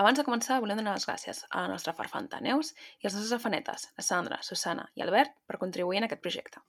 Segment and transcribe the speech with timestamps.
[0.00, 2.70] Abans de començar, volem donar les gràcies a la nostra farfanta Neus
[3.02, 6.62] i als nostres afanetes, la Sandra, Susana i Albert, per contribuir en aquest projecte.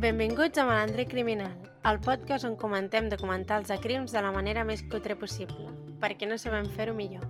[0.00, 1.52] Benvinguts a Malandre Criminal,
[1.90, 5.68] el podcast on comentem documentals de crims de la manera més cutre possible,
[6.00, 7.28] perquè no sabem fer-ho millor.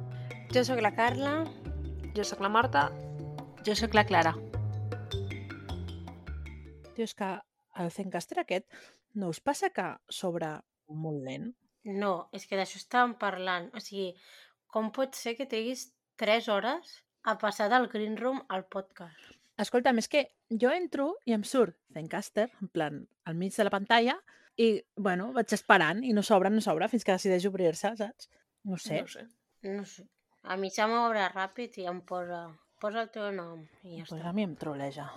[0.54, 1.34] Jo sóc la Carla.
[2.14, 2.86] Jo sóc la Marta.
[3.66, 4.36] Jo sóc la Clara.
[6.94, 7.34] És que
[7.80, 8.66] el Zencaster aquest
[9.14, 10.52] no us passa que s'obre
[10.88, 11.50] molt lent?
[11.84, 13.70] No, és que d'això estàvem parlant.
[13.74, 14.12] O sigui,
[14.70, 15.88] com pot ser que triguis
[16.20, 19.16] 3 hores a passar del Green Room al podcast?
[19.60, 23.73] Escolta, és que jo entro i em surt Zencaster, en plan, al mig de la
[23.73, 24.19] pantalla,
[24.56, 28.28] i, bueno, vaig esperant i no s'obre, no s'obre, fins que decideix obrir-se, saps?
[28.64, 29.00] No sé.
[29.02, 29.27] No sé.
[29.62, 30.06] No sé.
[30.48, 32.47] A mi se m'obre ràpid i em posa,
[32.80, 34.28] posa el teu nom i ja Pues està.
[34.30, 35.11] a mi em troleja.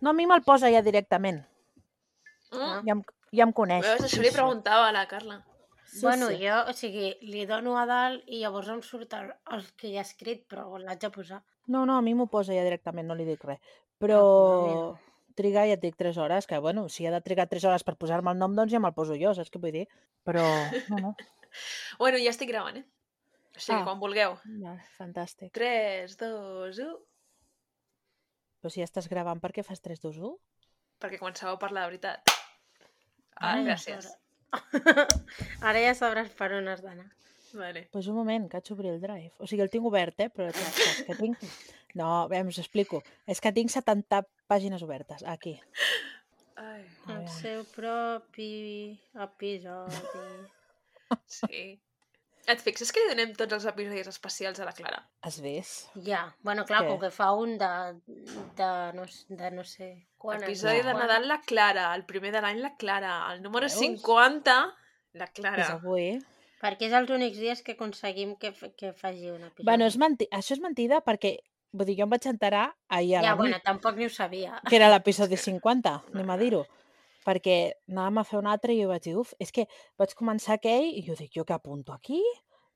[0.00, 1.44] No, a mi me'l posa ja directament.
[2.52, 2.82] Mm.
[2.86, 3.02] Ja em,
[3.36, 3.84] ja em coneix.
[3.86, 5.40] Veus, això li preguntava a la Carla.
[5.84, 6.38] Sí, bueno, sí.
[6.42, 9.98] jo, o sigui, li dono a dalt i llavors em surt el, el que hi
[9.98, 11.42] ha escrit, però l'haig de posar.
[11.70, 13.60] No, no, a mi m'ho posa ja directament, no li dic res.
[13.60, 14.18] Ah, Però
[14.64, 17.84] pues trigar, ja et dic, 3 hores, que, bueno, si ha de trigar 3 hores
[17.86, 19.86] per posar-me el nom, doncs ja me'l poso jo, saps què vull dir?
[20.26, 20.42] Però,
[20.90, 21.14] no, no.
[22.02, 22.84] Bueno, ja estic gravant, eh?
[23.54, 23.84] O sigui, Ah.
[23.86, 24.34] quan vulgueu.
[24.64, 25.52] Va, fantàstic.
[25.54, 26.96] 3, 2, 1...
[28.60, 30.34] Però si ja estàs gravant, per què fas 3, 2, 1?
[31.04, 32.33] Perquè començàveu a parlar de veritat.
[33.36, 34.10] Ah, Ai, gràcies.
[35.68, 37.08] Ara ja sabràs per on has d'anar.
[37.54, 37.88] Vale.
[37.92, 39.30] Pues un moment, que haig d'obrir el drive.
[39.38, 40.30] O sigui, el tinc obert, eh?
[40.34, 41.40] Però és que tinc...
[41.94, 42.98] No, bé, us explico.
[43.30, 45.52] És que tinc 70 pàgines obertes, aquí.
[46.58, 50.24] Ai, El seu propi episodi.
[51.38, 51.60] sí.
[52.50, 54.98] Et fixes que li donem tots els episodis especials a la Clara?
[55.22, 55.94] Has vist?
[56.02, 56.90] Ja, bueno, clar, Què?
[56.90, 57.70] com que fa un de,
[58.58, 59.92] de, no, de no sé
[60.24, 60.42] quan.
[60.42, 61.88] Episodi de quan- Nadal, la Clara.
[61.94, 63.14] El primer de l'any, la Clara.
[63.34, 63.78] El número Veus?
[63.78, 64.56] 50,
[65.20, 65.66] la És Clara.
[65.78, 66.18] avui.
[66.64, 69.66] Perquè és els únics dies que aconseguim que, que faci un episodi.
[69.68, 70.26] Bueno, és menti...
[70.32, 71.34] això és mentida perquè,
[71.76, 74.08] vull dir, jo em vaig enterar ahir a Ja, la bueno, nit, tampoc ni ho
[74.10, 74.60] sabia.
[74.68, 76.64] que era l'episodi 50, anem a dir-ho.
[77.24, 79.66] Perquè anàvem a fer un altre i jo vaig dir, uf, és que
[80.00, 82.22] vaig començar aquell i jo dic, jo que apunto aquí?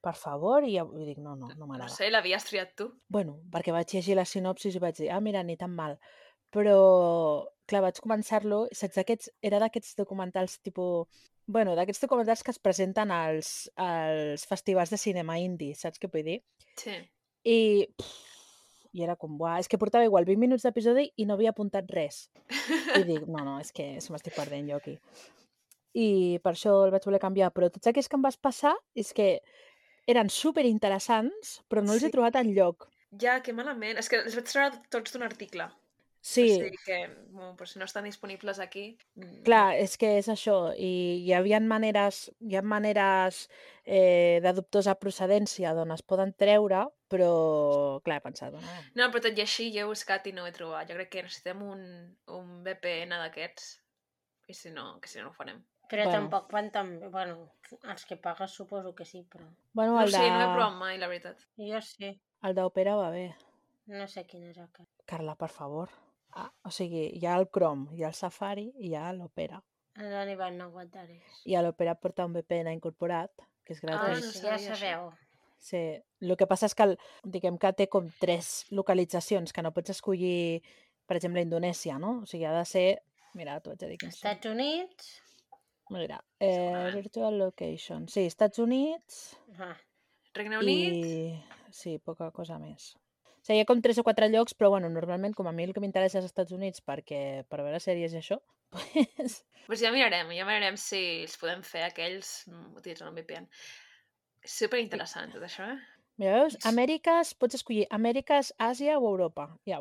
[0.05, 0.65] Per favor?
[0.65, 1.89] I jo i dic, no, no, no No m'agrada.
[1.93, 2.87] sé, l'havies triat tu.
[3.09, 5.99] Bueno, perquè vaig llegir la sinopsis i vaig dir, ah, mira, ni tan mal.
[6.55, 6.79] Però,
[7.69, 11.07] clar, vaig començar-lo, saps, aquests, era d'aquests documentals tipus...
[11.49, 16.27] Bueno, d'aquests documentals que es presenten als, als festivals de cinema indie, saps què vull
[16.27, 16.43] dir?
[16.77, 16.97] Sí.
[17.49, 17.59] I,
[17.97, 21.55] pff, i era com, buah, és que portava igual 20 minuts d'episodi i no havia
[21.55, 22.27] apuntat res.
[22.97, 24.99] I dic, no, no, és que se m'estic perdent jo aquí.
[25.97, 27.49] I per això el vaig voler canviar.
[27.57, 29.39] Però tots aquells que em vas passar és que
[30.09, 32.09] eren super interessants, però no els Sí.
[32.09, 32.89] he trobat en lloc.
[33.17, 33.97] Ja, que malament.
[33.99, 35.69] És que els vaig treure tots d'un article.
[36.29, 36.97] Sí, O sigui que,
[37.31, 38.83] bueno, però si no estan disponibles aquí...
[39.17, 40.91] mm, Clar, és que és això, i
[41.25, 43.39] hi havia maneres, hi ha maneres
[43.85, 47.31] eh, de dubtosa procedència d'on es poden treure, però,
[48.05, 50.51] clar, he pensat, no, No, però tot i així jo he buscat i no ho
[50.51, 50.91] he trobat.
[50.91, 51.81] Jo crec que necessitem un,
[52.41, 53.71] un VPN d'aquests.
[54.49, 55.63] I si no, que si no ho farem.
[55.89, 56.19] Però Bueno.
[56.19, 57.09] tampoc van tan bé.
[57.15, 57.53] Bueno,
[57.89, 59.47] els que pagues suposo que sí, però...
[59.73, 61.41] Bueno, No el sé, no he de- provat mai, la veritat.
[61.57, 62.13] Jo sí.
[62.43, 63.31] el d'Opera va bé.
[63.89, 64.91] No sé quin és aquest.
[65.09, 65.89] Carla, per favor.
[66.35, 69.63] Ah, o sigui, hi ha el Chrome, hi ha el Safari i hi ha l'Opera.
[69.99, 71.41] No n'hi van aguantar res.
[71.49, 73.33] I a l'Opera porta un VPN incorporat,
[73.65, 74.25] que és Ah, Ah, gratis.
[74.25, 75.09] no sí, sabia ja sabeu.
[75.59, 75.81] Sí.
[76.21, 79.91] El que passa és que, el, diguem que té com tres localitzacions, que no pots
[79.91, 80.63] escollir,
[81.07, 82.21] per exemple, Indonèsia, no?
[82.23, 83.03] O sigui, ha de ser...
[83.35, 84.09] Mira, t'ho haig de dir són.
[84.11, 85.23] Estats Units...
[85.91, 86.91] Mira, eh.
[86.95, 88.09] Virtual Location.
[88.09, 89.75] Sí, Estats Units Ah,
[90.35, 91.05] Regne Unit...
[91.07, 91.45] i...
[91.73, 92.93] Sí, poca cosa més.
[93.49, 95.71] Sigui, hi ha com tres o quatre llocs, però bueno, normalment, com a mi el
[95.73, 98.37] que m'interessa és als Estats Units perquè per veure sèries i això,
[98.75, 103.49] pues, Pues ja mirarem, ja mirarem si els podem fer aquells mm, utilitzant un VPN.
[104.45, 105.79] És superinteressant tot això, eh?
[106.21, 106.59] mira, veus?
[106.69, 109.49] Amèriques, pots escollir Amèriques, Àsia o Europa.
[109.69, 109.81] Ja.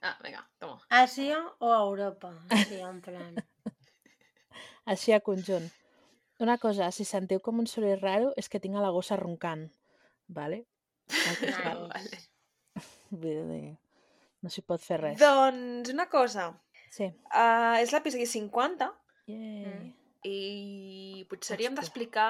[0.00, 0.80] Ah, vinga, toma.
[0.88, 2.34] Àsia o Europa?
[2.64, 3.40] Sí, en plan...
[4.94, 5.68] Així a conjunt.
[6.40, 9.68] Una cosa, si sentiu com un soroll raro, és que tinc a la gossa roncant.
[10.28, 10.64] Vale?
[11.44, 11.60] Nice.
[11.60, 12.24] vale.
[13.14, 13.76] Vull dir,
[14.42, 15.18] no s'hi pot fer res.
[15.20, 16.48] Doncs una cosa,
[16.94, 17.06] Sí.
[17.30, 18.88] uh, és l'episodi 50
[19.26, 19.64] Yay.
[19.66, 19.92] Mm.
[20.30, 22.28] i potser hauríem d'explicar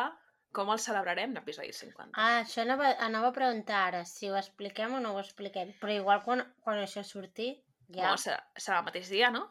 [0.54, 2.12] com el celebrarem, l'episodi 50.
[2.14, 5.72] Ah, això anava, anava a preguntar ara, si ho expliquem o no ho expliquem.
[5.80, 7.48] Però igual quan, quan això surti,
[7.88, 9.48] ja, Bueno, serà, serà el mateix dia, no?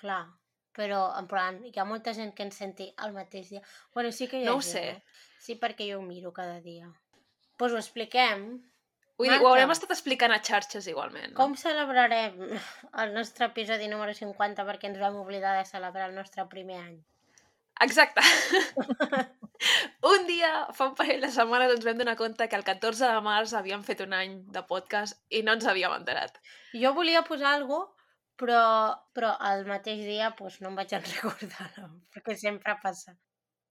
[0.00, 0.24] clar.
[0.72, 3.60] Però, en plan, hi ha molta gent que ens senti el mateix dia.
[3.94, 4.82] Bueno, sí que hi ha No ho gent, sé.
[4.90, 5.02] eh?
[5.42, 6.86] Sí, perquè jo ho miro cada dia.
[6.86, 8.44] Doncs pues ho expliquem.
[9.20, 9.52] Vull dir, ho Marta.
[9.52, 11.34] haurem estat explicant a xarxes igualment.
[11.36, 12.38] Com celebrarem
[13.04, 16.98] el nostre episodi número 50 perquè ens vam oblidar de celebrar el nostre primer any?
[17.84, 18.24] Exacte.
[20.12, 23.22] un dia, fa un parell de setmanes, ens vam donar compte que el 14 de
[23.24, 26.40] març havíem fet un any de podcast i no ens havíem enterat.
[26.72, 27.96] Jo volia posar alguna cosa,
[28.40, 28.60] però,
[29.16, 33.16] però el mateix dia pues, no em vaig recordar, perquè sempre passa.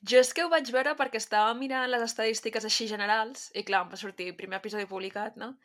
[0.08, 3.84] Jo és que ho vaig veure perquè estava mirant les estadístiques així generals i clar,
[3.84, 5.56] em va sortir primer episodi publicat, no?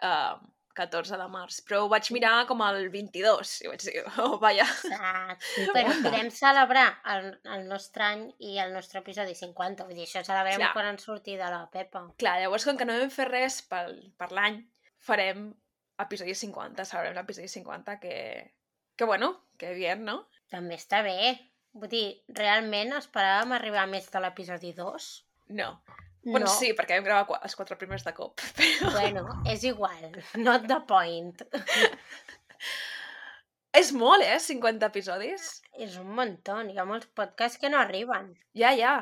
[0.00, 0.38] Uh,
[0.78, 4.66] 14 de març, però ho vaig mirar com el 22 i vaig dir, oh, vaja.
[4.68, 5.64] Exacte.
[5.74, 10.22] Però podem celebrar el, el nostre any i el nostre episodi 50, vull dir, això
[10.26, 10.70] celebrem Clar.
[10.76, 12.04] quan en surti de la Pepa.
[12.22, 14.60] Clar, llavors, com que no vam fer res pel, per l'any,
[15.02, 15.48] farem
[16.06, 18.16] episodi 50, celebrem l'episodi 50, que,
[18.94, 20.20] que bueno, que bien, no?
[20.52, 21.18] També està bé.
[21.78, 25.08] Vull dir, realment esperàvem arribar més de l'episodi 2?
[25.60, 25.70] No.
[26.24, 26.52] Bueno, no.
[26.52, 28.42] sí, perquè vam gravar els quatre primers de cop.
[28.58, 28.90] Però...
[28.96, 30.10] Bueno, és igual.
[30.42, 31.44] Not the point.
[33.78, 34.38] És molt, eh?
[34.42, 35.48] 50 episodis.
[35.78, 36.56] És un muntó.
[36.66, 38.32] Hi ha molts podcasts que no arriben.
[38.58, 38.96] Ja, ja.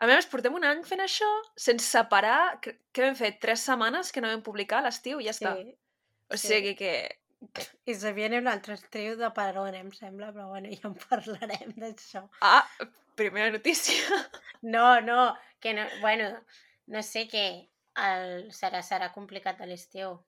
[0.00, 1.28] A més, portem un any fent això
[1.58, 2.60] sense parar.
[2.62, 3.34] Què vam fer?
[3.42, 5.56] Tres setmanes que no vam publicar a l'estiu i ja està.
[6.30, 6.46] O sí.
[6.46, 6.94] sigui que...
[7.86, 11.72] I se viene un altre estiu de Parón, em sembla, però bueno, ja en parlarem
[11.80, 12.26] d'això.
[12.40, 12.64] Ah,
[13.16, 13.94] primera notícia.
[14.62, 16.26] No, no, que no, bueno,
[16.92, 17.44] no sé què,
[17.96, 20.18] el, serà, serà complicat a l'estiu,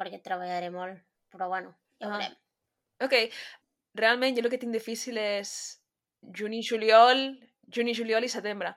[0.00, 0.96] perquè treballaré molt,
[1.28, 2.14] però bueno, ja Ah.
[2.14, 2.38] veurem.
[3.04, 3.12] Ok,
[4.00, 5.52] realment jo el que tinc difícil és
[6.38, 7.20] juny, juliol,
[7.68, 8.72] juny, juliol i setembre.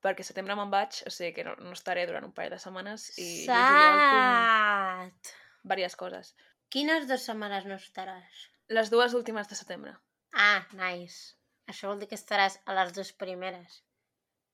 [0.00, 3.10] Perquè setembre me'n vaig, o sigui que no, no estaré durant un parell de setmanes
[3.18, 5.34] i juny, juliol tinc Sat!
[5.68, 6.32] diverses coses.
[6.74, 8.46] Quines dues setmanes no estaràs?
[8.74, 9.92] Les dues últimes de setembre.
[10.34, 11.36] Ah, nice.
[11.70, 13.82] Això vol dir que estaràs a les dues primeres.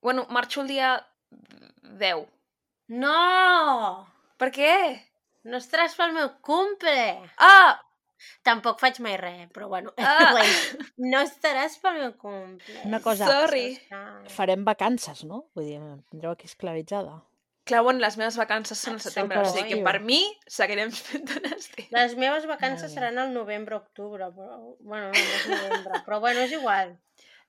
[0.05, 0.91] Bueno, marxo el dia
[2.03, 2.27] 10.
[2.89, 3.17] No!
[4.41, 4.75] Per què?
[5.49, 6.99] No estaràs pel meu cumple!
[7.39, 7.81] Ah!
[8.47, 9.93] Tampoc faig mai res, però bueno.
[9.99, 10.37] Ah.
[11.13, 12.77] No estaràs pel meu cumple.
[12.87, 13.75] Una cosa, Sorry.
[14.31, 15.47] farem vacances, no?
[15.57, 17.17] Vull dir, em tindreu aquí esclavitzada.
[17.65, 20.19] Clar, bueno, les meves vacances són al Són setembre, o sigui que per mi
[20.51, 21.87] seguirem fent un estiu.
[21.95, 24.57] Les meves vacances seran al novembre-octubre, però...
[24.81, 26.97] Bueno, no, no és novembre, però bueno, és igual.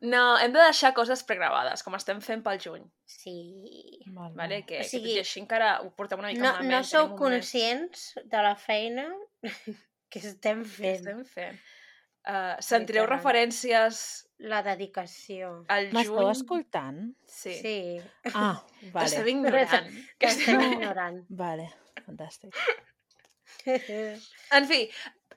[0.03, 3.33] No, hem de deixar coses pregravades, com estem fent pel juny, Sí.
[4.11, 4.57] Val, vale?
[4.59, 4.65] val.
[4.67, 6.73] que, O que sigui, tot i així encara ho portem una mica No, malament.
[6.75, 9.05] no sou conscients de la feina
[10.11, 10.99] que estem que fent.
[10.99, 11.57] estem fent.
[12.23, 13.97] Uh, sentireu referències
[14.39, 15.65] La dedicació.
[15.71, 16.31] al M'esteu juny.
[16.31, 17.01] escoltant?
[17.25, 17.53] Sí.
[17.61, 17.75] Sí.
[18.33, 18.57] Ah,
[18.95, 19.05] vale.
[19.05, 19.91] T'estem ignorant.
[20.19, 21.21] Que estem ignorant.
[21.29, 21.69] Vale,
[22.05, 22.55] fantàstic.
[23.65, 24.79] En fi,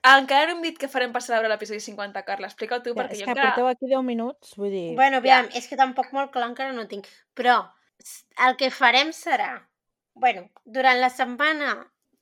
[0.03, 2.49] encara no hem dit què farem per celebrar l'episodi 50, Carla.
[2.49, 3.51] Explica-ho tu, Ja, perquè és jo que encara...
[3.53, 4.95] porteu aquí 10 minuts, vull dir...
[4.97, 7.07] bueno, aviam, és que tampoc molt clar encara no tinc.
[7.37, 7.59] Però
[8.47, 9.51] el que farem serà...
[10.17, 11.75] Bueno, durant la setmana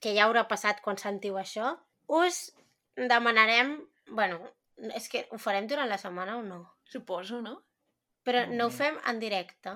[0.04, 1.74] que ja haurà passat quan sentiu això,
[2.12, 2.52] us
[2.96, 3.78] demanarem...
[4.12, 4.42] Bueno,
[4.96, 6.60] és que ho farem durant la setmana o no?
[6.86, 7.62] Suposo, no?
[8.26, 9.76] Però Molt no ho fem en directe.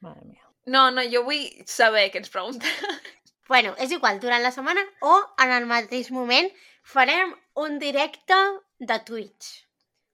[0.00, 0.42] Mare mia.
[0.66, 2.66] No, no, jo vull saber què ens pregunta.
[3.48, 5.10] Bueno, és igual, durant la setmana o
[5.42, 6.46] en el mateix moment
[6.88, 8.36] farem un directe
[8.78, 9.48] de Twitch.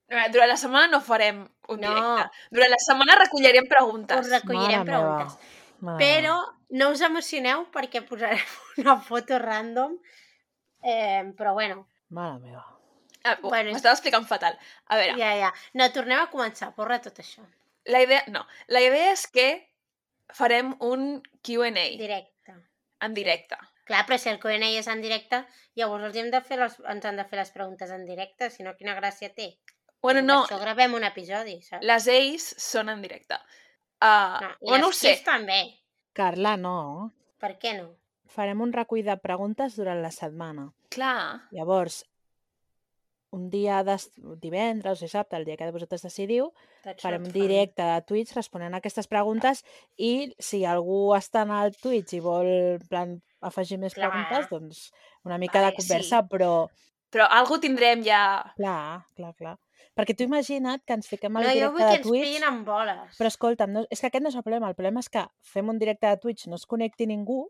[0.09, 1.87] Eh, Durant la setmana no farem un No.
[1.93, 2.25] directe.
[2.51, 4.25] Durant la setmana recollirem preguntes.
[4.25, 4.97] Us recollirem Mare meva.
[4.97, 5.53] preguntes.
[5.79, 6.57] Mare Però meva.
[6.81, 8.41] no us emocioneu perquè posarem
[8.83, 9.95] una foto random.
[10.83, 12.65] Eh, però bueno, Mare meva.
[13.25, 14.57] Oh, Bueno, M'estava explicant fatal.
[14.87, 15.53] A veure, ja, ja.
[15.73, 17.45] No, tornem a començar, porra tot això.
[17.89, 18.23] la idea...
[18.27, 19.47] No, la idea és que
[20.33, 22.53] farem un Q&A Directe.
[23.01, 23.57] en directe.
[23.89, 25.39] Clar, però si el Q&A és en directe,
[25.75, 28.61] llavors els hem de fer les, ens han de fer les preguntes en directe, si
[28.63, 29.55] no, quina gràcia té.
[30.01, 31.83] Bueno, Per no, això gravem un episodi, saps?
[31.85, 33.39] les A's són en directe.
[33.99, 35.15] Uh, No, I bueno, les sé.
[35.25, 35.57] També.
[36.13, 37.11] Carla, no.
[37.39, 37.89] Per què no?
[38.29, 40.67] Farem un recull de preguntes durant la setmana.
[40.93, 41.47] Clar.
[41.51, 42.03] Llavors,
[43.31, 43.95] un dia de
[44.41, 46.51] divendres dissabte, el dia que vosaltres decidiu,
[46.97, 49.63] farem un directe de Twitch responent a aquestes preguntes
[49.97, 54.09] i si algú està en el Twitch i vol en plan, afegir més Clar.
[54.09, 54.79] preguntes, doncs
[55.25, 56.53] una mica Vale, de conversa, però
[57.09, 58.53] Però algú tindrem ja...
[58.57, 59.55] clar, clar, clar.
[59.97, 62.25] Perquè tu imagina't que ens fiquem al No, jo directe vull que de ens Twitch,
[62.27, 63.15] pillin amb boles.
[63.17, 65.69] però escolta'm, no, és que aquest no és el problema, el problema és que fem
[65.73, 67.47] un directe de Twitch, no es connecti ningú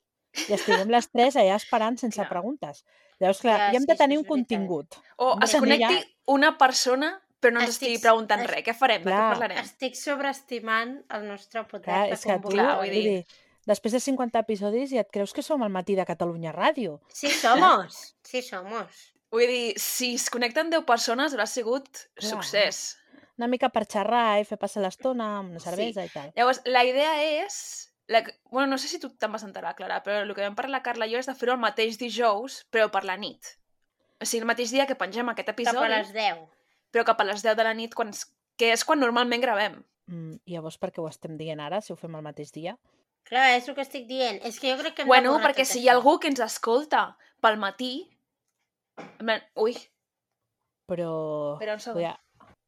[0.47, 2.29] i estiguem les tres allà esperant sense Clar.
[2.31, 2.85] preguntes.
[3.19, 4.95] Llavors, clar, Ja, ja, hem sí, de tenir és un contingut.
[5.17, 8.63] O es connecti ja- una persona però no ens Estic- estigui preguntant es- res.
[8.65, 9.03] Què farem?
[9.03, 9.29] De què Clar.
[9.33, 9.57] parlarem?
[9.63, 12.55] Estic sobreestimant el nostre poder Clar, de és que tu, convocar.
[12.65, 13.25] Clar, vull dir- dir,
[13.65, 16.99] després de 50 episodis ja et creus que som al matí de Catalunya Ràdio.
[17.13, 18.15] Sí, somos.
[18.23, 19.13] Sí, somos.
[19.31, 22.29] Vull dir, si es connecten 10 persones haurà sigut Clar.
[22.31, 22.97] succés.
[23.37, 25.69] Una mica per xerrar i fer passar l'estona amb una Sí.
[25.69, 26.31] cervesa i tal.
[26.35, 27.88] Llavors, la idea és...
[28.09, 28.23] La...
[28.49, 30.83] Bueno, no sé si tu te'n vas enterar, Clara, però el que vam parlar la
[30.85, 33.53] Carla i jo és de fer-ho el mateix dijous, però per la nit.
[34.19, 36.39] O sigui, el mateix dia que pengem aquest Cap episodi, a les 10.
[36.91, 38.09] però cap a les 10 de la nit, quan...
[38.09, 38.25] es-
[38.59, 39.77] que és quan normalment gravem.
[40.09, 42.73] Mm, I llavors per què ho estem dient ara, si ho fem el mateix dia?
[43.29, 44.39] Clar, és el que estic dient.
[44.43, 45.99] És que jo crec que Bueno, perquè si hi ha això.
[46.01, 47.03] algú que ens escolta
[47.39, 48.09] pel matí...
[49.55, 49.77] Ui,
[50.89, 51.53] Però...
[51.53, 52.17] Espera un segon.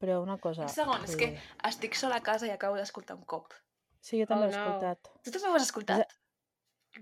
[0.01, 0.63] Però una cosa...
[0.63, 1.31] un segon, és que
[1.69, 3.53] estic sola a casa i acabo d'escoltar un cop.
[4.01, 4.63] Sí, jo també Oh, l'he no.
[4.65, 5.11] escoltat.
[5.23, 6.15] Tu també ho has escoltat?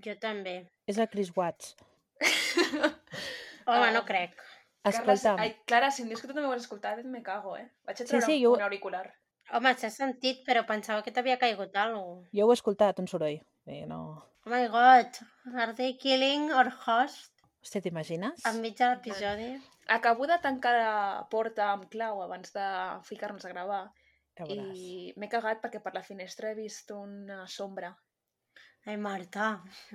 [0.06, 0.56] Jo també.
[0.86, 1.76] És el Chris Watts.
[3.66, 3.92] Home, Ah.
[3.92, 4.36] no crec.
[4.82, 7.56] Carles, Escolta'm, ai, Clara, si em dius que tu també ho has escoltat, me cago,
[7.58, 7.66] eh?
[7.86, 9.04] Vaig a Sí, treure sí, un, jo- un auricular.
[9.52, 12.30] Home, s'ha sentit, però pensava que t'havia caigut alguna cosa.
[12.34, 13.40] jo ho he escoltat, un soroll.
[13.66, 14.00] Eh, no...
[14.46, 15.20] Oh my god,
[15.56, 18.46] are they killing our host Hòstia, t'imagines?
[18.46, 19.50] enmig de l'episodi?
[19.88, 22.66] Acabo de tancar la porta amb clau abans de
[23.04, 23.92] ficar-nos a gravar.
[24.48, 27.92] I m'he cagat perquè per la finestra he vist una sombra.
[28.88, 29.50] Ai, Marta.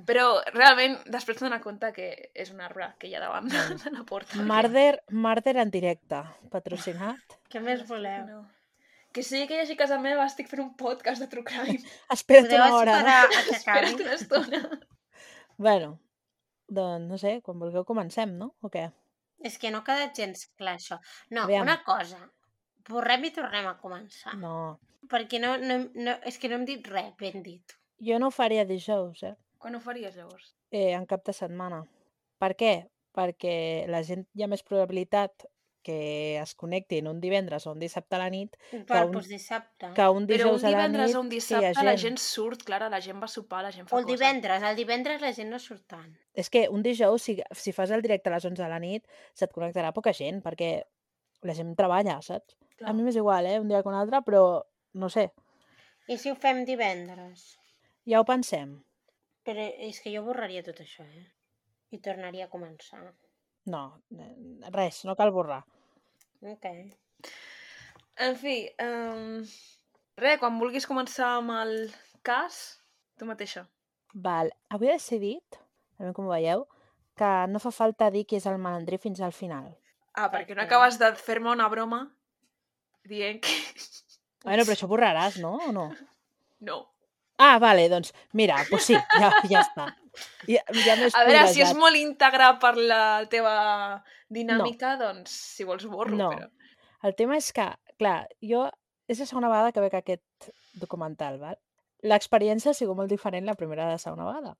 [0.06, 3.56] Però realment després m'he donat compte que és un arbre que hi ha davant de
[3.96, 4.42] la porta.
[4.44, 6.20] Marder, Marder en directe,
[6.52, 7.38] patrocinat.
[7.50, 8.26] Què més voleu?
[8.28, 8.42] No.
[9.14, 11.80] Que sí que hi hagi a casa meva, estic fent un podcast de True Crime.
[12.16, 13.20] Espera't Podeu una hora.
[13.54, 14.60] Espera't una estona.
[15.56, 15.92] Bueno,
[16.66, 18.56] doncs no sé, quan vulgueu comencem, no?
[18.60, 18.88] O què?
[19.44, 20.98] És que no ha quedat gens clar, això.
[21.30, 21.62] No, Aviam.
[21.62, 22.18] una cosa.
[22.88, 24.34] Borrem i tornem a començar.
[24.40, 27.74] No, Perquè no, no, no, és que no hem dit res ben dit.
[28.00, 29.34] jo no ho faria dijous, eh?
[29.58, 30.54] Quan ho faries, llavors?
[30.70, 30.92] eh?
[30.92, 31.82] En cap de setmana.
[32.38, 32.72] Per què?
[33.14, 35.46] Perquè la gent hi ha més probabilitat
[35.84, 39.90] que es connectin un divendres o un dissabte a la nit Per, un- doncs dissabte.
[39.94, 42.16] que un Però un dijous a la divendres nit o un que dissabte la gent
[42.18, 44.18] surt, Clara, la gent va sopar, la gent fa O el coses.
[44.18, 44.62] divendres.
[44.62, 46.16] El divendres la gent no surt tant.
[46.34, 49.06] És que un dijous, si, si fas el directe a les 11 de la nit,
[49.34, 50.82] se't connectarà poca gent, perquè
[51.48, 52.56] la gent treballa, saps?
[52.74, 52.90] Clar.
[52.90, 53.58] A mi m'és igual, eh?
[53.62, 54.44] Un dia que un altre, però
[54.98, 55.28] no sé,
[56.06, 57.54] I si ho fem divendres?
[58.04, 58.74] ja ho pensem.
[59.44, 61.24] Però és que jo borraria tot això, eh?
[61.96, 63.00] I tornaria a començar.
[63.72, 64.34] No, eh,
[64.74, 65.62] res, no cal borrar.
[66.44, 66.66] Ok.
[68.26, 69.40] En fi, um...
[70.20, 71.74] res, quan vulguis començar amb el
[72.22, 72.60] cas,
[73.16, 73.64] tu mateixa.
[74.12, 75.56] Val, avui he decidit,
[75.96, 76.66] a veure com ho veieu,
[77.16, 79.72] que no fa falta dir qui és el malandrí fins al final.
[80.14, 82.04] Ah, perquè no acabes de fer-me una broma
[83.10, 83.54] dient que...
[84.44, 85.54] Bueno, però això borraràs, no?
[85.68, 85.88] O no?
[86.64, 86.76] No.
[87.40, 89.88] Ah, vale, doncs mira, doncs sí, ja, ja està.
[90.46, 93.54] Ja, ja m'he A veure, si és molt íntegre per la teva
[94.32, 96.30] dinàmica, doncs si vols borro, No.
[96.30, 96.48] però...
[97.04, 97.66] El tema és que,
[98.00, 98.62] clar, jo
[99.10, 100.48] és la segona vegada que veig aquest
[100.80, 101.58] documental, val?
[102.06, 104.54] L'experiència ha sigut molt diferent la primera i la segona vegada.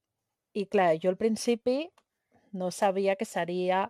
[0.53, 1.87] I clar, jo al principi
[2.53, 3.87] no sabia que seria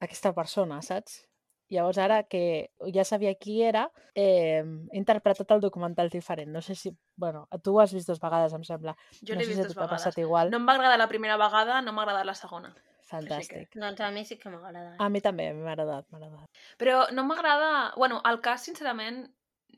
[0.00, 1.22] aquesta persona, saps?
[1.68, 6.52] Llavors ara que ja sabia qui era, eh, he interpretat el documental diferent.
[6.54, 6.92] No sé si...
[7.16, 8.94] Bueno, tu ho has vist dues vegades, em sembla.
[9.20, 10.04] Jo no l'he sé vist si dues t'ha vegades.
[10.04, 10.50] passat igual.
[10.52, 12.70] No em va agradar la primera vegada, no m'ha agradat la segona.
[13.06, 13.74] Fantàstic.
[13.74, 14.94] Doncs a mi sí que m'ha agradat.
[15.00, 16.62] A mi també, a mi m'ha agradat, m'ha agradat.
[16.78, 17.92] Però no m'agrada...
[17.96, 19.24] Bueno, el cas, sincerament,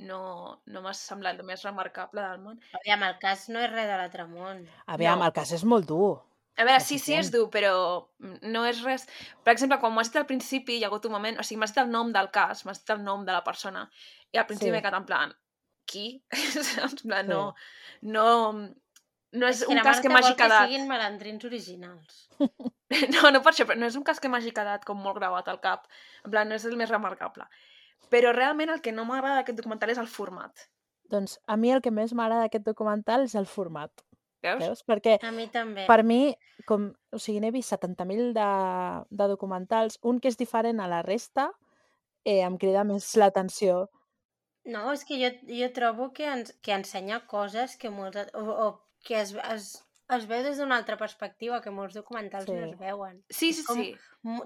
[0.01, 0.21] no,
[0.67, 2.61] no m'ha semblat el més remarcable del món.
[2.83, 4.67] Aviam, el cas no és res de l'altre món.
[4.87, 5.27] Aviam, No.
[5.27, 6.19] el cas és molt dur.
[6.59, 7.35] A veure, sí, sí, és Suficient.
[7.37, 7.73] dur, però
[8.50, 9.05] no és res...
[9.47, 11.38] Per exemple, quan m'ho has dit al principi, hi ha hagut un moment...
[11.38, 13.85] O sigui, m'has dit el nom del cas, m'has dit el nom de la persona,
[14.35, 14.75] i al principi Sí.
[14.75, 15.35] m'he quedat en plan...
[15.88, 16.07] Qui?
[16.85, 17.33] En plan, Sí.
[17.33, 17.55] no...
[18.03, 18.27] No,
[19.38, 20.67] no és, que un cas que m'hagi vol que quedat...
[20.67, 22.27] siguin malandrins originals.
[23.12, 25.49] No, no per això, però no és un cas que m'hagi quedat com molt gravat
[25.53, 25.83] al cap.
[26.25, 27.45] En plan, no és el més remarcable.
[28.09, 30.62] Però realment el que no m'agrada d'aquest documental és el format.
[31.12, 33.93] Doncs a mi el que més m'agrada d'aquest documental és el format,
[34.42, 34.61] Veus?
[34.62, 34.83] veus?
[34.87, 35.87] Perquè A mi també.
[35.88, 36.35] per mi,
[36.66, 38.50] com, o sigui, n'he vist 70.000 de,
[39.11, 41.49] de documentals, un que és diferent a la resta,
[42.25, 43.88] eh, em crida més l'atenció.
[44.68, 48.18] No, és que jo, jo trobo que, ens, que ensenya coses que molts...
[48.35, 48.68] O, o
[49.07, 49.68] que es, es,
[50.12, 52.52] es veu des d'una altra perspectiva, que molts documentals Sí.
[52.52, 53.23] no es veuen.
[53.30, 53.95] Sí, sí, Com- sí.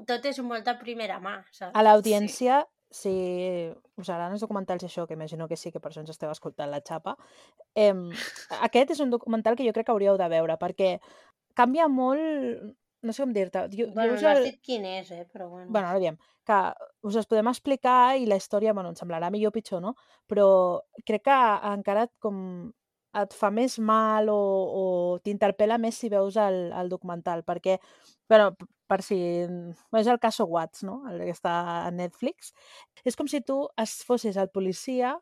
[0.07, 1.73] Tot és molt de primera mà, saps?
[1.75, 2.61] A l'audiència,
[2.93, 3.13] si
[3.97, 6.31] us agraden els documentals i això, que imagino que sí, que per això ens esteu
[6.31, 7.17] escoltant la xapa,
[7.75, 7.95] eh,
[8.61, 10.99] aquest és un documental que jo crec que hauríeu de veure, perquè
[11.59, 12.71] canvia molt...
[13.03, 13.65] No sé com dir-te.
[13.97, 15.25] Bueno, us no has dit quin és, eh?
[15.27, 15.67] Però bueno.
[15.75, 16.15] bueno, ara diem,
[16.47, 16.59] que
[17.03, 19.97] us els podem explicar i la història, bueno, ens semblarà millor o pitjor, no?
[20.31, 20.47] Però
[21.03, 21.39] crec que
[21.73, 22.39] encara com,
[23.21, 24.85] et fa més mal o, o
[25.25, 27.79] t'interpel·la més si veus el, el documental, perquè,
[28.31, 28.53] bueno,
[28.89, 29.19] per si...
[29.99, 31.03] És el cas Watts, no?
[31.11, 31.55] El que està
[31.87, 32.53] a Netflix.
[33.05, 35.17] És com si tu es fossis el policia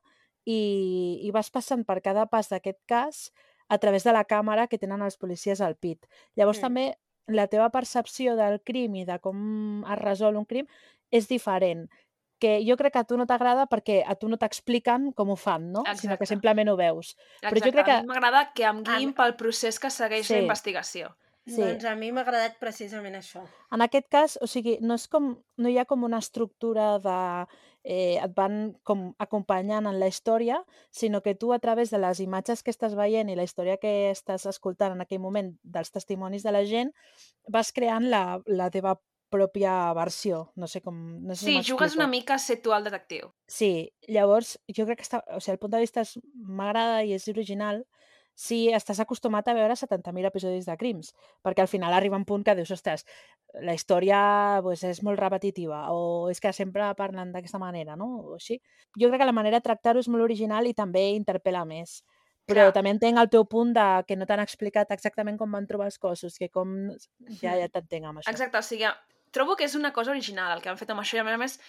[0.47, 3.29] i, i vas passant per cada pas d'aquest cas
[3.71, 6.07] a través de la càmera que tenen els policies al pit.
[6.35, 6.67] Llavors Mm.
[6.67, 6.87] també
[7.31, 10.67] la teva percepció del crim i de com es resol un crim
[11.11, 11.87] és diferent
[12.41, 15.37] que jo crec que a tu no t'agrada perquè a tu no t'expliquen com ho
[15.37, 15.85] fan, no?
[15.95, 16.27] Sinó que Exacte.
[16.35, 17.15] simplement ho veus.
[17.41, 17.73] Però jo Exacte.
[17.73, 20.43] crec que- A mi m'agrada que em guiïn pel procés que segueix la Sí.
[20.43, 21.17] investigació.
[21.47, 21.57] Sí.
[21.63, 23.43] Doncs a mi m'ha agradat precisament això.
[23.73, 27.47] En aquest cas, o sigui, no, és com, no hi ha com una estructura de
[27.83, 32.21] eh, et van com acompanyant en la història, sinó que tu a través de les
[32.21, 36.43] imatges que estàs veient i la història que estàs escoltant en aquell moment dels testimonis
[36.43, 36.93] de la gent,
[37.49, 40.51] vas creant la, la teva pròpia versió.
[40.57, 40.97] No sé com...
[41.27, 43.31] No sé Sí, si jugues una mica a ser tu el detectiu.
[43.47, 47.29] Sí, llavors jo crec que està, o sigui, el punt de vista m'agrada i és
[47.33, 47.85] original
[48.41, 51.11] si estàs acostumat a veure 70.000 episodis de crims,
[51.45, 53.05] perquè al final arriba un punt que dius, ostres,
[53.61, 58.09] la història pues, és molt repetitiva o és que sempre parlen d'aquesta manera, no?
[58.31, 58.57] O així.
[58.97, 62.01] Jo crec que la manera de tractar-ho és molt original i també interpel·la més.
[62.49, 62.75] Però Clar.
[62.75, 66.01] també entenc el teu punt de que no t'han explicat exactament com van trobar els
[66.03, 66.73] cossos, que com...
[67.43, 68.33] Ja, ja t'entenc amb això.
[68.33, 68.89] Exacte, o sigui,
[69.31, 71.35] trobo que és una cosa original el que han fet amb això i a més
[71.35, 71.61] a més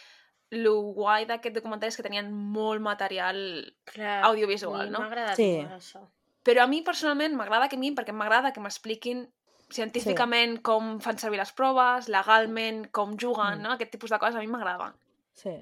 [0.51, 3.37] el guai d'aquest documental és que tenien molt material
[3.85, 4.99] Clar, audiovisual, no?
[4.99, 5.61] M'ha agradat Sí.
[5.61, 6.01] molt això.
[6.43, 9.27] Però a mi personalment m'agrada que a mi perquè m'agrada que m'expliquin
[9.71, 10.61] científicament sí.
[10.61, 13.61] com fan servir les proves, legalment, com juguen, Mm.
[13.61, 13.71] no?
[13.71, 14.93] Aquest tipus de coses a mi m'agrada,
[15.33, 15.53] Sí.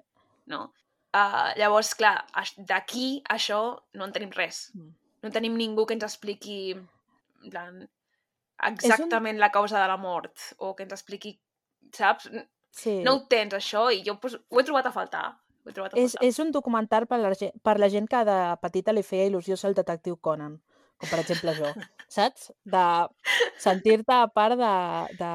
[0.48, 0.74] no?
[1.14, 2.26] Uh, llavors, clar,
[2.58, 4.72] d'aquí, això, no en tenim res.
[4.74, 4.92] Mm.
[5.22, 7.90] No tenim ningú que ens expliqui en plan,
[8.64, 9.40] exactament un...
[9.40, 11.40] la causa de la mort o que ens expliqui,
[11.96, 12.30] saps?
[12.72, 13.00] Sí.
[13.04, 15.24] No ho tens, això, i jo pues, ho he trobat a faltar.
[15.66, 16.28] Ho he trobat a És, faltar.
[16.30, 19.58] és un documental per la, gent, per la gent que de petita li feia il·lusió
[19.58, 20.60] ser el detectiu Conan,
[21.00, 21.72] com per exemple jo,
[22.08, 22.52] saps?
[22.64, 22.84] De
[23.60, 24.76] sentir-te a part de,
[25.20, 25.34] de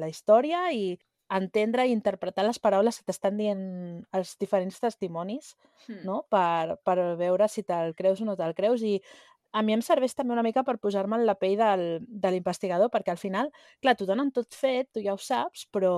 [0.00, 0.94] la història i
[1.34, 3.62] entendre i interpretar les paraules que t'estan dient
[4.14, 5.54] els diferents testimonis,
[5.84, 6.00] Hmm.
[6.06, 6.22] no?
[6.32, 8.94] Per, per veure si te'l creus o no te'l creus i
[9.54, 12.90] a mi em serveix també una mica per posar-me en la pell del, de l'investigador,
[12.90, 13.50] perquè al final,
[13.82, 15.94] clar, t'ho donen tot fet, tu ja ho saps, però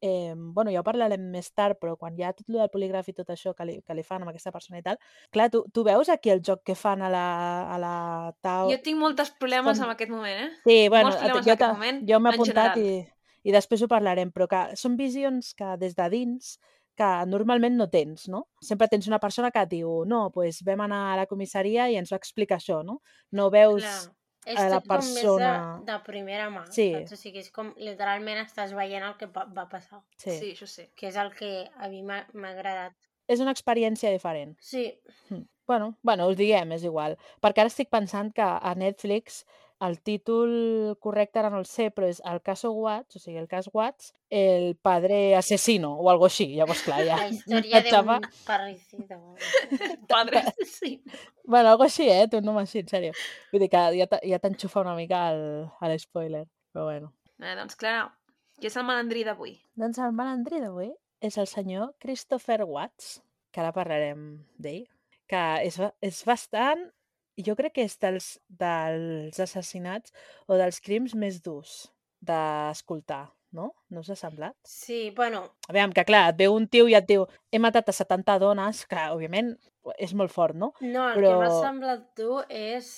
[0.00, 3.06] eh, bueno, ja ho parlarem més tard, però quan hi ha tot el del polígraf
[3.08, 4.98] i tot això que li, que li fan amb aquesta persona i tal,
[5.32, 7.26] clar, tu, tu veus aquí el joc que fan a la,
[7.72, 7.96] a la
[8.44, 8.68] tau...
[8.72, 10.50] Jo tinc moltes problemes Com- amb aquest moment, eh?
[10.64, 12.88] Sí, bueno, molts jo, en moment, jo m'he en apuntat general.
[12.88, 16.56] i, i després ho parlarem, però que són visions que des de dins
[16.96, 18.44] que normalment no tens, no?
[18.62, 21.96] Sempre tens una persona que et diu no, pues vam anar a la comissaria i
[22.00, 23.00] ens va explicar això, no?
[23.32, 23.82] No veus...
[23.82, 24.12] Clar.
[24.44, 26.90] És a la persona- més de, de primera mà, Sí.
[26.92, 27.12] saps?
[27.12, 30.34] O sigui, és com literalment estàs veient el que va, va passar, Sí.
[30.38, 30.84] Sí, això sí.
[30.94, 31.48] que és el que
[31.80, 32.92] a mi m'ha m'ha agradat.
[33.26, 34.54] És una experiència diferent.
[34.60, 35.00] Sí,
[35.66, 37.16] Bueno, bueno, us diguem, és igual.
[37.40, 39.46] Perquè ara estic pensant que a Netflix
[39.80, 43.48] el títol correcte ara no el sé, però és el caso Watts, o sigui, el
[43.50, 46.46] cas Watts, el padre asesino o algo així.
[46.54, 47.18] Llavors, clar, ja...
[47.18, 49.18] la història d'un parricido.
[50.08, 50.96] Padre, sí.
[51.44, 52.26] Bueno, algo així, eh?
[52.30, 53.12] Té un nom així, en sèrio.
[53.52, 56.46] Vull dir que ja, ja t'enxufa una mica a l'espoiler.
[56.74, 57.12] Però bueno.
[57.42, 58.08] Eh, doncs, Clara,
[58.58, 59.58] qui és el malandrí d'avui?
[59.78, 60.90] Doncs el malandrí d'avui
[61.24, 63.18] és el senyor Christopher Watts,
[63.52, 64.84] que ara parlarem d'ell,
[65.30, 66.88] que és, és bastant...
[67.38, 70.12] Jo crec que és dels, dels assassinats
[70.46, 71.88] o dels crims més durs
[72.24, 73.72] d'escoltar, no?
[73.90, 74.54] No us ha semblat?
[74.66, 77.94] Sí, bueno, Aviam, que clar, et veu un tio i et diu he matat a
[77.96, 79.54] 70 dones, clar, òbviament
[79.98, 80.72] és molt fort, no?
[80.80, 82.90] no, el que m'ha Però- semblat tu és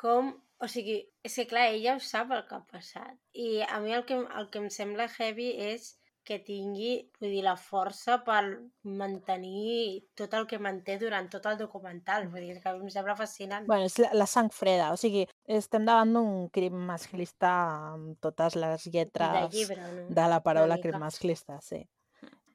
[0.00, 0.34] com...
[0.64, 3.16] O sigui, és que clar, ella ho sap el que ha passat.
[3.36, 5.90] I a mi el que, el que em sembla heavy és
[6.24, 8.40] que tingui, vull dir, la força per
[8.84, 12.28] mantenir tot el que manté durant tot el documental.
[12.32, 13.68] Vull dir, que em sembla fascinant.
[13.68, 15.26] Bueno, és la, la sang freda, o sigui,
[15.60, 17.52] estem davant d'un crim masclista
[17.92, 20.08] amb totes les de lletres llibre, no?
[20.18, 21.82] de la paraula crim masclista, sí.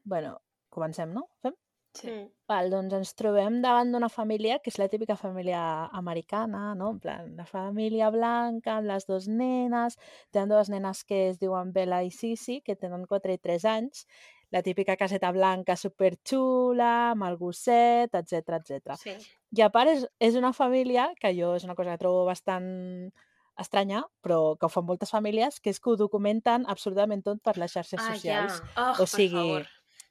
[0.04, 0.40] Bueno,
[0.74, 1.28] comencem, no?
[1.46, 1.54] Fem?
[1.94, 2.08] Sí.
[2.12, 2.28] Mm.
[2.48, 5.62] Val, doncs ens trobem davant d'una família que és la típica família
[5.98, 6.92] americana, no?
[6.96, 9.98] En plan, la família blanca amb les dues nenes,
[10.32, 14.06] tenen dues nenes que es diuen Bella i Sisi, que tenen 4 i 3 anys,
[14.52, 18.96] la típica caseta blanca superxula, amb el gosset, etc etc.
[18.98, 19.16] Sí.
[19.58, 23.12] I a part és, és una família, que jo és una cosa que trobo bastant
[23.60, 27.58] estranya, però que ho fan moltes famílies, que és que ho documenten absolutament tot per
[27.58, 28.62] les xarxes Ah, socials.
[28.62, 28.70] ja.
[28.78, 29.68] Oh, O sigui, per favor.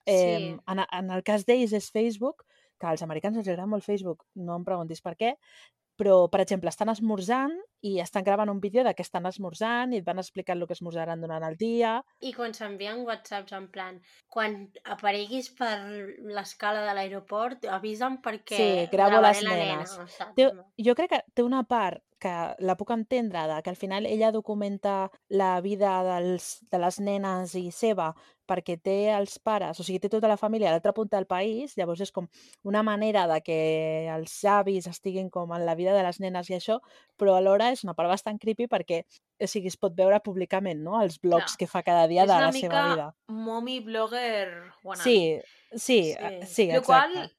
[0.09, 0.57] Eh, Sí.
[0.73, 2.45] en, en el cas d'ells és Facebook,
[2.81, 5.35] que als americans els agrada molt Facebook, no em preguntis per què,
[5.99, 10.01] però, per exemple, estan esmorzant i estan gravant un vídeo de que estan esmorzant i
[10.01, 11.99] et van explicant el que esmorzaran durant el dia.
[12.21, 15.77] I quan s'envien whatsapps en plan, quan apareguis per
[16.35, 19.97] l'escala de l'aeroport, avisa'm perquè Sí, gravo les nenes.
[19.99, 20.33] nena?
[20.37, 20.51] Té,
[20.85, 24.33] jo crec que té una part que la puc entendre, de que al final ella
[24.35, 28.13] documenta la vida dels, de les nenes i seva
[28.49, 31.75] perquè té els pares, o sigui, té tota la família a l'altra punta del país,
[31.77, 32.31] llavors és com
[32.65, 33.59] una manera de que
[34.09, 36.79] els avis estiguin com en la vida de les nenes i això,
[37.21, 39.03] però alhora és una part bastant creepy perquè
[39.41, 41.59] o sigui, es pot veure públicament, no?, els blogs Clar.
[41.59, 43.15] que fa cada dia és de una la mica seva vida.
[43.29, 44.49] mommy blogger
[44.85, 45.05] wannabe.
[45.05, 45.41] Sí,
[45.73, 46.17] sí, Sí.
[46.19, 47.37] eh, sí, Lo qual exacte.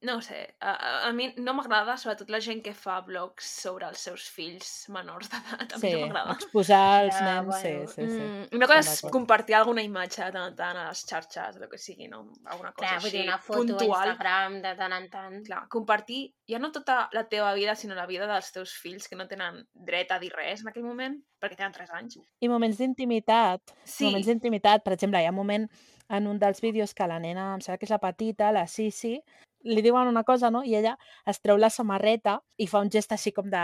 [0.00, 3.98] No sé, a, a, mi no m'agrada, sobretot la gent que fa blogs sobre els
[4.06, 5.72] seus fills menors d'edat.
[5.74, 6.36] A mi Sí, no m'agrada.
[6.36, 8.20] exposar els Ja, nens, bueno, sí, sí, sí.
[8.28, 11.66] Mm, una cosa és compartir alguna imatge de tant en tant a les xarxes, el
[11.72, 12.20] que sigui, no?
[12.46, 13.98] Alguna cosa Clar, vull així, dir, una foto puntual.
[13.98, 15.36] a Instagram de tant en tant.
[15.50, 19.16] Clar, compartir ja no tota la teva vida, sinó la vida dels teus fills que
[19.18, 22.20] no tenen dret a dir res en aquell moment, perquè tenen 3 anys.
[22.40, 25.68] I moments d'intimitat, Sí, moments d'intimitat, per exemple, hi ha un moment
[26.08, 29.18] en un dels vídeos que la nena, em sembla que és la petita, la Sisi,
[29.64, 30.62] li diuen una cosa, no?
[30.64, 33.62] I ella es treu la samarreta i fa un gest així com de,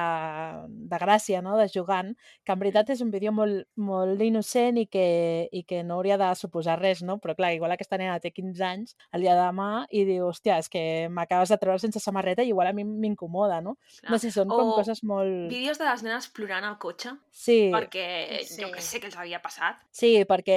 [0.91, 1.57] de gràcia, no?
[1.59, 2.13] De jugant,
[2.45, 6.19] que en veritat és un vídeo molt, molt innocent i que, i que no hauria
[6.21, 7.19] de suposar res, no?
[7.23, 10.59] Però clar, igual aquesta nena té 15 anys el dia de demà i diu, hòstia,
[10.63, 13.77] és que m'acabes de treure sense samarreta i igual a mi m'incomoda, no?
[14.01, 14.13] clar.
[14.13, 15.49] No sé, són com O coses molt...
[15.51, 18.07] Vídeos de les nenes plorant al cotxe Sí, perquè
[18.45, 18.73] jo Sí.
[18.73, 19.81] que sé que els havia passat.
[19.91, 20.57] Sí, perquè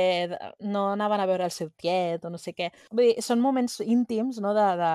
[0.60, 2.70] no anaven a veure el seu tiet o no sé què.
[2.92, 4.92] Vull dir, són moments íntims no, de, de,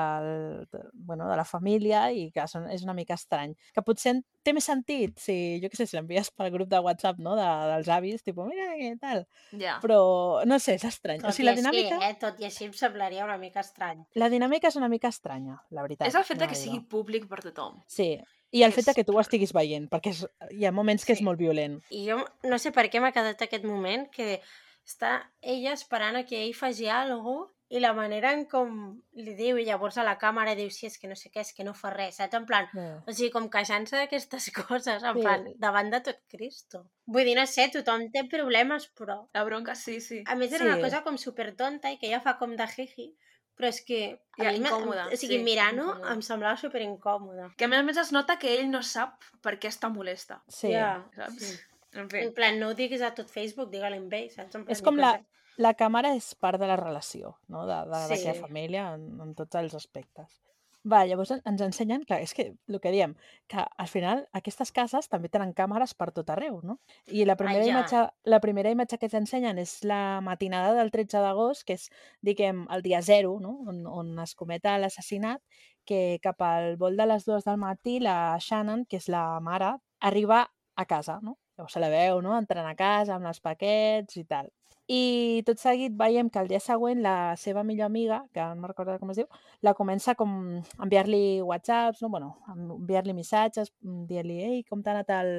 [0.72, 3.54] de, bueno, de la família i que són, és una mica estrany.
[3.74, 7.20] Que potser té més sentit si, jo què sé, si l'envies pel grup de WhatsApp
[7.22, 9.24] no, de, dels avis, tipus, mira què tal.
[9.60, 9.78] Ja.
[9.84, 10.00] Però,
[10.48, 11.20] no sé, és estrany.
[11.22, 12.16] Tot O sigui, la així, dinàmica, eh?
[12.20, 14.04] Tot i així em semblaria una mica estrany.
[14.14, 16.08] la dinàmica és una mica estranya, la veritat.
[16.08, 17.80] És el fet no que sigui públic per tothom.
[17.86, 18.16] Sí,
[18.52, 21.18] i el fet que tu ho estiguis veient, perquè és, hi ha moments que és
[21.22, 21.24] Sí.
[21.24, 21.78] molt violent.
[21.90, 24.40] I jo no sé per què m'ha quedat aquest moment que
[24.84, 28.72] està ella esperant a que ell faci alguna i la manera en com
[29.16, 31.54] li diu i llavors a la càmera diu sí, és que no sé què, és
[31.56, 32.34] que no fa res, saps?
[32.36, 32.98] En plan, Yeah.
[33.08, 35.22] o sigui, com queixant-se d'aquestes coses, en Sí.
[35.22, 36.84] plan, davant de tot Cristo.
[37.06, 39.22] Vull dir, no sé, tothom té problemes, però...
[39.32, 40.22] La bronca, sí, sí.
[40.26, 40.82] A més, era una Sí.
[40.82, 43.08] cosa com super tonta i que ella fa com de jiji,
[43.56, 44.02] però és que
[44.38, 47.50] a Ja, mi incòmoda, o sigui, sí, mirant-ho em semblava super incòmoda.
[47.56, 50.42] Que a més a més es nota que ell no sap per què està molesta,
[50.48, 50.72] Sí.
[50.72, 51.40] Ja, saps?
[51.40, 51.58] sí.
[51.94, 52.18] En fi.
[52.24, 54.54] En plan, no ho diguis a tot Facebook, digue-li amb ell, saps?
[54.56, 55.24] En plan, És com la, sé.
[55.62, 57.66] La càmera és part de la relació, no?
[57.68, 58.08] de, de, Sí.
[58.16, 60.40] d'aquella família en, en tots els aspectes.
[60.82, 63.12] Va, llavors en- ens ensenyen, clar, és que el que diem,
[63.46, 66.80] que al final aquestes cases també tenen càmeres per tot arreu, no?
[67.06, 67.70] I la primera, ja.
[67.70, 71.84] imatge, la primera imatge que ens ensenyen és la matinada del 13 d'agost, que és,
[72.20, 73.60] diguem, el dia zero, no?
[73.70, 75.38] on, on es cometa l'assassinat,
[75.86, 79.76] que cap al vol de les dues del matí la Shannon, que és la mare,
[80.00, 81.36] arriba a casa, no?
[81.56, 82.36] Llavors se la veu, no?
[82.38, 84.50] Entrant a casa amb els paquets i tal.
[84.92, 88.98] I tot seguit veiem que el dia següent la seva millor amiga, que no recordo
[88.98, 89.28] com es diu,
[89.62, 92.10] la comença com a enviar-li whatsapps, no?
[92.10, 95.32] bueno, enviar-li missatges, mm, dient-li, ei, com t'ha anat el,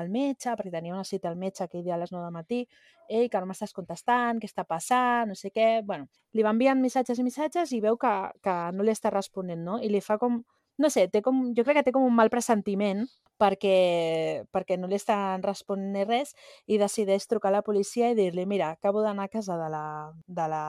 [0.00, 2.60] el metge, perquè tenia una cita al metge aquell dia a les 9 del matí,
[3.08, 5.80] ei, que no m'estàs contestant, què està passant, no sé què...
[5.86, 8.12] bueno, li va enviant missatges i missatges i veu que,
[8.44, 9.78] que no li està responent, no?
[9.80, 10.42] I li fa com,
[10.78, 13.04] no sé, té com, jo crec que té com un mal pressentiment
[13.40, 16.34] perquè, perquè no li estan responent res
[16.70, 19.86] i decideix trucar a la policia i dir-li, mira, acabo d'anar a casa de la,
[20.26, 20.64] de la,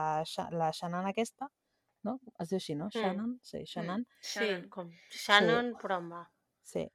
[0.52, 1.50] la Shannon aquesta,
[2.06, 2.18] no?
[2.40, 2.90] Es diu així, no?
[2.94, 3.36] Shannon?
[3.42, 4.06] Sí, Shannon.
[4.20, 4.68] Sí, Shannon.
[4.70, 6.24] com Shannon, però amb A.
[6.66, 6.86] Sí.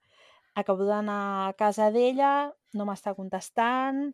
[0.60, 4.10] Acabo d'anar a casa d'ella, no m'està contestant,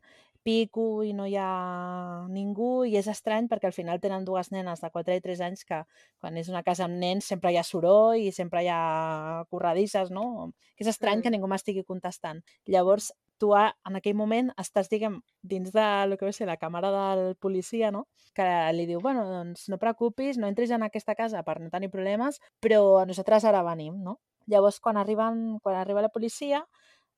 [0.47, 4.79] pico i no hi ha ningú i és estrany perquè al final tenen dues nenes
[4.79, 5.81] de 4 i 3 anys que
[6.21, 10.09] quan és una casa amb nens sempre hi ha soroll i sempre hi ha corredisses,
[10.15, 10.53] no?
[10.77, 11.35] Que és estrany que Mm.
[11.35, 12.39] ningú m'estigui contestant.
[12.65, 16.57] Llavors, tu a- en aquell moment estàs, diguem, dins de lo que va ser la
[16.57, 18.07] càmera del policia, no?
[18.33, 21.89] Que li diu, bueno, doncs no preocupis, no entris en aquesta casa per no tenir
[21.91, 24.19] problemes, però nosaltres ara venim, no?
[24.47, 26.65] Llavors, quan, arriben, quan arriba la policia,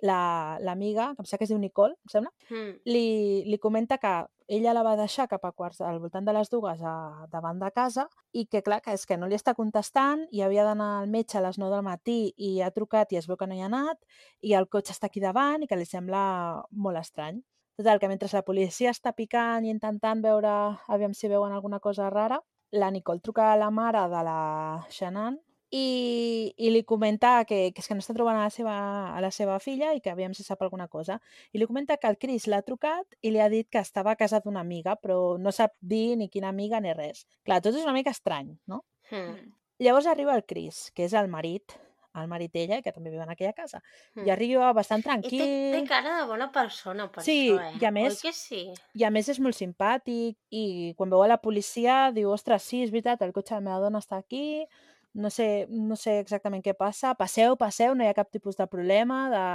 [0.02, 2.80] la- l'amiga, que em sembla que es diu Nicole, em sembla, Mm.
[2.86, 6.50] li, li comenta que ella la va deixar cap a quarts al voltant de les
[6.50, 10.26] dues a, davant de casa i que, clar, que és que no li està contestant
[10.32, 13.28] i havia d'anar al metge a les 9 del matí i ha trucat i es
[13.28, 13.98] veu que no hi ha anat
[14.42, 17.44] i el cotxe està aquí davant i que li sembla molt estrany.
[17.78, 22.10] Total, que mentre la policia està picant i intentant veure aviam si veuen alguna cosa
[22.10, 25.40] rara, la Nicole truca a la mare de la Shannon
[25.72, 28.76] i, i li comenta que, que és que no està trobant a la, seva,
[29.16, 31.20] a la seva filla i que aviam si sap alguna cosa.
[31.54, 34.20] I li comenta que el Chris l'ha trucat i li ha dit que estava a
[34.20, 37.26] casa d'una amiga, però no sap dir ni quina amiga ni res.
[37.46, 38.84] Clar, tot és una mica estrany, no?
[39.12, 39.22] Mm.
[39.28, 39.54] Mm.
[39.86, 41.78] Llavors arriba el Chris, que és el marit,
[42.20, 43.80] el marit d'ella, que també viu en aquella casa.
[44.18, 44.32] I Mm.
[44.34, 47.78] arriba bastant I té, té tranquil, cara de bona persona, per Sí, això, eh?
[47.80, 48.74] i a més- Oi que sí?
[48.96, 52.82] i a més és molt simpàtic, i quan veu a la policia diu, ostres, sí,
[52.84, 54.66] és veritat, el cotxe de la meva dona està aquí,
[55.14, 58.68] no sé, no sé exactament què passa, passeu, passeu, no hi ha cap tipus de
[58.68, 59.46] problema, de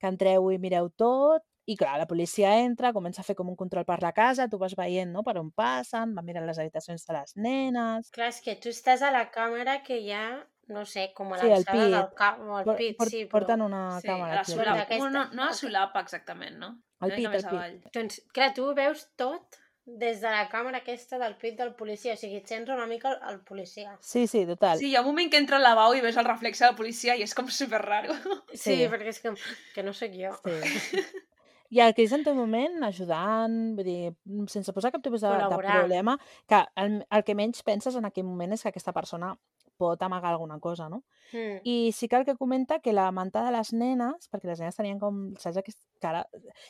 [0.00, 3.56] que entreu i mireu tot, i clar, la policia entra, comença a fer com un
[3.56, 7.04] control per la casa, tu vas veient no, per on passen, va mirar les habitacions
[7.06, 8.10] de les nenes...
[8.10, 10.24] Clar, és que tu estàs a la càmera que hi ha,
[10.74, 13.36] no sé, com a Sí, l'alçada del cap, o al Por- pit, por- sí, però...
[13.38, 14.80] porten una Sí, càmera la solapa.
[14.88, 16.72] Aquesta- No, no a la solapa exactament, no?
[17.02, 17.46] Al Una pit, al pit.
[17.52, 17.78] avall.
[17.94, 19.58] Doncs, clar, tu veus tot
[19.98, 23.10] des de la càmera aquesta del pit del policia, o sigui, et sents una mica
[23.12, 23.96] el, el policia.
[24.00, 24.78] Sí, sí, total.
[24.78, 26.76] Sí, hi ha un moment que entra al lavabo i ves el reflex de la
[26.78, 28.14] policia i és com super raro.
[28.52, 28.78] Sí, Sí.
[28.88, 29.34] perquè és que,
[29.74, 30.32] que no sóc jo.
[30.44, 31.04] Sí.
[31.72, 34.10] I el Chris en té un moment ajudant, vull dir,
[34.52, 38.26] sense posar cap tipus de, de problema, que el, el que menys penses en aquell
[38.28, 39.30] moment és que aquesta persona
[39.82, 41.02] pot amagar alguna cosa, no?
[41.32, 41.60] Mm.
[41.64, 44.76] I sí que el que comenta que la manta de les nenes, perquè les nenes
[44.76, 46.24] tenien com, saps, aquest cara...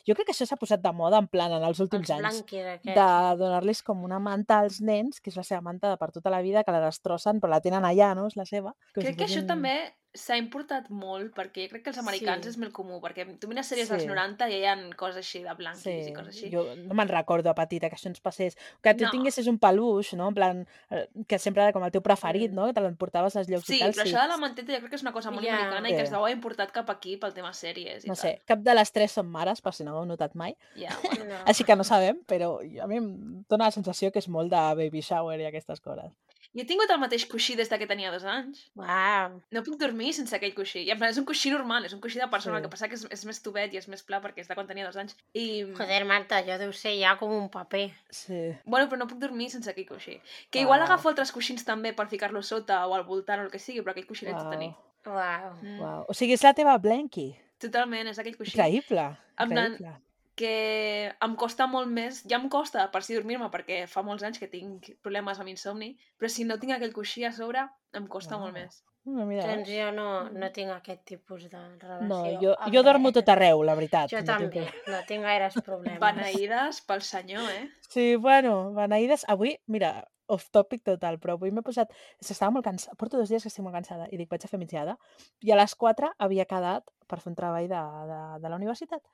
[0.07, 2.45] Jo crec que això s'ha posat de moda en plan en els últims Els anys,
[2.87, 3.09] de
[3.41, 6.43] donar-los com una manta als nens, que és la seva manta de per tota la
[6.47, 8.29] vida, que la destrossen, però la tenen allà, no?
[8.31, 8.77] És la seva.
[8.95, 9.77] Com Crec que fos això també
[10.15, 12.51] s'ha importat molt, perquè crec que els americans Sí.
[12.51, 14.09] és molt comú, perquè tu mires sèries dels Sí.
[14.09, 16.51] 90 i hi ha coses així de blanquis Sí, i coses així.
[16.53, 18.59] jo no me'n recordo a petita que això ens passés.
[18.83, 19.11] Que tu No.
[19.11, 20.29] tinguessis un peluix, no?
[20.29, 22.55] En plan, eh, que sempre era com el teu preferit, Mm.
[22.55, 22.67] no?
[22.67, 23.93] Que te l'emportaves als llocs Sí, i tal.
[23.95, 25.55] però això de la manteta jo crec que és una cosa molt Ja.
[25.57, 26.05] americana i que Sí.
[26.05, 28.23] es deu haver importat cap aquí pel tema sèries i No tal.
[28.23, 30.57] sé, cap de les tres són mares, per si no ho heu notat mai.
[30.77, 31.25] Ja, bueno.
[31.25, 31.35] No.
[31.47, 34.57] Així que no sabem, però a mi em dóna la sensació que és molt de
[34.57, 36.13] baby shower i aquestes coses.
[36.53, 38.59] Jo he tingut el mateix coixí des de que tenia dos anys.
[38.77, 39.39] Uau.
[39.57, 40.83] No puc dormir sense aquell coixí.
[40.85, 42.61] I en plan, és un coixí normal, és un coixí de persona, Sí.
[42.61, 44.55] el que passa que és, és més tubet i és més pla perquè és de
[44.55, 45.17] quan tenia dos anys.
[45.33, 45.65] I...
[45.79, 47.87] Joder, Marta, jo deu ser ja com un paper.
[48.11, 48.43] Sí.
[48.67, 50.21] Bueno, però no puc dormir sense aquell coixí.
[50.51, 50.89] Que igual Uau.
[50.91, 53.93] agafo altres coixins també per ficar-lo sota o al voltant o el que sigui, però
[53.97, 54.73] aquell coixí l'haig de tenir.
[55.07, 55.57] Uau.
[55.63, 55.81] Mm.
[55.81, 56.05] Uau.
[56.09, 57.33] O sigui, és la teva blankie.
[57.59, 58.53] Totalment, és aquell coixí.
[58.59, 59.09] Increïble.
[59.41, 59.97] En plan, Increïble.
[60.35, 64.39] Que em costa molt més, ja em costa per si dormir-me perquè fa molts anys
[64.41, 68.39] que tinc problemes amb insomni, però si no tinc aquell coixí a sobre, em costa
[68.41, 68.63] molt Uau.
[68.63, 68.81] més.
[69.05, 72.07] No, mira, Doncs jo no, no tinc aquest tipus de relació.
[72.07, 74.09] no, jo, jo dormo tot arreu, la veritat.
[74.13, 75.99] Jo no tinc també, pro- no tinc gaires problemes.
[76.01, 77.65] Beneïdes pel senyor, eh?
[77.91, 79.25] Sí, bueno, beneïdes.
[79.29, 81.93] Avui, mira, off topic total, però avui m'he posat...
[82.23, 84.61] Estava molt cansada, porto dos dies que estic molt cansada i dic, vaig a fer
[84.61, 84.97] migdiada.
[85.45, 89.05] I a les 4 havia quedat per fer un treball de, de, de la universitat.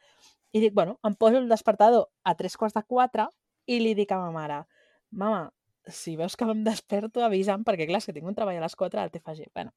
[0.55, 3.29] I dic, bueno, em poso el despertador a tres quarts de 4
[3.69, 4.63] i li dic a ma mare,
[5.11, 5.49] mama,
[5.89, 9.01] si veus que em desperto, avisa'm, perquè clar, que tinc un treball a les 4
[9.01, 9.51] al TFG.
[9.55, 9.75] Bueno,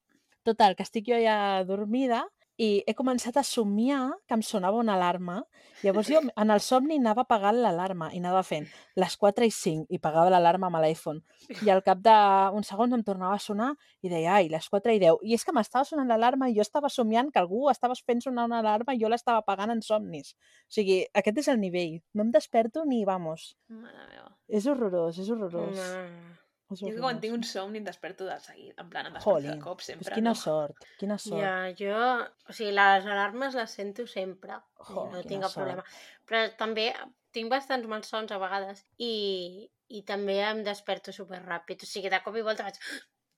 [0.47, 2.23] total, que estic jo ja dormida
[2.61, 5.39] i he començat a somiar que em sonava una alarma.
[5.81, 8.67] Llavors jo en el somni anava apagant l'alarma i anava fent
[9.01, 11.23] les 4 i 5 i pagava l'alarma amb l'iPhone.
[11.65, 13.71] I al cap d'uns segons em tornava a sonar
[14.05, 15.25] i deia, ai, les 4 i 10.
[15.25, 18.45] I és que m'estava sonant l'alarma i jo estava somiant que algú estava fent sonar
[18.49, 20.35] una alarma i jo l'estava apagant en somnis.
[20.69, 21.97] O sigui, aquest és el nivell.
[22.13, 23.55] No em desperto ni, vamos.
[23.73, 24.29] Mare meva.
[24.47, 25.81] És horrorós, és horrorós.
[25.81, 26.40] No.
[26.71, 29.37] És Jo que quan tinc un somni em desperto de seguida, en plan, em desperto
[29.39, 30.39] Jolín, de cop Pues sempre, quina no?
[30.39, 31.41] sort, quina sort.
[31.43, 32.01] Ja, jo...
[32.47, 34.59] O sigui, les alarmes les sento sempre.
[34.79, 35.61] i Jo, no tinc cap sort.
[35.61, 35.83] problema.
[36.29, 36.89] Però també
[37.31, 41.83] tinc bastants malsons a vegades i, i també em desperto super ràpid.
[41.83, 42.79] O sigui, de cop i volta faig...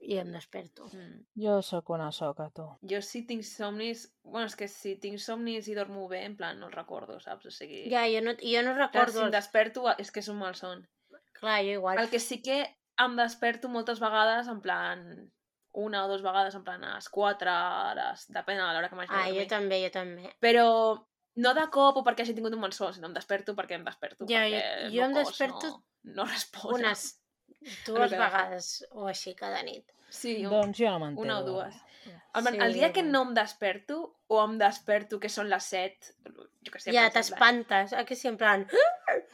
[0.03, 0.89] i em desperto.
[0.91, 1.19] Mm.
[1.39, 2.65] Jo sóc una soca, tu.
[2.91, 4.09] Jo sí tinc somnis...
[4.23, 7.47] Bueno, és que si tinc somnis i dormo bé, en plan, no els recordo, saps?
[7.47, 7.85] O sigui...
[7.93, 9.25] Ja, jo no, jo no clar, si recordo...
[9.25, 10.83] em desperto és que és un mal son.
[11.39, 12.01] Clar, jo igual.
[12.03, 12.57] El que sí que
[12.99, 15.31] em desperto moltes vegades, en plan,
[15.73, 19.09] una o dues vegades, en plan, a les 4 hores, depèn de l'hora que m'hagi
[19.13, 20.29] de Ah, jo també, jo també.
[20.39, 20.67] Però
[21.35, 23.83] no de cop o perquè hagi tingut un mal son, sinó em desperto perquè em
[23.87, 24.25] desperto.
[24.29, 25.67] Ja, perquè jo- jo em cos desperto
[26.03, 26.73] No, no respon.
[26.75, 27.19] Unes
[27.85, 29.89] dues vegades o així cada nit.
[30.09, 31.21] Sí, un, Doncs jo no m'entero.
[31.23, 31.75] una o dues.
[32.33, 36.13] El, sí, el dia que no em desperto, o em desperto que són les 7,
[36.65, 37.93] jo que sé, Ja, t'espantes.
[37.93, 38.67] Ah, que sí, en plan...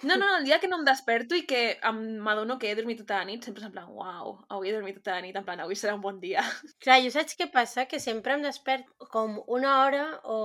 [0.04, 3.20] No, no, el dia que no em desperto i que m'adono que he dormit tota
[3.22, 5.60] la nit, sempre és en plan, uau, avui he dormit tota la nit, en plan,
[5.64, 6.44] avui serà un bon dia.
[6.84, 7.86] Clar, jo saps què passa?
[7.88, 10.40] Que sempre em despert com una hora o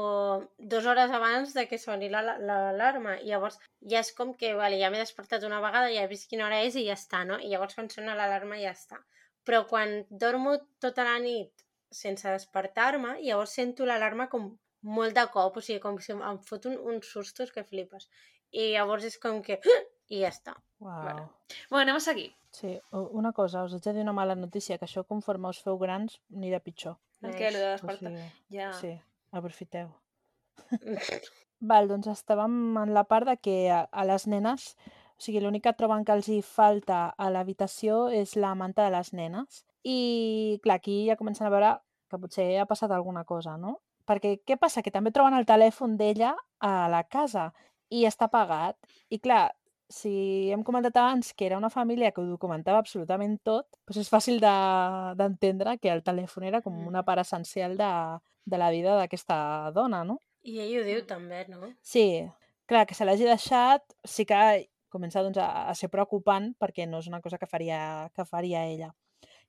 [0.58, 3.16] dues hores abans de que soni la- la- l'alarma.
[3.22, 3.58] I llavors
[3.90, 6.62] ja és com que, vale, ja m'he despertat una vegada, ja he vist quina hora
[6.62, 7.38] és i ja està, no?
[7.42, 9.02] I llavors quan sona l'alarma ja està.
[9.44, 11.63] Però quan dormo tota la nit
[11.94, 14.50] sense despertar-me, llavors sento l'alarma com
[14.85, 18.09] molt de cop, o sigui, com si em fot un, uns sustos que flipes.
[18.52, 19.61] I llavors és com que...
[20.12, 20.52] I ja està.
[20.85, 20.98] Uau.
[21.02, 21.22] Bueno.
[21.70, 22.26] Bueno, anem a seguir.
[22.52, 25.78] Sí, una cosa, us haig de dir una mala notícia, que això conforme us feu
[25.80, 26.98] grans anirà pitjor.
[27.24, 28.12] El que, lo de O despertar.
[28.12, 28.68] sigui, Ja.
[28.76, 28.92] sí,
[29.33, 29.88] aprofiteu.
[31.70, 34.74] Val, doncs estàvem en la part de que a, a les nenes,
[35.16, 38.92] o sigui, l'únic que troben que els hi falta a l'habitació és la manta de
[38.98, 39.64] les nenes.
[39.85, 41.72] I, clar, aquí ja comencen a veure
[42.14, 43.81] que potser ha passat alguna cosa, no?
[44.07, 44.83] Perquè què passa?
[44.85, 47.50] Que també troben el telèfon d'ella a la casa
[47.90, 48.77] i està apagat.
[49.11, 49.48] I clar,
[49.88, 54.11] si hem comentat abans que era una família que ho documentava absolutament tot, doncs és
[54.12, 56.87] fàcil de- d'entendre de, que el telèfon era com Mm.
[56.88, 57.90] una part essencial de,
[58.44, 60.18] de la vida d'aquesta dona, no?
[60.42, 61.72] I ell ho diu també, no?
[61.83, 62.24] Sí,
[62.66, 66.98] clar, que se l'hagi deixat sí que comença doncs, a, a ser preocupant perquè no
[67.00, 68.92] és una cosa que faria, que faria ella.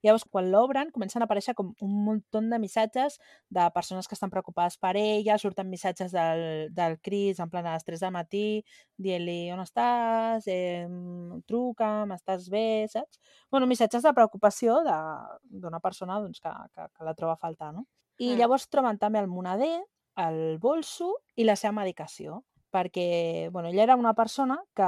[0.06, 3.18] Llavors, quan l'obren, comencen a aparèixer com un munt de missatges
[3.50, 7.74] de persones que estan preocupades per ella, surten missatges del, del Cris en plan a
[7.74, 8.44] les 3 del matí,
[9.02, 10.86] dient-li on estàs, eh,
[11.50, 13.20] truca'm, estàs bé, saps?
[13.52, 17.74] bueno, missatges de preocupació de- d'una persona doncs, que, que, que la troba a faltar,
[17.74, 17.86] no?
[18.18, 18.38] I Mm.
[18.40, 19.82] llavors troben també el moneder,
[20.18, 24.88] el bolso i la seva medicació, perquè bueno, ella era una persona que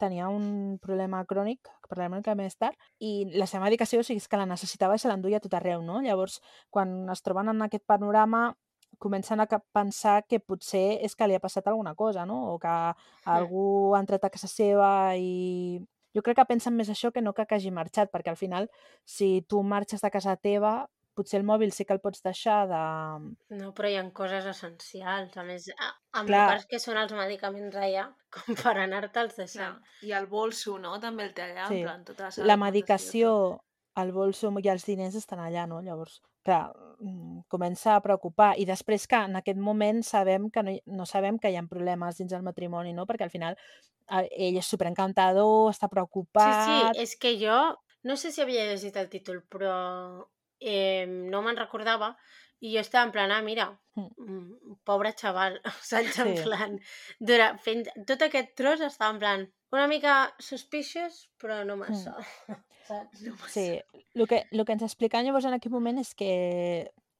[0.00, 4.06] tenia un problema crònic, que parlarem una mica més tard, i la seva medicació o
[4.06, 6.00] sigui, és que la necessitava i se l'enduia a tot arreu, no?
[6.04, 8.52] Llavors, quan es troben en aquest panorama,
[8.98, 12.54] comencen a pensar que potser és que li ha passat alguna cosa, no?
[12.54, 12.74] O que
[13.24, 15.78] algú ha entrat a casa seva i...
[16.16, 18.70] Jo crec que pensen més això que no que, que hagi marxat, perquè al final,
[19.04, 22.80] si tu marxes de casa teva, potser el mòbil sí que el pots deixar de...
[23.58, 25.34] No, però hi ha coses essencials.
[25.36, 26.44] A més, a- amb Clar.
[26.54, 26.66] Clar.
[26.70, 29.76] que són els medicaments allà, com per anar-te'ls deixant.
[30.06, 30.96] I el bolso, no?
[31.02, 31.80] També el té allà, Sí.
[31.82, 33.34] en plan, tota la seva La medicació,
[33.98, 35.80] el bolso i els diners estan allà, no?
[35.82, 36.70] Llavors, clar,
[37.02, 38.52] mm, comença a preocupar.
[38.56, 42.16] I després que en aquest moment sabem que no, no sabem que hi ha problemes
[42.22, 43.04] dins del matrimoni, no?
[43.10, 43.58] Perquè al final
[44.08, 46.94] eh, ell és superencantador, està Sí, preocupat...
[46.94, 47.58] sí, és que jo
[48.06, 49.74] no sé si havia llegit el títol, però
[50.60, 52.16] eh, no me'n recordava
[52.60, 53.68] i jo estava en plan, ah, mira,
[53.98, 54.10] Mm.
[54.16, 56.18] mm, pobre xaval, saps?
[56.22, 56.42] En Sí.
[56.44, 56.76] plan,
[57.18, 62.14] dura, fent, tot aquest tros estava en plan, una mica suspicious, però no massa.
[62.88, 63.22] Saps?
[63.22, 63.48] No massa.
[63.50, 63.80] Sí,
[64.14, 66.30] el que, el que ens explicaven llavors en aquell moment és que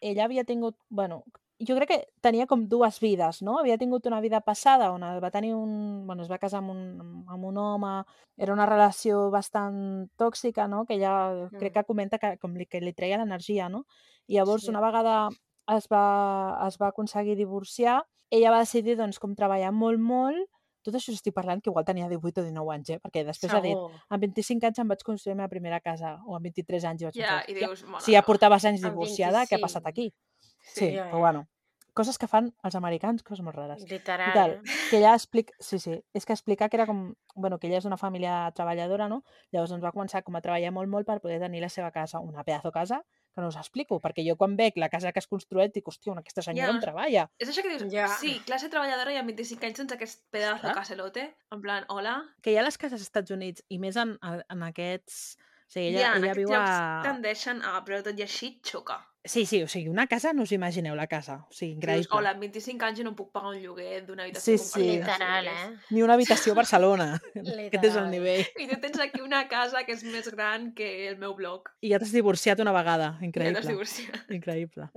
[0.01, 1.25] ella havia tingut, bueno,
[1.61, 3.59] jo crec que tenia com dues vides, no?
[3.59, 6.07] Havia tingut una vida passada on va tenir un...
[6.07, 8.05] Bueno, es va casar amb un, amb un home,
[8.37, 10.85] era una relació bastant tòxica, no?
[10.87, 11.75] Que ella crec Mm.
[11.81, 13.85] que comenta que, com li, que li treia l'energia, no?
[14.29, 14.71] I llavors, Sí.
[14.71, 15.29] una vegada
[15.77, 20.49] es va, es va aconseguir divorciar, ella va decidir, doncs, com treballar molt, molt,
[20.89, 22.99] tot això estic parlant que igual tenia 18 o 19 anys, eh?
[23.05, 23.93] Perquè després ha dit, Segur.
[24.09, 27.15] amb 25 anys em vaig construir la meva primera casa, o amb 23 anys vaig
[27.21, 29.69] Ja, pensar, i "Hòstia, dius, mare si ja portaves anys divorciada, què ha 25.
[29.69, 30.13] passat aquí?
[30.61, 31.19] Sí, Sí, ja, però ja.
[31.19, 31.47] bueno,
[31.95, 33.83] coses que fan els americans, coses molt rares.
[33.91, 34.61] Literal, Total, eh?
[34.91, 35.53] que ella explica...
[35.59, 37.15] Sí, sí, és que explica que era com...
[37.35, 39.25] Bueno, que ella és d'una família treballadora, no?
[39.51, 42.21] Llavors doncs va començar com a treballar molt, molt per poder tenir la seva casa,
[42.21, 43.03] una pedazo casa,
[43.39, 46.17] que no us explico, perquè jo quan veig la casa que has construït dic, hòstia,
[46.19, 46.75] aquesta senyora Ja.
[46.75, 47.27] on treballa?
[47.39, 48.09] És això que dius, Ja.
[48.19, 50.75] sí, classe treballadora i amb 25 anys sense aquest pedazo Clar.
[50.75, 54.19] caselote, en plan, hola, Que hi ha les cases als Estats Units, i més en,
[54.23, 55.39] en aquests...
[55.69, 56.65] O sigui, ella, ja, en ella viu a...
[57.05, 59.03] tendeixen a, però tot i així xoca.
[59.29, 61.35] Sí, sí, o sigui, una casa, no us imagineu la casa.
[61.51, 62.09] O sigui, dius, increïble.
[62.17, 64.87] hola, amb 25 anys jo no puc pagar un lloguer d'una habitació Sí, sí.
[64.95, 65.67] Literal, eh?
[65.91, 67.09] Ni una habitació a Barcelona.
[67.67, 68.47] Aquest és el nivell.
[68.57, 71.69] I tu tens aquí una casa que és més gran que el meu blog.
[71.85, 73.19] I ja t'has divorciat una vegada.
[73.19, 73.61] I ja Increïble.
[73.61, 74.33] t'has divorciat.
[74.41, 74.89] Increïble.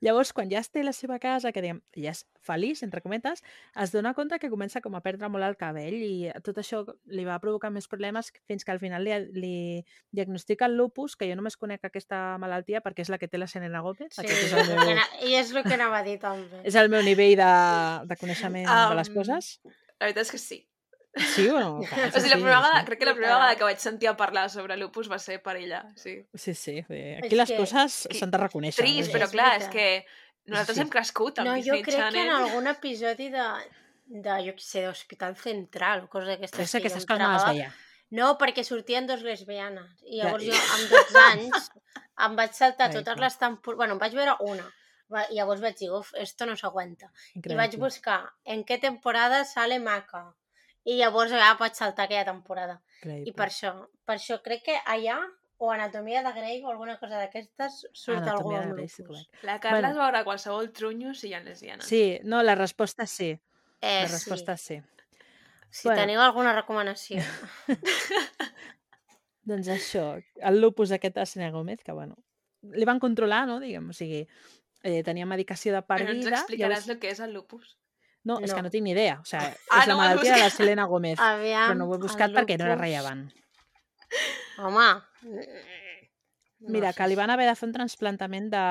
[0.00, 3.42] Llavors, quan ja es té la seva casa, que diguem, ja és feliç, entre cometes,
[3.84, 6.82] es dona compte que comença com a perdre molt el cabell i tot això
[7.12, 9.54] li va provocar més problemes fins que al final li, li
[10.16, 13.50] diagnostica el lupus, que jo només conec aquesta malaltia perquè és la que té la
[13.50, 14.16] Selena Gómez.
[14.16, 16.64] Sí, és el meu, i és el que anava a dir també.
[16.64, 17.52] és el meu nivell de,
[18.08, 19.54] de coneixement de les coses.
[20.00, 20.62] La veritat és que sí.
[21.16, 21.80] Sí o no?
[21.82, 22.86] Clar, O sigui, la primera vegada, sí.
[22.86, 25.56] crec que la primera vegada que vaig sentir a parlar sobre lupus va ser per
[25.56, 26.24] ella, sí.
[26.34, 26.76] Sí, sí.
[26.88, 28.84] És Aquí les que- coses que- s'han de reconèixer.
[28.84, 30.06] Trist, però clar, és que
[30.46, 30.82] nosaltres Sí.
[30.82, 32.30] hem crescut amb No, jo Disney crec que en Channel.
[32.44, 33.46] algun episodi de,
[34.06, 37.02] de jo què sé, d'Hospital Central o coses d'aquestes Jo sé que que jo aquestes
[37.02, 37.52] em coses no les tragava.
[37.58, 37.74] veia.
[38.10, 39.90] No, perquè sortien dos lesbianes.
[40.04, 40.24] I Ja.
[40.24, 41.70] llavors jo, amb 12 anys,
[42.26, 43.76] em vaig saltar Ai, totes les temporades...
[43.76, 44.66] Bueno, em vaig veure una.
[45.12, 47.10] Va- I llavors vaig dir, uf, esto no s'aguanta.
[47.34, 50.34] I vaig buscar en què temporada sale Maca.
[50.88, 52.80] I llavors ja vaig saltar aquella temporada.
[52.80, 53.34] I Increïble.
[53.36, 53.72] per això,
[54.04, 55.18] per això crec que allà,
[55.60, 59.04] o Anatomia de Grey o alguna cosa d'aquestes, surt algú Anatomia de amb Grey, sí
[59.42, 59.90] La Carla Bueno.
[59.90, 61.84] es veurà qualsevol trunyo si hi ha lesbianes.
[61.86, 63.30] Sí, no, la resposta és sí.
[63.80, 64.80] Eh, La resposta és sí.
[65.70, 66.00] Si Bueno.
[66.02, 67.20] teniu alguna recomanació.
[69.50, 72.16] Doncs això, el lupus aquest de Selena Gómez, que bueno,
[72.62, 73.58] li van controlar, no?
[73.60, 74.26] Diguem, o sigui,
[74.82, 76.36] eh, tenia medicació de per Però ens vida.
[76.40, 77.76] explicaràs el que és el lupus.
[78.24, 78.68] No, és que No.
[78.68, 79.18] no tinc ni idea.
[79.20, 80.50] O sigui, Ah, és la no has malaltia de la.
[80.50, 81.18] Selena Gómez.
[81.18, 82.80] Aviam, però no ho he buscat perquè no lupus.
[82.80, 83.28] rellevant.
[84.58, 84.90] Home...
[86.62, 88.62] Mira, no que sé li van haver de fer un trasplantament de...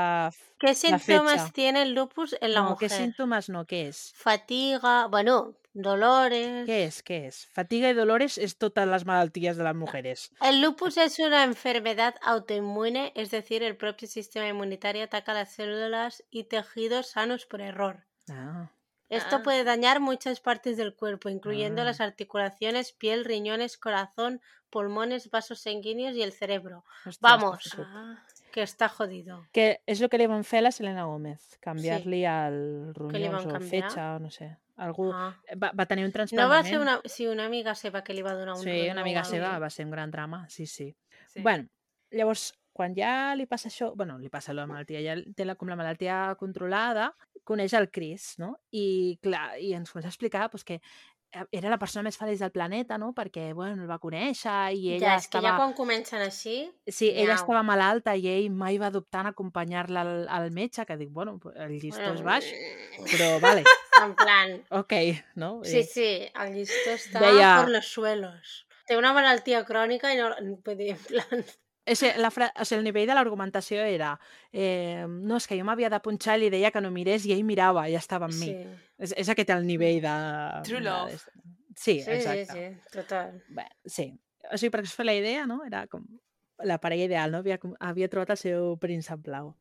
[0.59, 2.91] ¿Qué síntomas tiene el lupus en la no, mujer?
[2.91, 4.11] símptomes no, què és?
[4.13, 6.67] Fatiga, bueno, dolores...
[6.69, 7.39] Què és, què és?
[7.55, 10.27] Fatiga i dolores és totes les malalties de les mujeres.
[10.45, 16.23] El lupus es una enfermedad autoinmune, es decir, el propio sistema inmunitario ataca las células
[16.29, 18.05] y tejidos sanos por error.
[18.29, 18.69] Ah,
[19.09, 19.43] Esto Ah.
[19.43, 21.85] puede dañar muchas partes del cuerpo, incluyendo Ah.
[21.85, 27.75] las articulaciones, piel, riñones, corazón, pulmones, vasos sanguíneos y el cerebro, ostres, Vamos.
[27.79, 29.45] Ah, que está jodido.
[29.51, 31.57] Que és el que li van a la Selena Gómez,
[32.05, 32.23] li
[32.93, 34.57] ronyons van o fetge, o no sé.
[34.77, 35.11] Algú...
[35.13, 35.35] Ah.
[35.61, 36.65] Va, va tenir un No trasplantament.
[36.65, 37.01] va ser una...
[37.05, 39.85] Sí, una amiga seva que li va donar un Sí, una amiga seva, va ser
[39.85, 40.95] un gran drama, sí, sí.
[41.27, 41.41] sí.
[41.41, 41.67] Bueno,
[42.11, 45.67] llavors, quan ja li passa això, bueno, li passa la malaltia, ja té la, com
[45.67, 47.11] la malaltia controlada,
[47.43, 48.53] coneix el Chris, no?
[48.71, 52.39] I, clar, i ens comença a explicar pues, que eh, era la persona més feliç
[52.43, 53.11] del planeta, no?
[53.17, 55.49] Perquè, bueno, el va conèixer i ella Ja, és que estava...
[55.51, 56.55] ja quan comencen així...
[56.87, 57.41] Sí, ella Miau.
[57.43, 61.35] estava malalta i ell mai va dubtar en acompanyar-la al, al metge, que dic, bueno,
[61.55, 62.47] el llistó és baix,
[63.11, 63.65] però vale,
[63.99, 64.53] En plan...
[64.71, 64.93] ok,
[65.35, 65.59] no?
[65.67, 66.09] Sí, I- sí,
[66.45, 68.61] el llistó està Deia- por los suelos.
[68.87, 70.29] Té una malaltia crònica i no...
[70.63, 71.43] Vull dir, en plan...
[71.89, 72.51] És, la fra...
[72.53, 74.13] o sigui, el nivell de l'argumentació era
[74.53, 77.33] eh, no, és que jo m'havia de punxar i li deia que no mirés i
[77.33, 78.51] ell mirava i estava amb mi.
[78.51, 80.15] Sí, És, és aquest el nivell de...
[80.67, 81.17] True de- love.
[81.79, 82.65] Sí, sí, sí, exacte.
[82.83, 83.37] sí, total.
[83.55, 84.11] Bé, sí.
[84.51, 85.61] O sigui, perquè es fa la idea, no?
[85.65, 86.05] Era com
[86.67, 87.39] la parella ideal, no?
[87.39, 89.53] Havia, havia trobat el seu príncep blau.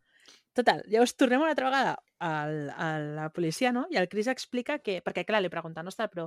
[0.58, 3.86] Total, llavors tornem una altra vegada al, a la policia, no?
[3.94, 4.98] I el Cris explica que...
[5.06, 6.26] Perquè, clar, li pregunten, ostres, però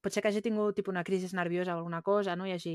[0.00, 2.46] pot ser que hagi tingut tipus, una crisi nerviosa o alguna cosa, no?
[2.48, 2.74] I hagi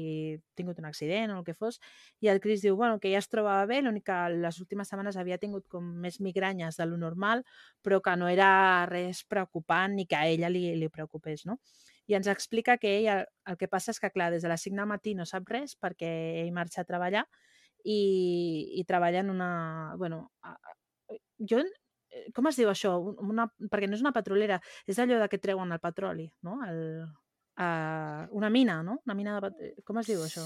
[0.55, 1.79] tingut un accident o el que fos.
[2.21, 5.17] I el Cris diu, bueno, que ja es trobava bé, l'únic que les últimes setmanes
[5.17, 7.43] havia tingut com més migranyes de lo normal,
[7.81, 11.59] però que no era res preocupant ni que a ella li, li preocupés, no?
[12.07, 14.77] I ens explica que ell, el, que passa és que, clar, des de les 5
[14.77, 16.11] del matí no sap res perquè
[16.43, 17.25] ell marxa a treballar
[17.83, 19.49] i, i treballa en una...
[19.97, 20.29] Bueno,
[21.39, 21.63] jo,
[22.33, 22.95] com es diu això?
[22.99, 26.59] Un- Una, perquè no és una petrolera, és allò de que treuen el petroli, no?
[26.65, 26.79] El,
[27.57, 29.01] uh, una mina, no?
[29.05, 29.49] Una mina de...
[29.51, 30.45] pet- Com es diu això?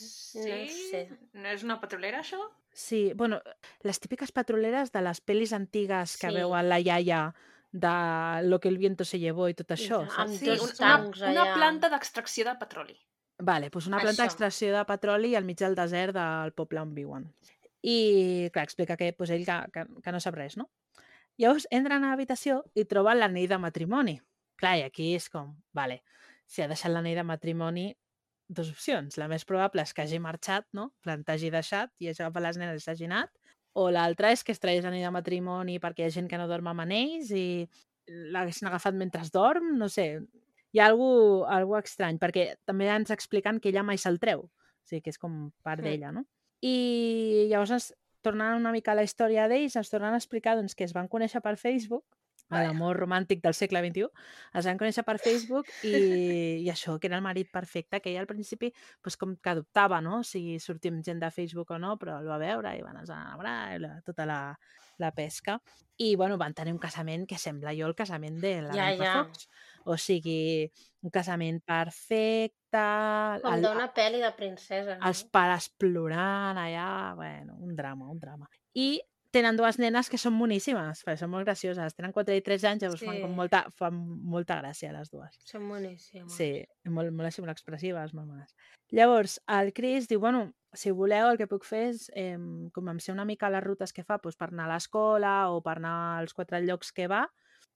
[0.00, 0.40] Sí?
[0.40, 1.02] No sé.
[1.34, 2.38] No és una petrolera, això?
[2.72, 3.40] Sí, bueno,
[3.82, 6.34] les típiques petroleres de les pel·lis antigues que Sí.
[6.36, 7.34] veuen la iaia
[7.72, 10.38] de Lo que el viento se llevó i tot això, saps?
[10.38, 10.96] Sí, un- una,
[11.30, 11.54] una allà.
[11.54, 12.96] planta d'extracció de petroli.
[13.38, 17.28] Vale, doncs una planta d'extracció de petroli al mig del desert del poble on viuen.
[17.82, 20.68] I, clar, explica que pues, ell que, que, que no sap res, no?
[21.40, 24.18] Llavors entren a l'habitació i troben l'anell de matrimoni.
[24.60, 26.02] Clar, i aquí és com, vale,
[26.46, 27.86] si ha deixat l'anell de matrimoni,
[28.50, 29.16] dues opcions.
[29.16, 30.90] La més probable és que hagi marxat, no?
[30.90, 33.30] En plan, t'hagi deixat i hagi agafat les nenes i s'hagi anat.
[33.72, 36.48] O l'altra és que es tragués l'anell de matrimoni perquè hi ha gent que no
[36.50, 37.68] dorm amb anells i
[38.34, 40.08] l'haguessin agafat mentre dorm, no sé.
[40.74, 44.44] Hi ha algú, algú estrany, perquè també ens expliquen que ella mai se'l treu.
[44.50, 45.84] O sigui, que és com part Mm.
[45.86, 46.26] d'ella, no?
[46.66, 47.90] I llavors, ens,
[48.24, 51.08] tornant una mica a la història d'ells, ens tornen a explicar doncs, que es van
[51.08, 52.04] conèixer per Facebook,
[52.50, 54.08] a l'amor romàntic del segle XXI,
[54.58, 55.92] es van conèixer per Facebook i,
[56.64, 60.00] i això, que era el marit perfecte, que ella al principi pues, com que adoptava,
[60.02, 60.22] no?
[60.26, 63.80] Si sortim gent de Facebook o no, però el va veure i van enamorar, i
[63.84, 64.40] la, tota la,
[64.98, 65.60] la pesca.
[66.00, 69.04] I, bueno, van tenir un casament que sembla jo el casament de la Ja, Lampa
[69.04, 69.16] ja.
[69.20, 69.46] Fox.
[69.86, 70.40] O sigui,
[71.02, 72.82] un casament perfecte,
[73.42, 74.96] Com el, d'una pel·li de princesa.
[74.98, 75.06] No?
[75.08, 78.48] els pares plorant allà, bueno, un drama, un drama.
[78.74, 81.94] I tenen dues nenes que són moníssimes, perquè són molt gracioses.
[81.94, 83.20] Tenen 4 i 3 anys, llavors fan, Sí.
[83.22, 85.36] com molta, fan molta gràcia les dues.
[85.46, 86.32] Són boníssimes.
[86.34, 88.54] Sí, molt, molt, molt expressives, molt mones.
[88.90, 92.36] Llavors, el Cris diu, bueno, si voleu, el que puc fer és eh,
[92.74, 96.18] començar una mica les rutes que fa doncs, per anar a l'escola o per anar
[96.18, 97.28] als quatre llocs que va,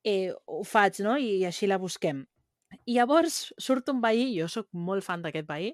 [0.03, 1.17] eh, ho faig, no?
[1.17, 2.27] I així la busquem.
[2.85, 5.73] I llavors surt un veí, jo sóc molt fan d'aquest veí,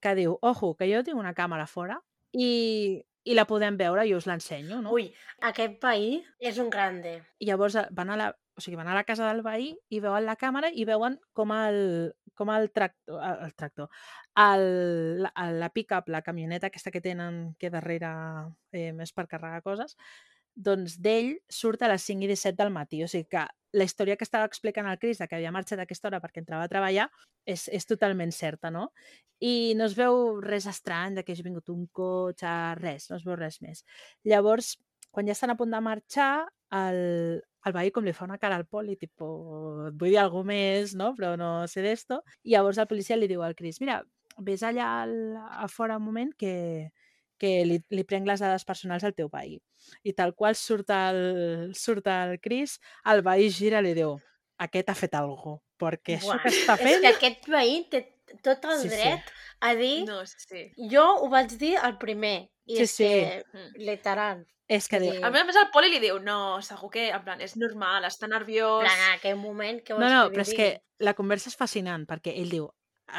[0.00, 1.98] que diu, ojo, que jo tinc una càmera fora
[2.32, 4.92] i, i la podem veure i us l'ensenyo, no?
[4.94, 5.08] Ui,
[5.50, 7.18] aquest país és un grande.
[7.42, 8.28] I llavors eh, van a la,
[8.58, 11.52] o sigui, van a la casa del veí i veuen la càmera i veuen com
[11.56, 13.90] el, com el tractor, el, el tractor,
[14.38, 15.32] el, la,
[15.64, 18.10] la pick-up, la camioneta aquesta que tenen que darrere
[18.72, 19.98] eh, més per carregar coses,
[20.58, 23.02] doncs d'ell surt a les 5 i 17 del matí.
[23.04, 23.44] O sigui que
[23.78, 26.72] la història que estava explicant el Cris, que havia marxat aquesta hora perquè entrava a
[26.72, 27.06] treballar,
[27.46, 28.88] és, és totalment certa, no?
[29.44, 33.26] I no es veu res estrany de que hagi vingut un cotxe, res, no es
[33.28, 33.84] veu res més.
[34.26, 34.74] Llavors,
[35.14, 37.00] quan ja estan a punt de marxar, el,
[37.68, 39.28] el veí com li fa una cara al poli, tipo,
[39.92, 41.12] vull dir alguna més, no?
[41.16, 42.22] Però no sé d'esto.
[42.42, 44.00] I llavors el policia li diu al Cris, mira,
[44.44, 46.90] vés allà al, a fora un moment que,
[47.38, 49.56] que li, li prenc les dades personals al teu veí.
[50.04, 54.16] I tal qual surt el, surt el Cris, el veí gira i li diu,
[54.58, 57.02] aquest ha fet alguna cosa, perquè això Buah, que està És fent...
[57.04, 58.04] que aquest veí té
[58.44, 58.96] tot el Sí, sí.
[58.96, 59.28] dret
[59.64, 60.04] a dir...
[60.08, 60.66] No, sí.
[60.90, 62.48] Jo ho vaig dir el primer.
[62.68, 63.04] I Sí, és sí.
[63.08, 63.84] que, Mm.
[63.86, 65.22] literal, És que diu, Sí.
[65.24, 68.04] A més a més, el Poli li diu, no, segur que, en plan, és normal,
[68.04, 68.82] està en nerviós...
[68.84, 70.66] plan, en aquell moment, què No, vols no, que li però és que
[71.06, 72.66] la conversa és fascinant, perquè ell diu,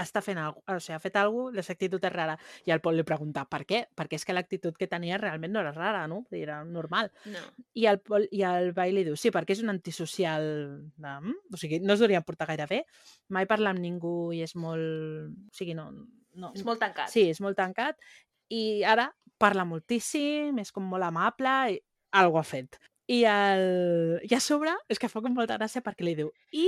[0.01, 2.35] està fent alguna o sigui, ha fet alguna cosa, la seva actitud és rara.
[2.67, 3.81] I el Pol li pregunta, per què?
[3.97, 6.21] Perquè és que l'actitud que tenia realment no era rara, no?
[6.35, 7.11] Era normal.
[7.29, 7.43] No.
[7.79, 10.45] I el, Pol, i el Bai li diu, sí, perquè és un antisocial,
[10.99, 11.15] de...
[11.53, 12.83] O sigui, no es devia portar gaire bé,
[13.29, 15.33] mai parla amb ningú i és molt...
[15.49, 15.89] O sigui, no...
[16.39, 17.11] no És molt tancat.
[17.13, 17.97] Sí, és molt tancat.
[18.49, 19.09] I ara
[19.39, 21.81] parla moltíssim, és com molt amable, i
[22.19, 22.77] algo ha fet.
[23.09, 24.19] I, el...
[24.29, 26.67] I a sobre és que fa com molta gràcia perquè li diu i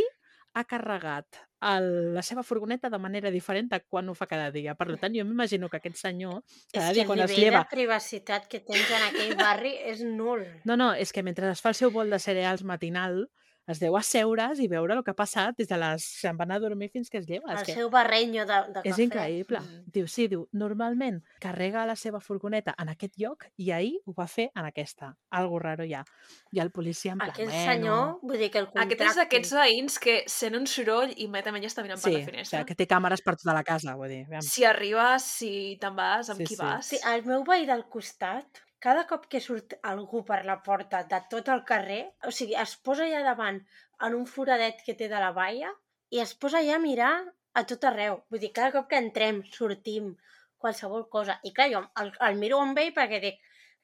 [0.54, 4.74] ha carregat el, la seva furgoneta de manera diferent de quan ho fa cada dia.
[4.76, 6.41] Per tant, jo m'imagino que aquest senyor
[6.74, 7.62] cada és dia que el quan es nivell lleva...
[7.64, 10.43] de privacitat que tens en aquell barri és nul.
[10.66, 13.24] No, no, és que mentre es fa el seu bol de cereals matinal,
[13.70, 16.03] es deu asseure's i veure el que ha passat des de les...
[16.22, 17.51] se'n va anar a dormir fins que es lleva.
[17.53, 19.03] El és que seu barrenyo de, de és cafè.
[19.05, 19.59] increïble.
[19.62, 19.84] Mm.
[19.93, 24.28] Diu, sí, diu, normalment carrega la seva furgoneta en aquest lloc i ahir ho va
[24.28, 25.14] fer en aquesta.
[25.30, 26.03] Algo raro ha.
[26.51, 27.72] I el policia en plan, Aquest bueno...
[27.72, 31.72] senyor, vull dir que el Aquest és d'aquests veïns que sent un soroll immediatament ja
[31.72, 32.57] està mirant per Sí, la o finestra.
[32.59, 34.26] sigui, que té càmeres per tota la casa, vull dir.
[34.26, 34.41] Aviam.
[34.41, 36.62] Si arribes, si te'n vas, amb Sí, qui sí.
[36.62, 36.86] vas.
[36.91, 41.20] Sí, el meu veí del costat, cada cop que surt algú per la porta de
[41.30, 43.62] tot el carrer, o sigui, es posa allà davant
[44.08, 45.70] en un foradet que té de la valla
[46.12, 47.14] i es posa allà a mirar
[47.54, 48.22] a tot arreu.
[48.32, 50.16] Vull dir, cada cop que entrem, sortim,
[50.62, 51.38] qualsevol cosa.
[51.46, 53.40] I clar, jo el, el miro amb ell perquè dic,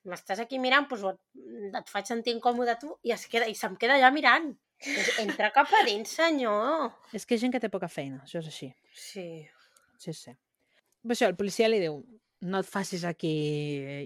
[0.07, 3.99] m'estàs aquí mirant, doncs et, faig sentir incòmode tu i, es queda, i se'm queda
[3.99, 4.53] allà mirant.
[4.81, 6.91] Doncs entra cap a dins, senyor.
[7.13, 8.71] És que hi ha gent que té poca feina, això és així.
[8.93, 9.27] Sí.
[9.97, 10.33] Sí, sí.
[11.05, 12.01] Per això el policia li diu
[12.39, 13.31] no et facis aquí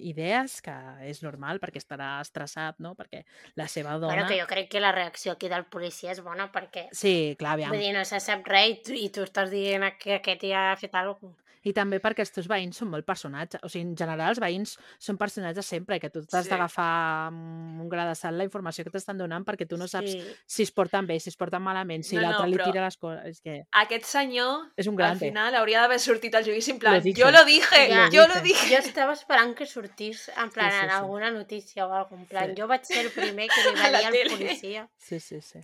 [0.07, 0.73] idees, que
[1.07, 2.93] és normal perquè estarà estressat, no?
[2.95, 3.23] Perquè
[3.59, 4.13] la seva dona...
[4.13, 7.57] Bueno, que jo crec que la reacció aquí del policia és bona perquè Sí, clar,
[7.57, 7.75] aviam.
[7.75, 10.69] Vull dir, no se sap res i tu, i tu estàs dient que aquest ja
[10.71, 11.50] ha fet alguna cosa.
[11.63, 13.61] I també perquè els teus veïns són molt personatges.
[13.63, 16.49] O sigui, en general, els veïns són personatges sempre i que tu t'has Sí.
[16.49, 20.23] d'agafar un gra de sal la informació que t'estan donant perquè tu no saps Sí.
[20.45, 22.85] si es porten bé, si es porten malament, si No, no, l'altre li però- tira
[22.85, 23.25] les coses...
[23.25, 25.27] És que Aquest senyor, és un al grande.
[25.27, 27.21] final, hauria d'haver sortit al judici en plan, Lo dije.
[27.21, 28.09] jo lo dije, Ja.
[28.11, 28.67] jo Lo lo dije.
[28.75, 30.95] Jo estava esperant que sortís en plan Sí, sí, en sí.
[30.95, 32.61] alguna notícia o alguna En plan, Sí.
[32.61, 34.89] jo vaig ser el primer que li A va la dir al policia.
[34.97, 35.59] Sí, sí, sí.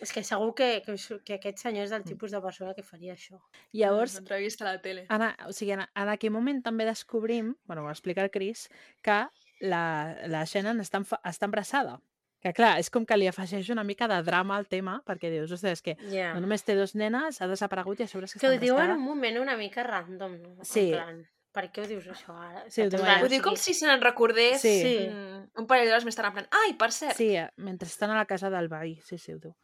[0.00, 1.84] És que segur que, que, que aquest senyor Mm.
[1.84, 3.38] és del tipus de persona que faria això.
[3.72, 5.06] Llavors, Entrevista a la tele.
[5.10, 8.68] en, a- o sigui, en, en aquell moment també descobrim, bueno, ho explica el Chris,
[9.02, 9.26] que
[9.60, 12.00] la, la Shannon està, està embarassada.
[12.40, 15.52] Que clar, és com que li afegeix una mica de drama al tema, perquè dius,
[15.52, 16.32] ostres, és que Ja.
[16.32, 18.58] no només té dos nenes, ha desaparegut i a sobre és que, Que està ho
[18.58, 18.98] diu en embarassada.
[18.98, 20.56] un moment una mica random, no?
[20.64, 20.86] Sí.
[20.88, 21.20] En plan,
[21.52, 22.64] per què ho dius això ara?
[22.70, 22.86] Sí, ho.
[22.88, 24.80] Ho diu com si se n'en recordés Sí.
[24.80, 25.08] Sí.
[25.10, 28.08] mm, un parell d'hores més tard, en plan, ai, per cert, Sí, eh, mentre estan
[28.10, 29.54] a la casa del veí, sí, sí, ho diu.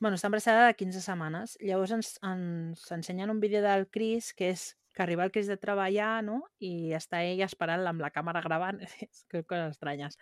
[0.00, 1.56] Bueno, està embarassada de 15 setmanes.
[1.60, 5.56] Llavors ens, ens ensenyen un vídeo del Cris, que és que arriba el Cris de
[5.58, 6.40] treballar, no?
[6.62, 8.78] I està ella esperant amb la càmera gravant.
[9.08, 10.16] És que coses estranyes.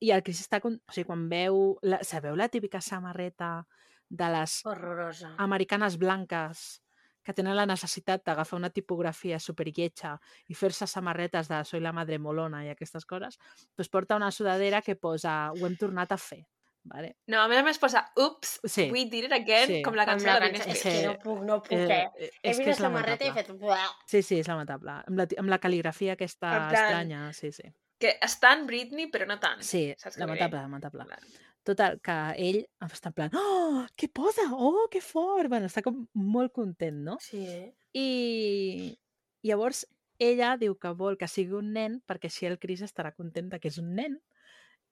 [0.00, 0.60] I el Cris està...
[0.64, 1.78] con- O sigui, quan veu...
[1.82, 3.66] La, sabeu la típica samarreta
[4.08, 5.34] de les Horrorosa.
[5.44, 6.82] americanes blanques
[7.22, 10.14] que tenen la necessitat d'agafar una tipografia superlletja
[10.48, 13.36] i fer-se samarretes de Soy la madre molona i aquestes coses,
[13.76, 16.46] doncs porta una sudadera que posa ho hem tornat a fer.
[16.88, 17.16] Vale?
[17.26, 18.90] No, a més a més posa, ups, Sí.
[18.90, 19.82] we did it again, Sí.
[19.82, 20.98] com la cançó la de Britney és Spears.
[21.00, 22.10] que no puc, no puc, Eh, eh?
[22.18, 23.76] eh, He és vist la és samarreta i he lamentable.
[23.76, 24.06] fet...
[24.06, 24.90] Sí, sí, és lamentable.
[25.06, 27.62] Amb la, amb la cal·ligrafia aquesta plan- estranya, sí, sí.
[27.98, 29.60] Que està en Britney, però no tant.
[29.62, 30.20] Sí, Saps dir?
[30.26, 31.04] lamentable, lamentable.
[31.04, 31.18] Clar.
[31.64, 34.42] Total, que ell està en plan, oh, què posa?
[34.52, 35.48] Oh, que fort!
[35.50, 37.18] Bueno, està com molt content, no?
[37.20, 37.74] Sí, eh?
[37.92, 38.98] I
[39.42, 39.86] llavors
[40.18, 43.60] ella diu que vol que sigui un nen perquè així el Cris estarà content de
[43.60, 44.16] que és un nen.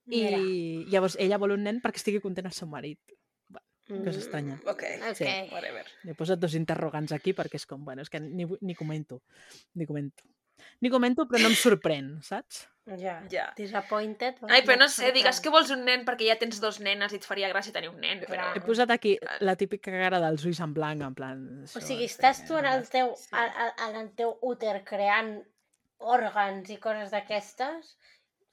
[0.07, 0.39] Mira.
[0.39, 3.01] I llavors ella vol un nen perquè estigui content el seu marit.
[3.87, 4.57] Cosa estranya.
[4.67, 5.15] Ok, Ok.
[5.15, 5.27] Sí.
[5.53, 5.87] whatever.
[6.03, 9.23] He posat dos interrogants aquí perquè és com, bueno, és que ni, ni comento.
[9.75, 10.27] Ni comento.
[10.81, 12.65] Ni comento, però no em sorprèn, saps?
[12.99, 13.17] Ja.
[13.31, 13.47] Ja.
[13.57, 14.39] Disappointed.
[14.49, 17.21] Ai, però no sé, digues que vols un nen perquè ja tens dos nenes i
[17.21, 18.49] et faria gràcia tenir un nen, però...
[18.57, 21.45] He posat aquí la típica cara dels ulls en blanc, en plan...
[21.65, 23.31] O això, sigui, sí, estàs tu en el teu, sí.
[23.37, 25.37] a, en el teu úter creant
[25.99, 27.97] òrgans i coses d'aquestes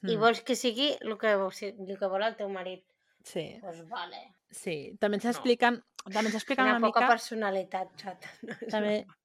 [0.03, 2.83] i Mm, vols que sigui el que, el que vol el teu marit.
[3.23, 4.21] Sí, Doncs pues vale.
[4.51, 4.97] sí.
[4.99, 7.11] També ens expliquen, també ens expliquen Una una, poca mica...
[7.13, 8.27] personalitat, xata.
[8.43, 9.05] No, També...
[9.05, 9.19] broma.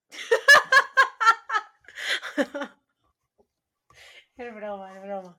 [4.39, 5.33] és broma, és broma.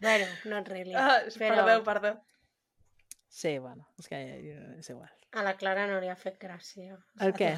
[0.00, 0.94] Bueno, not really.
[0.96, 2.12] Ah, però Perdó, perdó.
[3.28, 5.10] Sí, bueno, és que eh, és igual.
[5.32, 6.96] a la Clara no li ha fet gràcia.
[7.20, 7.52] El què?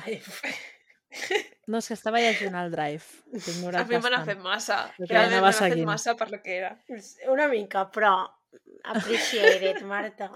[1.67, 3.05] No, és que estava llegint el drive.
[3.81, 4.81] A mi me n'ha fet massa.
[4.99, 5.87] Realment anava me n'ha fet seguint.
[5.89, 6.75] massa per lo que era.
[7.33, 8.17] Una mica, però
[8.85, 10.31] appreciate it, Marta.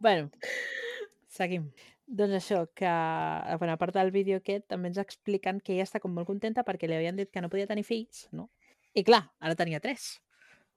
[0.00, 0.30] Bueno,
[1.28, 1.70] seguim.
[2.10, 6.00] Doncs això, que a bona part del vídeo aquest també ens expliquen que ella està
[6.02, 8.48] com molt contenta perquè li havien dit que no podia tenir fills, no?
[8.98, 10.16] I clar, ara tenia tres.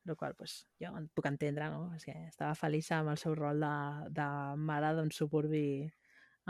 [0.05, 1.87] El qual, pues, jo en puc entendre, no?
[1.95, 3.73] És que estava feliç amb el seu rol de,
[4.13, 4.27] de
[4.59, 5.87] mare d'un suburbi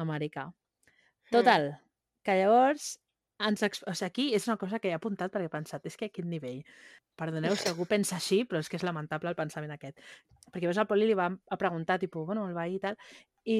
[0.03, 0.49] americà.
[1.31, 1.69] Total,
[2.23, 2.97] que llavors
[3.43, 3.83] ens ex...
[3.87, 6.13] o sigui, aquí és una cosa que he apuntat perquè he pensat, és que a
[6.13, 6.61] quin nivell?
[7.19, 9.99] Perdoneu si algú pensa així, però és que és lamentable el pensament aquest.
[10.49, 12.97] Perquè llavors el Poli li va a preguntar, tipus, bueno, el veí i tal,
[13.45, 13.57] i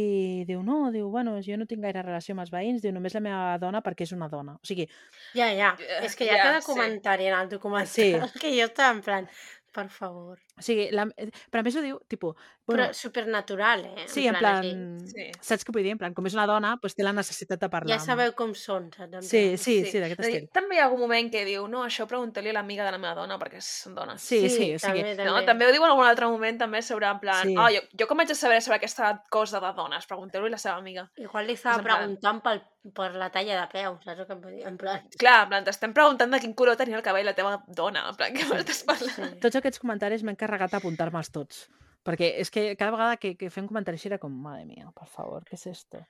[0.48, 3.22] diu, no, diu, bueno, jo no tinc gaire relació amb els veïns, diu, només la
[3.26, 4.56] meva dona perquè és una dona.
[4.56, 4.88] O sigui,
[5.36, 5.74] Ja, ja.
[5.78, 6.72] Ja, És que hi ha ja, cada sí.
[6.72, 8.14] comentari en el documental Sí.
[8.42, 9.30] que jo estava en plan,
[9.74, 10.40] per favor.
[10.58, 12.36] O sigui, la, eh, però a més ho diu, tipus...
[12.64, 14.06] Però Bueno, supernatural, eh?
[14.08, 15.00] sí, en plan, plan...
[15.10, 15.26] Sí.
[15.42, 15.92] Saps què vull dir?
[15.96, 17.98] En plan, com és una dona, doncs té la necessitat de parlar.
[17.98, 19.18] Ja sabeu com són, saps?
[19.20, 19.58] En Sí, plan.
[19.60, 20.46] sí, sí, d'aquest a estil.
[20.56, 23.16] També hi ha algun moment que diu, no, això pregunta-li a l'amiga de la meva
[23.18, 24.22] dona, perquè són dones.
[24.24, 25.04] Sí, sí, o sigui...
[25.04, 27.58] també, No, també ho diu en algun altre moment, també, sobre, en plan, Sí.
[27.60, 30.08] oh, jo, jo com haig de saber sobre aquesta cosa de dones?
[30.08, 31.10] Pregunteu-li a la seva amiga.
[31.18, 32.64] Igual li estava en plan- preguntant pel,
[32.96, 34.64] per la talla de peu, saps el que em vull dir?
[34.72, 35.04] En plan...
[35.20, 38.16] Clar, en plan, t'estem preguntant de quin color tenia el cabell la teva dona, en
[38.16, 39.34] plan, què m'estàs parlant?
[39.36, 39.40] Sí.
[39.44, 41.66] Tots aquests comentaris m'he encarregat d'apuntar-me'ls tots.
[42.04, 45.08] Perquè és que cada vegada que, que fem comentaris així era com, madre mía, per
[45.08, 46.02] favor, què és esto?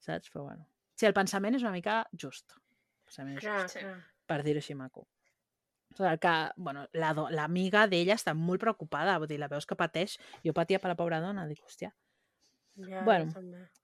[0.00, 0.30] Saps?
[0.32, 0.64] Però bueno.
[0.96, 2.54] Sí, el pensament és una mica just.
[2.56, 3.80] El pensament és Clar, just, Sí.
[3.84, 3.98] clar.
[4.26, 5.06] per dir-ho així maco.
[5.92, 9.76] O sigui, que, bueno, la l'amiga d'ella està molt preocupada, vull dir, la veus que
[9.76, 11.92] pateix, jo patia per la pobra dona, dic, hòstia.
[12.88, 13.28] Ja, Bueno.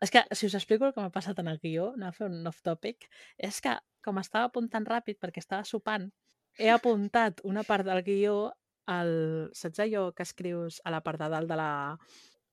[0.00, 2.26] És que, si us explico el que m'ha passat en el guió, anem a fer
[2.30, 6.10] un off-topic, és que, com estava apuntant ràpid perquè estava sopant,
[6.56, 8.54] he apuntat una part del guió
[8.88, 9.12] al...
[9.56, 11.70] Saps allò que escrius a la part de dalt de la...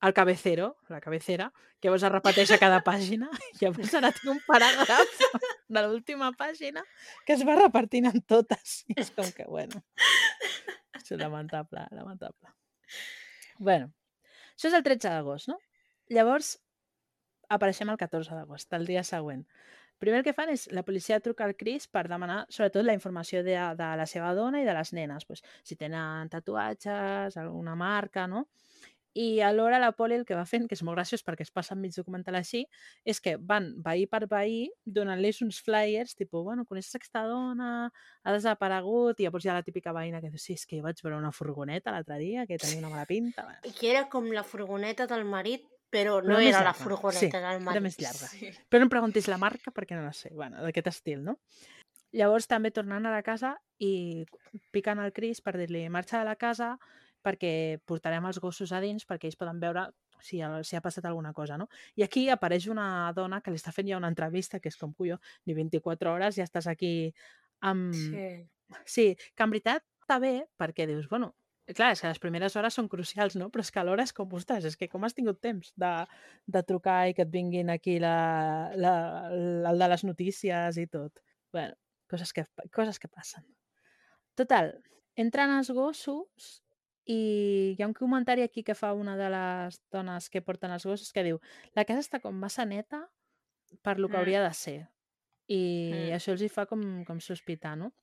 [0.05, 1.47] al cabecero, la cabecera,
[1.79, 5.21] que llavors es repeteix a cada pàgina, i llavors ara tinc un paràgraf
[5.77, 6.83] de l'última pàgina
[7.25, 8.83] que es va repartint en totes.
[8.91, 9.81] I és com que, bueno,
[10.99, 12.53] és lamentable, lamentable.
[13.57, 13.89] Bueno,
[14.53, 15.57] això és el 13 d'agost, no?
[16.11, 16.57] Llavors,
[17.49, 19.45] apareixem el 14 d'agost, el dia següent.
[20.01, 23.55] Primer que fan és, la policia truca al Cris per demanar, sobretot, la informació de,
[23.79, 28.45] de la seva dona i de les nenes, pues, si tenen tatuatges, alguna marca, no?
[29.15, 31.77] I alhora la poli el que va fent, que és molt graciós perquè es passa
[31.79, 32.65] mig documental així,
[33.07, 38.33] és que van veí per veí donant-los uns flyers, tipus, bueno, coneixes aquesta dona, ha
[38.35, 41.21] desaparegut, i llavors hi ha la típica veïna que diu, sí, és que vaig veure
[41.21, 43.47] una furgoneta l'altre dia, que tenia una mala pinta.
[43.69, 45.63] I que era com la furgoneta del marit,
[45.95, 47.85] però Però no més era la furgoneta Sí, del era marit.
[47.87, 48.27] més llarga.
[48.33, 48.51] Sí.
[48.69, 50.33] Però no em preguntis la marca perquè no la sé.
[50.35, 51.39] Bueno, d'aquest estil, no?
[52.15, 54.23] Llavors també tornant a la casa i
[54.71, 56.75] piquen el Cris per dir-li marxa de la casa
[57.25, 59.87] perquè portarem els gossos a dins perquè ells poden veure
[60.21, 61.67] si, si ha passat alguna cosa, no?
[61.97, 64.93] I aquí apareix una dona que li està fent ja una entrevista que és com,
[64.93, 67.11] cuyo, ni 24 hores ja estàs aquí
[67.61, 67.91] amb...
[67.93, 68.27] Sí.
[68.89, 69.03] Sí,
[69.35, 71.35] que en veritat està bé perquè dius, bueno,
[71.73, 73.49] clar, és que les primeres hores són crucials, no?
[73.49, 75.93] Però és que alhora és com, ostres, és que com has tingut temps de,
[76.45, 78.93] de trucar i que et vinguin aquí la, la,
[79.33, 81.21] la, el de les notícies i tot.
[81.51, 81.73] bueno,
[82.11, 82.43] coses que,
[82.75, 83.45] coses que passen.
[84.35, 84.73] Total,
[85.15, 86.61] entren els gossos
[87.07, 90.85] i hi ha un comentari aquí que fa una de les dones que porten els
[90.85, 91.39] gossos que diu
[91.77, 93.05] la casa està com massa neta
[93.81, 94.19] per lo que Mm.
[94.19, 94.89] hauria de ser.
[95.47, 95.61] I
[95.93, 96.15] Mm.
[96.17, 97.93] això els hi fa com, com sospitar, no?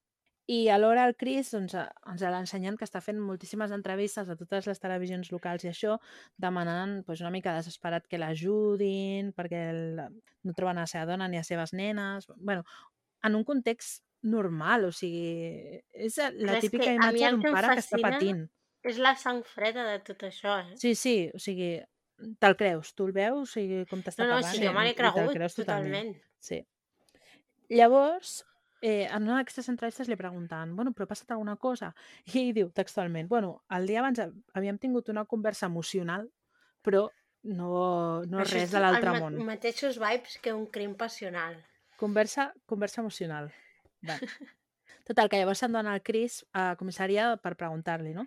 [0.51, 4.36] I alhora el Cris doncs, a- ens l'ha ensenyant que està fent moltíssimes entrevistes a
[4.36, 5.99] totes les televisions locals i això,
[6.36, 10.01] demanant doncs, una mica desesperat que l'ajudin, perquè el,
[10.43, 12.26] no troben a la seva dona ni a seves nenes...
[12.36, 12.64] bueno,
[13.22, 17.72] en un context normal, o sigui, és la Però és típica mi imatge d'un pare
[17.76, 18.45] que està patint.
[18.82, 20.76] És la sang freda de tot això, eh?
[20.78, 21.76] Sí, sí, o sigui,
[22.43, 24.95] te'l creus, tu el veus i com t'està no, no, parlant sí, jo me l'he
[24.99, 26.14] cregut creus totalment.
[26.43, 26.62] Sí.
[27.70, 28.40] Llavors,
[28.83, 31.93] eh, en una d'aquestes entrevistes li pregunten, bueno, però ha passat alguna cosa?
[32.35, 36.28] I ell diu textualment, bueno, el dia abans ha- havíem tingut una conversa emocional,
[36.83, 37.07] però
[37.43, 39.39] no, no Això res és de l'altre món.
[39.47, 41.57] mateixos vibes que un crim passional.
[41.99, 43.53] Conversa, conversa emocional.
[44.09, 44.18] Va.
[45.07, 48.26] Total, que llavors se'n dona el Cris a comissaria per preguntar-li, no?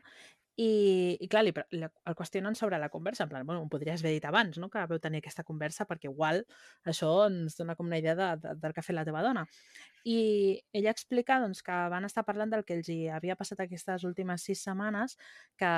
[0.56, 4.00] I, i clar, li, li, el qüestionen sobre la conversa, en plan, bueno, ho podries
[4.04, 6.46] haver dit abans, no?, que vau tenir aquesta conversa, perquè igual
[6.88, 9.44] això ens dona com una idea de, de, del que ha fet la teva dona.
[10.08, 14.08] I ella explica doncs, que van estar parlant del que els hi havia passat aquestes
[14.08, 15.18] últimes sis setmanes,
[15.60, 15.74] que,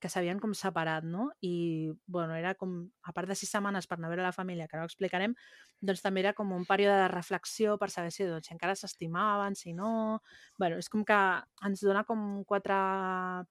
[0.00, 1.30] que s'havien com separat, no?
[1.40, 4.66] I, bueno, era com, a part de sis setmanes per anar a veure la família,
[4.68, 5.34] que ho explicarem,
[5.80, 9.56] doncs també era com un període de reflexió per saber si, doncs, si encara s'estimaven,
[9.56, 10.20] si no...
[10.58, 11.20] bueno, és com que
[11.64, 12.76] ens dona com quatre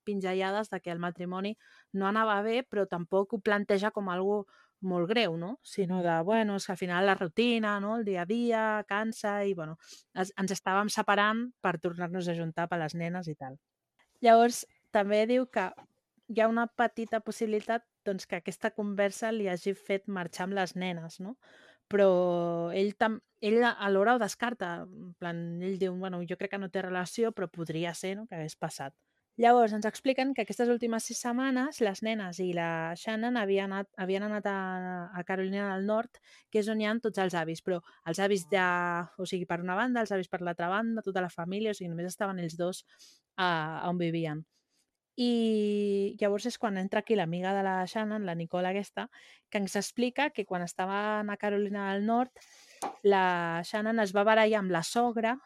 [0.06, 1.56] pinzellades de que el matrimoni
[1.94, 4.46] no anava bé, però tampoc ho planteja com algo
[4.86, 5.56] molt greu, no?
[5.64, 7.96] Sinó de, bueno, és que al final la rutina, no?
[7.98, 9.80] el dia a dia, cansa i, bueno,
[10.14, 13.58] es, ens estàvem separant per tornar-nos a juntar per les nenes i tal.
[14.22, 15.70] Llavors, també diu que
[16.28, 20.76] hi ha una petita possibilitat doncs, que aquesta conversa li hagi fet marxar amb les
[20.76, 21.36] nenes, no?
[21.92, 24.76] Però ell, tam ell alhora ho descarta.
[24.86, 28.26] En plan, ell diu, bueno, jo crec que no té relació, però podria ser no?
[28.26, 28.96] que hagués passat.
[29.38, 33.90] Llavors, ens expliquen que aquestes últimes sis setmanes les nenes i la Shannon havien anat,
[34.00, 34.60] havien anat a,
[35.12, 38.48] a Carolina del Nord, que és on hi ha tots els avis, però els avis
[38.54, 38.64] de...
[39.20, 41.92] O sigui, per una banda, els avis per l'altra banda, tota la família, o sigui,
[41.92, 42.86] només estaven ells dos
[43.36, 43.50] a,
[43.84, 44.46] a on vivien.
[45.16, 49.08] I llavors és quan entra aquí l'amiga de la Shannon, la Nicole aquesta,
[49.50, 52.32] que ens explica que quan estaven a Carolina del Nord,
[53.04, 55.38] la Shannon es va barallar amb la sogra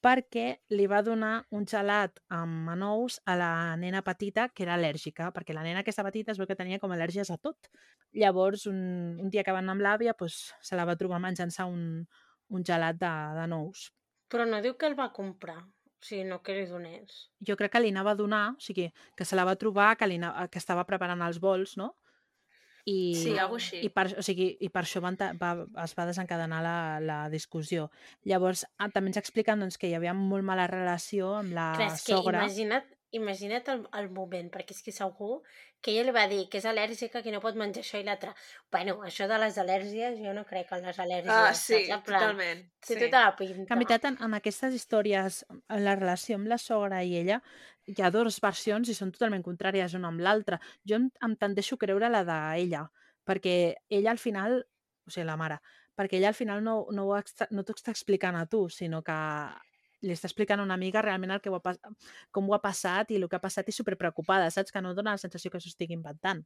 [0.00, 5.28] perquè li va donar un gelat amb anous a la nena petita que era al·lèrgica,
[5.36, 7.68] perquè la nena aquesta petita es veu que tenia com al·lèrgies a tot.
[8.16, 8.80] Llavors, un,
[9.20, 11.82] un dia que van amb l'àvia, doncs, se la va trobar menjant-se un,
[12.48, 13.90] un gelat de, de nous.
[14.32, 15.60] Però no diu que el va comprar,
[16.06, 17.28] sigui, no que li donés.
[17.46, 20.06] Jo crec que li anava a donar, o sigui, que se la va trobar, que,
[20.08, 21.94] li anava, que estava preparant els vols, no?
[22.88, 23.80] I, Sí, cosa així.
[23.84, 25.50] i per, o sigui, i per això van, ta- va,
[25.84, 27.90] es va desencadenar la, la discussió.
[28.24, 31.90] Llavors, ah, també ens expliquen doncs, que hi havia molt mala relació amb la Clar,
[31.92, 32.40] és que sogra.
[32.40, 35.40] imagina't, imagina't el, el moment, perquè és que segur
[35.80, 38.34] que ella li va dir que és al·lèrgica, que no pot menjar això i l'altre.
[38.70, 41.32] Bueno, això de les al·lèrgies, jo no crec en les al·lèrgies.
[41.32, 42.62] Ah, sí, plan, totalment.
[42.86, 43.00] Té Sí.
[43.06, 43.64] tota la pinta.
[43.66, 47.40] Que en veritat, en, en aquestes històries, en la relació amb la sogra i ella,
[47.86, 50.60] hi ha dues versions i són totalment contràries una amb l'altra.
[50.86, 52.84] Jo em, em tendeixo a creure la d'ella,
[53.26, 53.56] perquè
[53.88, 54.60] ella al final,
[55.06, 55.58] o sigui, la mare,
[55.96, 59.02] perquè ella al final no, no, ho extra, no t'ho està explicant a tu, sinó
[59.02, 59.16] que
[60.02, 61.74] li està explicant a una amiga realment el que ho ha,
[62.30, 64.72] com ho ha passat i el que ha passat i superpreocupada, saps?
[64.72, 66.44] Que no dona la sensació que s'ho estigui inventant.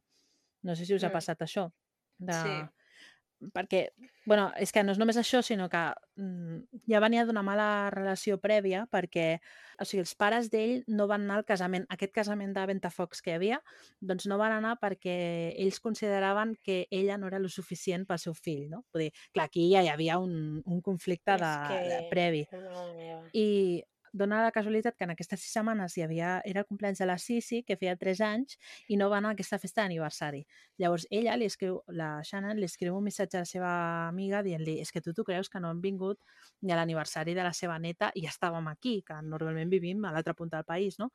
[0.63, 1.13] No sé si us ha Mm.
[1.13, 1.71] passat això.
[2.17, 2.33] De...
[2.33, 2.55] Sí.
[3.53, 3.89] Perquè,
[4.25, 5.81] bueno, és que no és només això, sinó que
[6.17, 9.39] mm, ja venia d'una mala relació prèvia perquè,
[9.81, 13.33] o sigui, els pares d'ell no van anar al casament, aquest casament de Ventafocs que
[13.33, 13.59] hi havia,
[14.01, 15.17] doncs no van anar perquè
[15.57, 18.85] ells consideraven que ella no era lo suficient pel seu fill, no?
[18.93, 22.45] Vull dir, clar, aquí ja hi havia un, un conflicte de, de que- previ.
[22.51, 23.21] Mare meva.
[23.33, 23.83] I
[24.15, 27.17] dona la casualitat que en aquestes sis setmanes hi havia, era el cumpleaños de la
[27.19, 28.55] Sisi, que feia 3 anys,
[28.87, 30.45] i no va anar a aquesta festa d'aniversari.
[30.81, 33.73] Llavors ella li escriu, la Shannon li escriu un missatge a la seva
[34.07, 36.19] amiga dient-li és que tu t'ho creus que no hem vingut
[36.61, 40.33] ni a l'aniversari de la seva neta i estàvem aquí, que normalment vivim a l'altra
[40.33, 41.11] punta del país, no?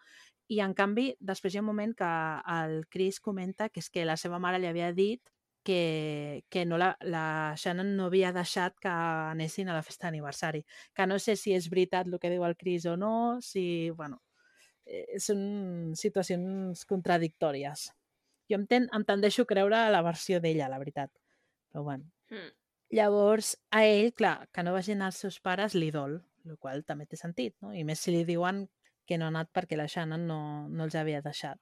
[0.53, 2.15] I en canvi, després hi ha un moment que
[2.61, 5.23] el Chris comenta que és que la seva mare li havia dit
[5.63, 10.65] que, que no la, la Shannon no havia deixat que anessin a la festa d'aniversari.
[10.97, 13.13] Que no sé si és veritat el que diu el Chris o no,
[13.45, 14.23] si, bueno,
[14.87, 17.91] eh, són situacions contradictòries.
[18.51, 21.13] Jo em, ten, em tendeixo a creure la versió d'ella, la veritat.
[21.71, 22.11] Però bueno.
[22.31, 22.51] Mm.
[22.99, 27.07] Llavors, a ell, clar, que no vagin els seus pares li dol, el qual també
[27.07, 27.71] té sentit, no?
[27.71, 28.65] I més si li diuen
[29.07, 31.61] que no ha anat perquè la Shannon no, no els havia deixat.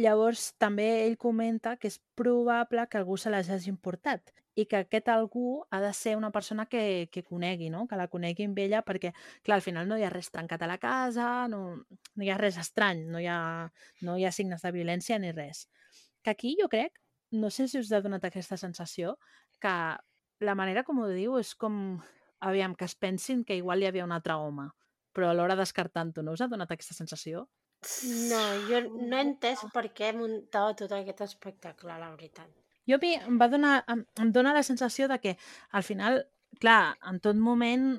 [0.00, 4.78] Llavors, també ell comenta que és probable que algú se les hagi importat i que
[4.82, 7.86] aquest algú ha de ser una persona que, que conegui, no?
[7.88, 9.12] que la conegui amb ella, perquè,
[9.44, 12.38] clar, al final no hi ha res trencat a la casa, no, no hi ha
[12.40, 13.38] res estrany, no hi ha,
[14.00, 15.66] no hi ha signes de violència ni res.
[16.24, 16.96] Que aquí jo crec,
[17.32, 19.16] no sé si us ha donat aquesta sensació,
[19.60, 19.72] que
[20.40, 21.98] la manera com ho diu és com,
[22.40, 24.70] aviam, que es pensin que igual hi havia un altre home,
[25.12, 27.48] però alhora descartant-ho, no us ha donat aquesta sensació?
[28.30, 32.50] No, jo no he entès per què muntava tot aquest espectacle, la veritat.
[32.88, 35.36] Jo mi em va donar, em, em dona la sensació de que
[35.70, 36.22] al final,
[36.62, 37.96] clar, en tot moment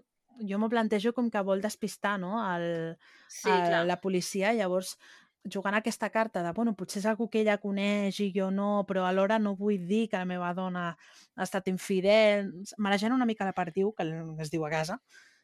[0.50, 2.36] jo m'ho plantejo com que vol despistar no?
[2.56, 2.96] el,
[3.28, 3.84] Sí, el, clar.
[3.88, 4.98] la policia, llavors
[5.44, 9.04] jugant aquesta carta de, bueno, potser és algú que ella coneix i jo no, però
[9.08, 13.56] alhora no vull dir que la meva dona ha estat infidel, marejant una mica la
[13.56, 14.08] perdiu, que
[14.40, 15.00] es diu a casa,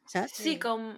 [0.08, 0.38] saps?
[0.40, 0.94] Sí, com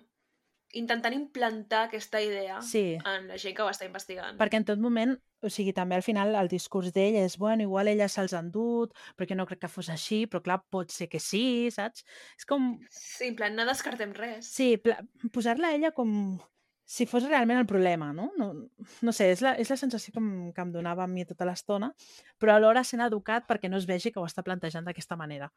[0.73, 2.97] intentant implantar aquesta idea Sí.
[3.05, 4.37] en la gent que ho està investigant.
[4.39, 7.87] Perquè en tot moment, o sigui, també al final el discurs d'ell és, bueno, igual
[7.89, 11.19] ella se'ls ha endut, perquè no crec que fos així, però clar, pot ser que
[11.19, 12.05] sí, saps?
[12.37, 14.45] És com, Sí, en plan, no descartem res.
[14.47, 15.01] sí, pla-
[15.33, 16.39] posar-la a ella com
[16.85, 18.31] si fos realment el problema, no?
[18.37, 18.53] No,
[19.01, 21.45] no sé, és la, és la sensació que em, que em donava a mi tota
[21.45, 21.93] l'estona,
[22.37, 25.51] però alhora sent educat perquè no es vegi que ho està plantejant d'aquesta manera.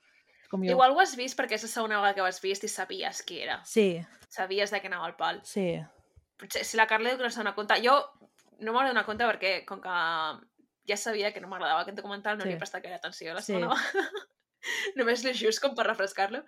[0.54, 0.70] Com jo...
[0.76, 3.22] Igual ho has vist perquè és la segona vegada que ho has vist i sabies
[3.26, 3.58] qui era.
[3.66, 3.88] Sí,
[4.34, 5.40] Sabies de què anava el pal.
[5.46, 5.66] sí,
[6.38, 7.76] Potser si la Carla diu que no s'ha donat compte...
[7.82, 7.98] Jo
[8.64, 9.94] no m'ha donat compte perquè, com que
[10.90, 12.48] ja sabia que no m'agradava aquest documental, no Sí.
[12.48, 13.52] li he prestat gaire atenció a la Sí.
[13.52, 14.10] segona vegada.
[14.98, 16.40] Només l'he just com per refrescar-lo.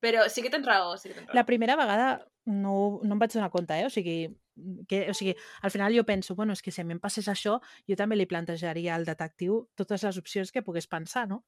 [0.00, 1.34] Però sí que tens raó, sí que tens raó.
[1.34, 2.10] La primera vegada
[2.46, 3.86] no, no em vaig donar compte, eh?
[3.86, 4.18] O sigui,
[4.88, 7.28] que, o sigui, al final jo penso, bueno, és que si a mi em passés
[7.28, 11.42] això, jo també li plantejaria al detectiu totes les opcions que pogués pensar, no?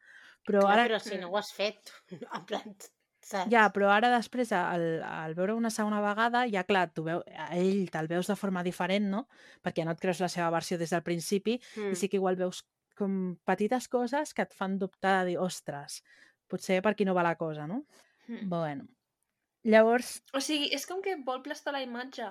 [0.47, 0.89] Però Clar, ara...
[0.89, 2.75] però si no ho has fet, en plan,
[3.21, 3.51] saps?
[3.53, 7.49] Ja, però ara després, al, al veure una segona vegada, ja clar, tu veu, a
[7.57, 9.25] ell te'l veus de forma diferent, no?
[9.65, 11.93] Perquè no et creus la seva versió des del principi Mm.
[11.93, 12.65] i sí que igual veus
[12.99, 16.03] com petites coses que et fan dubtar de dir, ostres,
[16.51, 17.85] potser per aquí no va la cosa, no?
[18.31, 18.49] Mm.
[18.49, 18.87] Bueno,
[19.65, 22.31] llavors, O sigui, és com que vol plastar la imatge,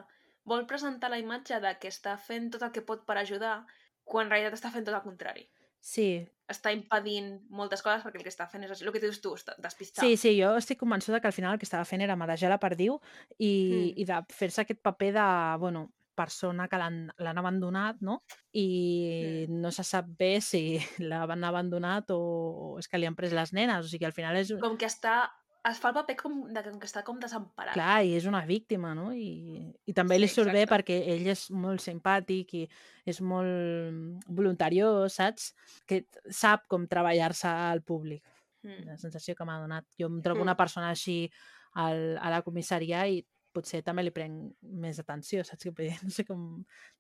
[0.50, 3.66] vol presentar la imatge de que està fent tot el que pot per ajudar,
[4.10, 5.50] quan en realitat està fent tot el contrari.
[5.82, 9.36] sí, Està impedint moltes coses perquè el que està fent és el que dius tu,
[9.62, 10.02] despistar.
[10.02, 12.58] Sí, sí, jo estic convençuda que al final el que estava fent era marejar la
[12.60, 12.96] perdiu
[13.38, 14.02] i, Mm.
[14.02, 15.28] i de fer-se aquest paper de,
[15.62, 18.24] bueno, persona que l'han abandonat, no?
[18.52, 23.54] I no se sap bé si l'han abandonat o és que li han pres les
[23.54, 24.52] nenes, o sigui, al final és...
[24.60, 25.30] Com que està
[25.68, 27.74] es fa el paper com, de, que està com desemparat.
[27.76, 29.10] Clar, i és una víctima, no?
[29.12, 32.62] I, i també li Sí, surt bé perquè ell és molt simpàtic i
[33.10, 35.52] és molt voluntariós, saps?
[35.90, 38.24] Que sap com treballar-se al públic.
[38.64, 38.86] Mm.
[38.92, 39.86] La sensació que m'ha donat.
[40.00, 40.48] Jo em trobo Mm.
[40.50, 41.30] una persona així
[41.76, 45.98] al, a la comissaria i potser també li prenc més atenció, saps què vull dir?
[46.04, 46.46] No sé com...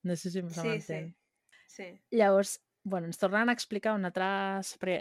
[0.03, 1.14] No sé si se Sí, m'entén.
[1.68, 1.76] sí.
[1.76, 1.88] sí.
[2.12, 4.26] Llavors, bueno, ens tornen a explicar un altre...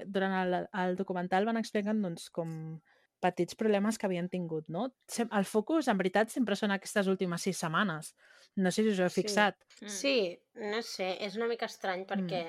[0.06, 2.80] Durant el, el documental van explicant doncs, com
[3.20, 4.92] petits problemes que havien tingut, no?
[5.06, 8.14] Sem- El focus, en veritat, sempre són aquestes últimes sis setmanes.
[8.56, 9.22] No sé si us heu Sí.
[9.22, 9.56] fixat.
[9.80, 9.88] Mm.
[9.88, 12.46] Sí, no sé, és una mica estrany perquè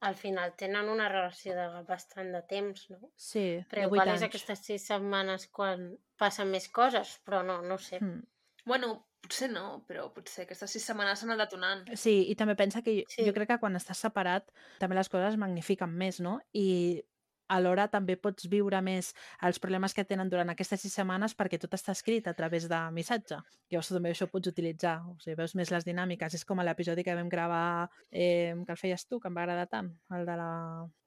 [0.00, 2.98] al final tenen una relació de bastant de temps, no?
[3.16, 4.22] Sí, Però igual és anys.
[4.24, 8.00] aquestes sis setmanes quan passen més coses, però no, no sé.
[8.00, 8.22] Mm.
[8.64, 11.88] Bueno, potser no, però potser aquestes sis setmanes s'han anat detonant.
[11.96, 13.24] Sí, i també pensa que jo, Sí.
[13.24, 14.50] jo crec que quan estàs separat
[14.80, 16.40] també les coses es magnifiquen més, no?
[16.52, 17.02] I
[17.56, 19.12] alhora també pots viure més
[19.48, 22.80] els problemes que tenen durant aquestes sis setmanes perquè tot està escrit a través de
[22.96, 23.38] missatge.
[23.72, 26.38] Llavors també això ho pots utilitzar, o sigui, veus més les dinàmiques.
[26.38, 29.46] És com a l'episodi que vam gravar, eh, que el feies tu, que em va
[29.46, 30.52] agradar tant, el de la,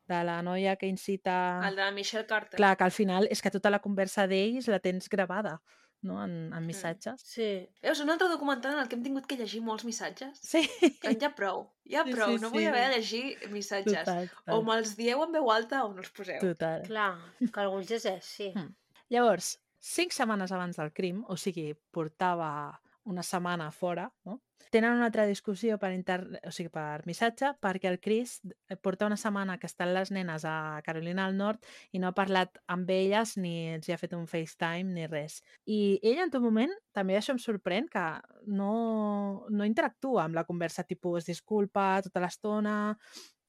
[0.08, 1.62] de la noia que incita...
[1.68, 2.58] El de Michelle Carter.
[2.58, 5.58] Clar, que al final és que tota la conversa d'ells la tens gravada,
[6.06, 7.22] no?, en, en missatges.
[7.26, 10.39] Sí, Veus, un altre documental en el que hem tingut que llegir molts missatges?
[10.41, 10.64] Sí,
[11.01, 12.70] Que ja prou, ja Sí, prou, sí, no vull sí.
[12.72, 13.99] haver de llegir missatges.
[14.06, 14.64] total, O total.
[14.70, 16.39] me'ls dieu en veu alta o no els poseu.
[16.39, 16.86] total.
[16.88, 18.51] clar, que algú els llegeix, sí.
[18.56, 18.72] Mm.
[19.14, 24.41] Llavors, cinc setmanes abans del crim, o sigui, portava una setmana fora, no?
[24.74, 26.18] Tenen una altra discussió per, inter...
[26.43, 30.43] o sigui, per missatge perquè el Chris eh, porta una setmana que estan les nenes
[30.49, 34.16] a Carolina del Nord i no ha parlat amb elles ni els hi ha fet
[34.18, 35.38] un FaceTime ni res.
[35.70, 38.06] I ell en tot moment, també això em sorprèn, que
[38.47, 42.78] no, no interactua amb la conversa, tipus es disculpa tota l'estona,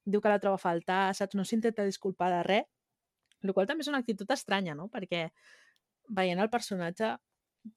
[0.04, 1.34] diu que la troba a faltar, saps?
[1.34, 2.68] No s'intenta disculpar de res,
[3.42, 4.90] el qual també és una actitud estranya, no?
[4.92, 5.30] Perquè
[6.16, 7.16] veient el personatge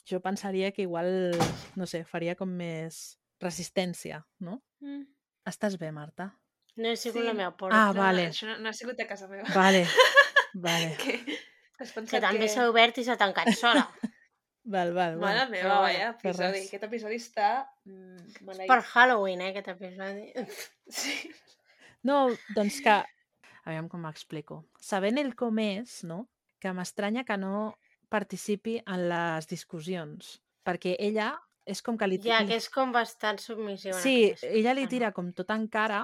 [0.09, 1.31] jo pensaria que igual,
[1.75, 4.61] no sé, faria com més resistència, no?
[4.83, 5.05] Mm.
[5.49, 6.31] Estàs bé, Marta?
[6.79, 7.27] No he sigut Sí.
[7.27, 7.75] la meva porta.
[7.89, 8.27] Ah, No, vale.
[8.29, 9.47] Això no, no ha sigut a casa meva.
[9.55, 9.85] Vale,
[10.53, 11.17] vale, que
[11.79, 12.53] has que pensat també que...
[12.53, 13.85] s'ha obert i s'ha tancat sola.
[14.75, 15.17] val, val.
[15.17, 15.51] Mare Bueno.
[15.51, 15.77] meva,
[16.21, 16.65] però per episodi.
[16.67, 17.49] Aquest episodi està...
[17.85, 18.67] Mm, maleït.
[18.69, 20.31] per Halloween, eh, aquest episodi.
[20.99, 21.15] Sí.
[22.03, 22.99] No, doncs que...
[23.67, 24.63] Aviam com m'explico.
[24.81, 26.23] Sabent ell com és, no?
[26.59, 27.75] Que m'estranya que no
[28.09, 30.37] participi en les discussions.
[30.65, 31.31] Perquè ella
[31.69, 32.19] és com que li...
[32.25, 33.97] Ja, que és com bastant submissiva.
[34.01, 36.03] Sí, ella li tira com tot en cara.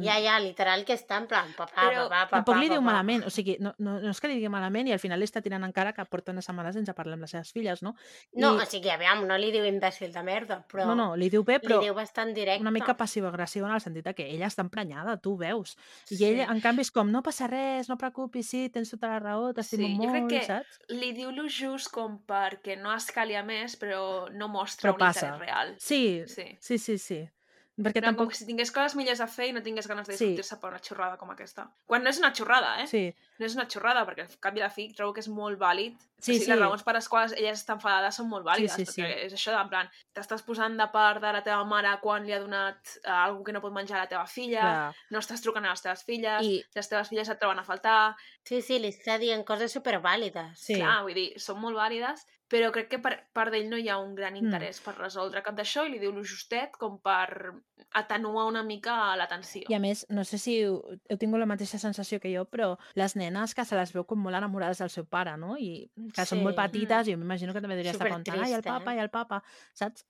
[0.00, 0.06] No?
[0.06, 0.06] En...
[0.08, 1.52] Ja, ja, literal, que està en plan...
[1.56, 2.86] Papà, Però papà, papà, Tampoc li diu papà.
[2.88, 5.24] malament, o sigui, no, no, no és que li digui malament i al final li
[5.28, 7.94] està tirant en cara que porta una setmana sense parlar amb les seves filles, no?
[8.34, 11.28] No, I- o sigui, aviam, no li diu imbècil de merda, però No, no, li
[11.30, 12.60] diu bé, però li diu bastant directe.
[12.62, 15.76] una mica passiva-agressiva en el sentit que ella està emprenyada, tu veus.
[16.10, 16.24] I Sí.
[16.24, 19.52] ell, en canvi, és com, no passa res, no preocupis, sí, tens tota la raó,
[19.54, 20.80] t'estimo Sí, jo crec molt, que saps?
[20.88, 25.26] Li diu lo just com perquè no escalia més, però no mostra Però un passa.
[25.26, 25.74] interès real.
[25.78, 26.56] Sí, Sí.
[26.60, 27.28] sí, sí, sí.
[27.72, 28.30] Perquè Però com tampoc...
[28.34, 30.26] que si tingués coses millors a fer i no tingués ganes de Sí.
[30.26, 31.70] discutir-se per una xorrada com aquesta.
[31.88, 32.86] Quan no és una xorrada, eh?
[32.86, 35.26] Sí, No és una xorrada, perquè al cap i a la fi trobo que és
[35.32, 35.96] molt vàlid.
[36.20, 36.50] Sí, o sigui, sí.
[36.52, 39.00] les raons per les quals ella està enfadada són molt vàlides, sí, sí.
[39.02, 42.22] perquè és això de, en plan, t'estàs posant de part de la teva mare quan
[42.22, 44.94] li ha donat uh, algú que no pot menjar a la teva filla, clar.
[45.10, 48.14] no estàs trucant a les teves filles, I, les teves filles et troben a faltar,
[48.46, 50.54] Sí, sí, li està dient coses supervàlides.
[50.60, 50.76] Sí.
[50.78, 53.96] Clar, vull dir, són molt vàlides, però crec que per part d'ell no hi ha
[54.02, 54.44] un gran Mm.
[54.44, 57.54] interès per resoldre cap d'això i li diu lo justet com per
[58.02, 59.68] atenuar una mica la tensió.
[59.70, 60.76] I a més, no sé si heu,
[61.10, 64.20] heu tingut la mateixa sensació que jo, però les nenes que se les veu com
[64.22, 65.56] molt enamorades del seu pare, no?
[65.58, 66.62] I que són molt Sí.
[66.62, 68.96] petites, i jo m'imagino que també devia estar contant, ai, el papa, eh?
[68.96, 69.42] i el papa,
[69.74, 70.04] saps?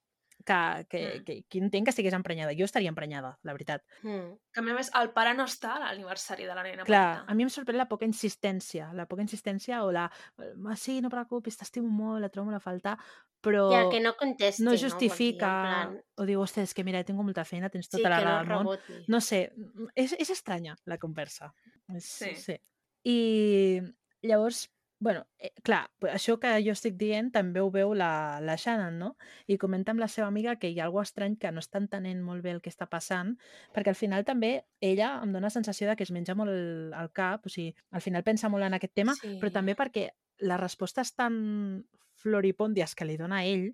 [0.45, 1.25] Que, que, Mm.
[1.25, 2.53] que, que entenc que estigués emprenyada.
[2.59, 3.85] Jo estaria emprenyada, la veritat.
[4.03, 4.33] Mm.
[4.53, 7.31] Que a més el pare no està a l'aniversari de la nena Clar, petita.
[7.31, 10.11] a mi em sorprèn la poca insistència, la poca insistència o la...
[10.39, 12.99] "Ah, Sí, no preocupis, t'estimo molt, la trobo molt a faltar,
[13.43, 14.77] però Ja, que no contesti, no no?
[14.77, 15.47] Vol dir, justifica...
[15.63, 18.25] plan, O diu, ostres, és que mira, tinc molta feina, tens sí, tota la que
[18.25, 18.79] raó no del món.
[18.79, 19.05] reboti.
[19.09, 21.53] No sé, mm, és, és estranya la conversa.
[21.95, 22.35] És, Sí.
[22.37, 22.57] sí.
[23.05, 23.81] I
[24.23, 24.69] llavors,
[25.03, 29.09] bueno, eh, clar, això que jo estic dient també ho veu la, la Shannon, no?
[29.51, 32.21] I comenta amb la seva amiga que hi ha alguna estrany que no està entenent
[32.23, 33.33] molt bé el que està passant,
[33.75, 36.93] perquè al final també ella em dóna la sensació de que es menja molt el,
[36.95, 39.35] el cap, o sigui, al final pensa molt en aquest tema, Sí.
[39.43, 40.07] però també perquè
[40.47, 41.85] les respostes tan
[42.23, 43.73] floripòndies que li dona ell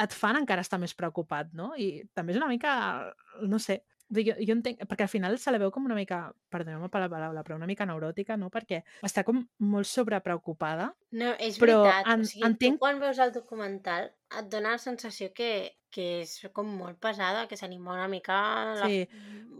[0.00, 1.72] et fan encara estar més preocupat, no?
[1.76, 2.72] I també és una mica,
[3.44, 3.82] no sé,
[4.12, 7.08] jo, jo entenc, perquè al final se la veu com una mica, perdoneu-me per la
[7.08, 8.50] paraula, però una mica neuròtica, no?
[8.50, 10.90] Perquè està com molt sobrepreocupada.
[11.12, 12.06] No, és Però veritat.
[12.12, 16.48] en- o sigui, entenc- quan veus el documental et dona la sensació que, que és
[16.52, 18.74] com molt pesada, que s'anima una mica...
[18.80, 18.86] La...
[18.86, 19.08] Sí.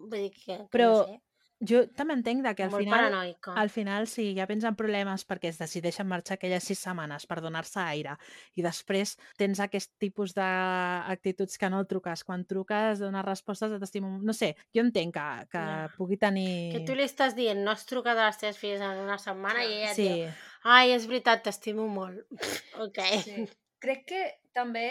[0.08, 1.20] Vull dir que, que Però no sé.
[1.62, 3.52] Jo també entenc de que al Molt final paranoica.
[3.54, 7.36] al final sí, ja pensa en problemes perquè es decideixen marxar aquelles sis setmanes per
[7.40, 8.16] donar-se aire
[8.58, 12.24] i després tens aquest tipus d'actituds que no truques.
[12.24, 14.10] Quan truques dones respostes de t'estimo...
[14.22, 15.88] No sé, jo entenc que, que Ja.
[15.96, 16.72] pugui tenir...
[16.72, 19.62] Que tu li estàs dient, no has trucat a les teves filles en una setmana
[19.64, 20.32] i ella et Sí, diu,
[20.64, 22.26] ai, és veritat, t'estimo molt.
[22.86, 22.98] ok.
[23.22, 23.46] Sí.
[23.82, 24.88] Crec que també,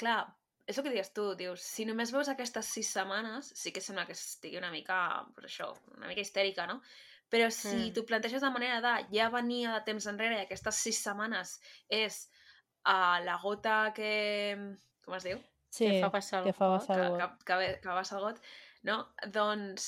[0.00, 0.26] clar,
[0.70, 4.06] és el que dius tu, dius, si només veus aquestes sis setmanes, sí que sembla
[4.06, 4.98] que estigui una mica,
[5.34, 6.80] pues això, una mica histèrica, no?
[7.30, 7.92] Però si Mm.
[7.94, 11.58] t'ho planteges de manera de ja venia de temps enrere i aquestes sis setmanes
[11.88, 12.24] és
[12.86, 14.56] uh, la gota que...
[15.04, 15.38] com es diu?
[15.70, 17.44] sí, Que fa passar el que fa got, passar que, el que, got.
[17.46, 18.40] que, ve- que va ser el got,
[18.82, 18.96] no?
[19.30, 19.84] Doncs,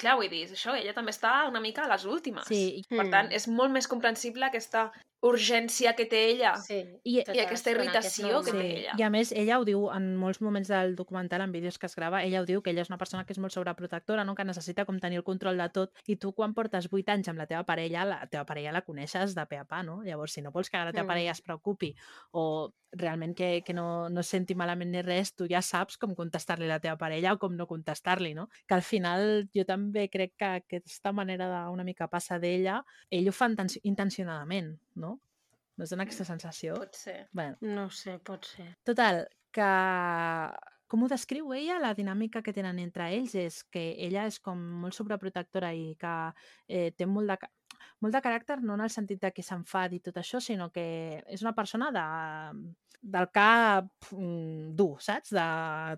[0.00, 2.48] clar, vull dir, això, ella també està una mica a les últimes.
[2.48, 4.86] Sí, Per tant, és molt més comprensible aquesta
[5.22, 8.60] urgència que té ella Sí, I- tota i aquesta l'estona, que irritació que té.
[8.60, 8.92] Sí, ella.
[8.98, 11.96] i a més ella ho diu en molts moments del documental, en vídeos que es
[11.96, 14.34] grava, ella ho diu que ella és una persona que és molt sobreprotectora, no?
[14.34, 17.38] que necessita com tenir el control de tot, i tu quan portes 8 anys amb
[17.38, 20.02] la teva parella, la teva parella la coneixes de pe a pa, no?
[20.04, 21.08] Llavors, si no vols que la teva Mm.
[21.08, 21.94] parella es preocupi
[22.32, 26.14] o realment que, que no, no es senti malament ni res, tu ja saps com
[26.14, 28.48] contestar-li a la teva parella o com no contestar-li, no?
[28.66, 33.32] Que al final jo també crec que aquesta manera d'una mica passa d'ella, ell ho
[33.32, 35.18] fa inten- intencionadament, no?
[35.76, 36.76] No es dona aquesta sensació?
[36.80, 37.18] Pot ser.
[37.36, 38.70] Bueno, No sé, pot ser.
[38.88, 39.66] Total, que
[40.86, 44.60] com ho descriu ella, la dinàmica que tenen entre ells és que ella és com
[44.84, 46.14] molt sobreprotectora i que
[46.68, 47.38] eh, té molt de,
[48.00, 50.86] molt de caràcter, no en el sentit de que s'enfadi i tot això, sinó que
[51.26, 52.06] és una persona de,
[53.02, 55.32] del cap mm, dur, saps?
[55.36, 55.46] De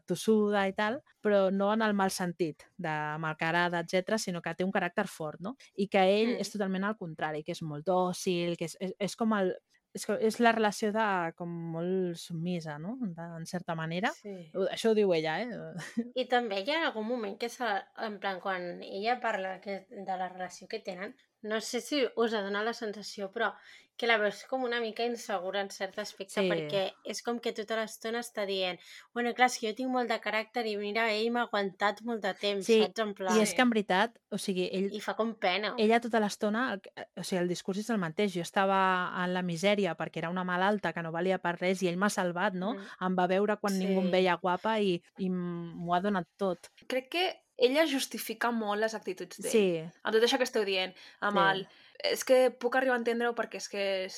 [0.08, 4.66] tossuda i tal, però no en el mal sentit, de malcarada, etc, sinó que té
[4.66, 5.56] un caràcter fort, no?
[5.76, 6.40] I que ell Mm.
[6.42, 9.54] és totalment al contrari, que és molt dòcil, que és, és, és com el,
[9.96, 11.06] és, que és la relació de
[11.38, 12.96] com molt submisa, no?
[13.00, 14.12] De, en certa manera.
[14.18, 14.34] Sí.
[14.68, 16.04] Això ho diu ella, eh?
[16.22, 17.68] I també hi ha algun moment que, se,
[18.06, 21.16] en plan, quan ella parla que, de la relació que tenen,
[21.48, 23.52] no sé si us ha donat la sensació, però
[23.98, 26.48] que la veus com una mica insegura en cert aspecte, Sí.
[26.48, 28.78] perquè és com que tota l'estona està dient
[29.12, 32.22] bueno, clar, és que jo tinc molt de caràcter i mira, ell m'ha aguantat molt
[32.22, 32.98] de temps, Sí, saps?
[33.02, 35.74] En plan, I és que en veritat, o sigui, ell, I fa com pena.
[35.76, 36.78] ella tota l'estona,
[37.16, 38.32] o sigui, el discurs és el mateix.
[38.34, 38.78] Jo estava
[39.24, 42.08] en la misèria perquè era una malalta que no valia per res i ell m'ha
[42.08, 42.74] salvat, no?
[42.74, 42.86] Mm.
[43.08, 44.12] Em va veure quan ningú em Sí.
[44.12, 46.70] veia guapa i, i m'ho ha donat tot.
[46.86, 47.26] Crec que
[47.58, 49.50] ella justifica molt les actituds d'ell.
[49.50, 51.44] Sí, Amb tot això que esteu dient, amb Sí.
[51.50, 51.68] el...
[51.98, 54.16] És que puc arribar a entendre-ho perquè és que és,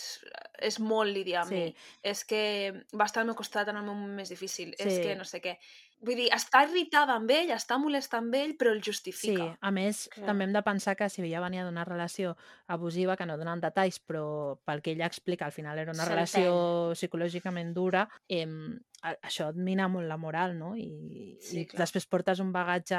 [0.60, 1.54] és molt lidiar amb Sí.
[1.56, 1.74] mi.
[2.02, 4.74] És que va estar al meu costat en el meu moment més difícil.
[4.78, 5.02] És Sí.
[5.02, 5.56] que no sé què.
[6.02, 8.90] Vull dir, està irritada amb ell, està molesta amb ell, però el sí.
[8.90, 9.56] justifica.
[9.60, 10.26] A més, Clar.
[10.26, 13.98] també hem de pensar que si ella venia d'una relació abusiva, que no donen detalls,
[14.06, 18.46] però pel que ella explica, al final era una relació psicològicament dura, eh,
[19.22, 20.74] això et mina molt la moral, no?
[20.76, 21.80] I, Sí, i clar.
[21.80, 22.96] després portes un bagatge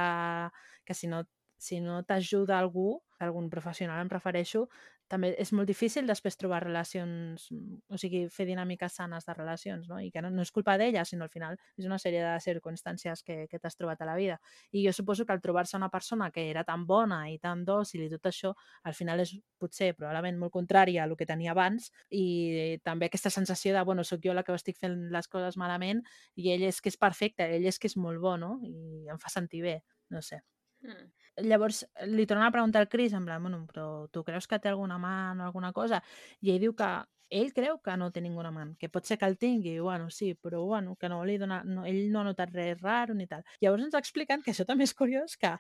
[0.86, 1.24] que si no,
[1.58, 4.66] si no t'ajuda algú, algun professional em refereixo,
[5.12, 7.50] també és molt difícil després trobar relacions,
[7.92, 10.00] o sigui, fer dinàmiques sanes de relacions, no?
[10.00, 13.24] I que no, no és culpa d'ella, sinó al final és una sèrie de circumstàncies
[13.28, 14.40] que, que t'has trobat a la vida.
[14.72, 18.06] I jo suposo que al trobar-se una persona que era tan bona i tan dòcil
[18.06, 18.54] i tot això,
[18.84, 23.30] al final és potser probablement molt contrari a el que tenia abans i també aquesta
[23.34, 26.02] sensació de, bueno, sóc jo la que estic fent les coses malament
[26.36, 28.58] i ell és que és perfecte, ell és que és molt bo, no?
[28.64, 29.76] I em fa sentir bé,
[30.10, 30.42] no sé.
[30.86, 31.12] Mm.
[31.38, 34.70] Llavors li tornen a preguntar al Chris, en plan, bueno, però tu creus que té
[34.70, 36.02] alguna amant o alguna cosa?
[36.42, 36.90] I ell diu que
[37.32, 40.34] ell creu que no té ningú amant, que pot ser que el tingui, bueno, sí,
[40.36, 43.46] però bueno, que no li dona, no, ell no ha notat res raro ni tal.
[43.64, 45.54] Llavors ens expliquen que això també és curiós, que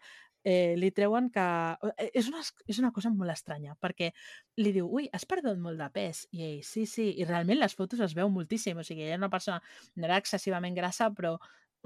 [0.44, 1.46] eh, li treuen que...
[1.96, 4.12] eh, És una, és una cosa molt estranya, perquè
[4.60, 6.26] li diu, ui, has perdut molt de pes.
[6.36, 9.24] I ell, sí, sí, i realment les fotos es veu moltíssim, o sigui, ella era
[9.24, 9.62] una persona,
[9.96, 11.38] no era excessivament grassa, però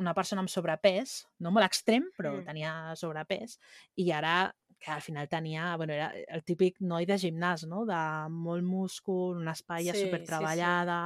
[0.01, 2.45] una persona amb sobrepès, no molt extrem, però Mm.
[2.45, 3.57] tenia sobrepès,
[3.97, 7.85] i ara que al final tenia, bueno, era el típic noi de gimnàs, no?
[7.87, 7.97] De
[8.29, 10.27] molt múscul, una espatlla Sí, sí, sí.
[10.27, 10.99] treballada,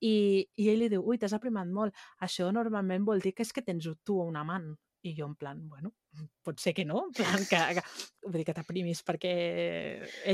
[0.00, 3.52] i, i ell li diu, ui, t'has aprimat molt, això normalment vol dir que és
[3.52, 4.74] que tens tu un amant.
[5.06, 5.92] I jo en plan, bueno,
[6.46, 7.82] pot ser que no, plan que, que
[8.26, 9.32] vull dir que t'aprimis perquè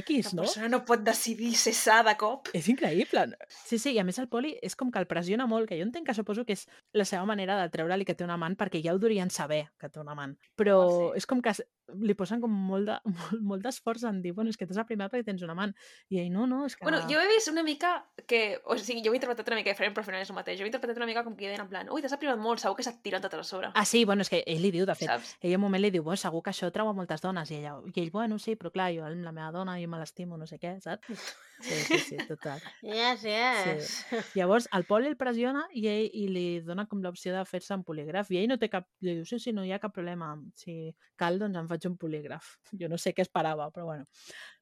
[0.02, 0.46] X, La no?
[0.46, 2.50] persona no pot decidir cessar de cop.
[2.56, 3.24] És increïble.
[3.48, 5.86] Sí, sí, i a més el Poli és com que el pressiona molt, que jo
[5.86, 6.66] entenc que suposo que és
[6.98, 9.90] la seva manera de treure-li que té un amant, perquè ja ho durien saber que
[9.92, 10.36] té un amant.
[10.58, 11.22] Però oh, sí.
[11.22, 11.56] és com que
[12.02, 15.12] li posen com molt de- molt, molt d'esforç en dir, bueno, és que t'has aprimat
[15.12, 15.74] perquè tens un amant.
[16.10, 16.84] I ell, no, no, és que...
[16.86, 17.94] Bueno, jo he vist una mica
[18.26, 18.60] que...
[18.64, 20.58] O sigui, jo ho he interpretat una mica diferent, però al final és el mateix.
[20.60, 22.62] Jo ho he interpretat una mica com que deien en plan ui, t'has aprimat molt,
[22.62, 23.72] segur que se't tiren totes a sobre.
[23.74, 25.34] Ah, sí, bueno, és que ell li diu, de fet, Saps?
[25.42, 27.74] ell un moment li diu, bueno, segur que això treu a moltes dones, i, ella,
[27.92, 30.58] i ell, bueno, sí, però clar, jo la meva dona, jo me l'estimo, no sé
[30.62, 31.34] què, saps?
[31.62, 32.60] Sí, sí, sí, total.
[32.82, 33.92] Yes, yes.
[34.38, 37.84] Llavors, el Pol el pressiona i, ell, i li dona com l'opció de fer-se un
[37.86, 38.32] polígraf.
[38.34, 38.88] I ell no té cap...
[39.04, 40.32] Li diu, sí, sí, no hi ha cap problema.
[40.58, 40.90] Si
[41.20, 42.56] cal, doncs em faig un polígraf.
[42.82, 44.08] Jo no sé què esperava, però bueno.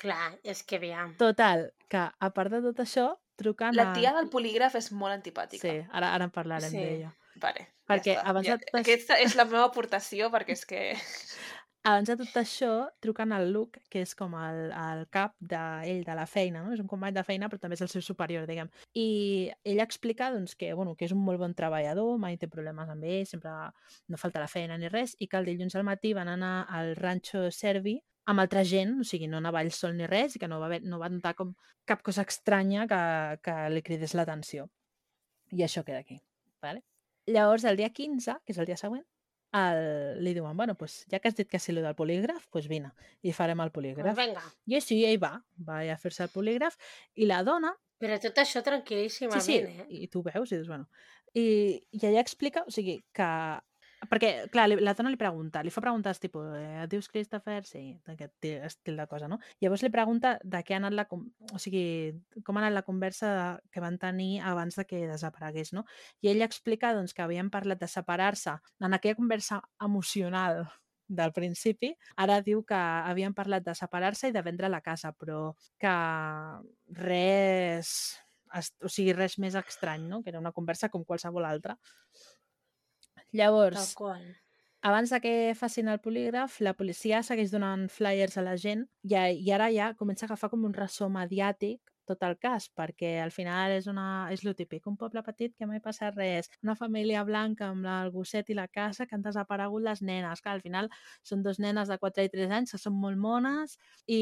[0.02, 1.16] Clar, és que aviam.
[1.20, 3.08] Total, que a part de tot això,
[3.40, 3.96] truquen La a...
[3.96, 5.64] tia del polígraf és molt antipàtica.
[5.64, 6.78] Sí, ara, ara en parlarem Sí.
[6.84, 7.14] d'ella.
[7.40, 10.82] Vale, Perquè ja abans ja, Aquesta és la meva aportació, perquè és que...
[11.88, 12.70] Abans de tot això,
[13.00, 16.74] truquen al Luke, que és com el, el cap d'ell, de la feina, no?
[16.74, 18.68] És un company de feina, però també és el seu superior, diguem.
[19.00, 19.06] I
[19.64, 23.06] ell explica doncs, que, bueno, que és un molt bon treballador, mai té problemes amb
[23.08, 23.54] ell, sempre
[24.12, 26.92] no falta la feina ni res, i que el dilluns al matí van anar al
[27.00, 27.96] ranxo Servi
[28.28, 30.68] amb altra gent, o sigui, no anava ell sol ni res, i que no va,
[30.68, 31.54] haver, no va notar com
[31.88, 33.00] cap cosa estranya que,
[33.40, 34.68] que li cridés l'atenció.
[35.56, 36.20] I això queda aquí.
[36.60, 36.84] Vale?
[37.26, 39.06] Llavors, el dia 15, que és el dia següent,
[39.52, 42.68] el, li diuen, bueno, pues, ja que has dit que sí, lo del polígraf, pues
[42.68, 42.92] vine,
[43.22, 44.16] i farem el Doncs polígraf.
[44.16, 44.42] vinga.
[44.66, 45.36] I així ell va,
[45.66, 46.76] va a fer-se el polígraf,
[47.14, 49.84] i la dona, Però tot això sí, tranquil·líssimament, sí, eh?
[49.92, 50.88] i tu veus, i dius, bueno...
[51.36, 51.42] I,
[51.94, 53.26] i ella explica, o sigui, que...
[54.08, 57.60] Perquè, clar, la dona li pregunta, li fa preguntes tipus, eh, dius Christopher?
[57.68, 59.36] Sí, d'aquest ti- estil de cosa, no?
[59.60, 61.04] Llavors li pregunta de què ha anat la...
[61.52, 62.14] O sigui,
[62.46, 65.84] com ha anat la conversa que van tenir abans de que desaparegués, no?
[66.24, 70.64] I ella explica, doncs, que havien parlat de separar-se en aquella conversa emocional
[71.10, 75.50] del principi, ara diu que havien parlat de separar-se i de vendre la casa, però
[75.78, 75.92] que
[76.88, 78.16] res,
[78.54, 80.22] es- o sigui, res més estrany, no?
[80.22, 81.76] Que era una conversa com qualsevol altra.
[83.32, 83.94] Llavors,
[84.82, 89.14] abans de que facin el polígraf, la policia segueix donant flyers a la gent i,
[89.14, 93.32] i ara ja comença a agafar com un ressò mediàtic tot el cas, perquè al
[93.34, 97.22] final és, una, és lo típic, un poble petit que mai passa res, una família
[97.26, 100.62] blanca amb la, el gosset i la casa que han desaparegut les nenes, que al
[100.64, 100.90] final
[101.26, 103.76] són dos nenes de 4 i 3 anys que són molt mones
[104.06, 104.20] i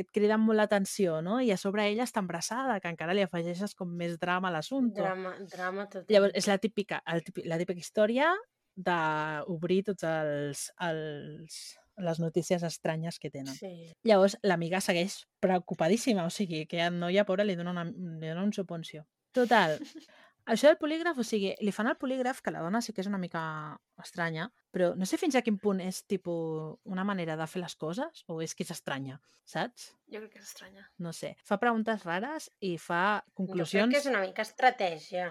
[0.00, 1.40] et criden molt l'atenció, no?
[1.40, 5.02] I a sobre ella està embarassada, que encara li afegeixes com més drama a l'assumpte.
[5.02, 6.08] Drama, drama total.
[6.12, 8.32] Llavors, és la típica, el típic, la típica història
[8.80, 11.56] d'obrir tots els, els,
[12.04, 13.54] les notícies estranyes que tenen.
[13.54, 13.92] Sí.
[14.06, 18.44] Llavors, l'amiga segueix preocupadíssima, o sigui, que a noia pobra li dona, una, li dona
[18.46, 19.06] un suponció.
[19.36, 19.76] Total,
[20.52, 23.10] això del polígraf, o sigui, li fan el polígraf, que la dona sí que és
[23.10, 23.42] una mica
[24.02, 27.76] estranya, però no sé fins a quin punt és tipus una manera de fer les
[27.76, 29.92] coses o és que és estranya, saps?
[30.10, 30.88] Jo crec que és estranya.
[30.98, 31.36] No sé.
[31.46, 33.94] Fa preguntes rares i fa Jo crec conclusions...
[33.94, 35.30] que és una mica estratègia.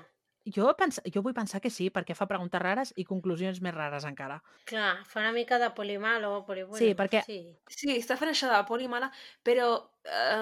[0.55, 1.01] Jo, pens...
[1.13, 4.39] jo vull pensar que sí, perquè fa preguntes rares i conclusions més rares encara.
[4.69, 7.39] Clar, fa una mica de polimalo, però bueno, Sí, perquè- Sí.
[7.67, 9.11] Sí, està fent això de la poli mala,
[9.43, 9.89] però...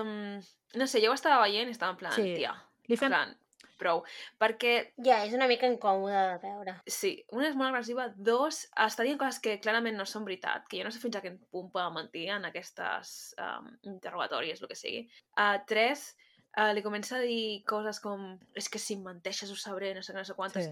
[0.01, 0.39] Um,
[0.77, 2.35] no sé, jo ho estava veient i estava en plan, Sí.
[2.35, 2.53] tia,
[2.87, 3.09] Li en fem...
[3.09, 3.33] plan,
[3.77, 4.03] prou.
[4.41, 6.75] Perquè, Ja, és una mica incòmode de veure.
[6.87, 10.77] sí, una és molt agressiva, dos, està dient coses que clarament no són veritat, que
[10.79, 14.75] jo no sé fins a quin punt poden mentir en aquestes um, interrogatoris, el que
[14.75, 15.03] sigui.
[15.37, 16.15] Uh, tres,
[16.57, 20.01] uh, li comença a dir coses com és que si em menteixes ho sabré, no
[20.03, 20.71] sé què, no sé quantes, Sí.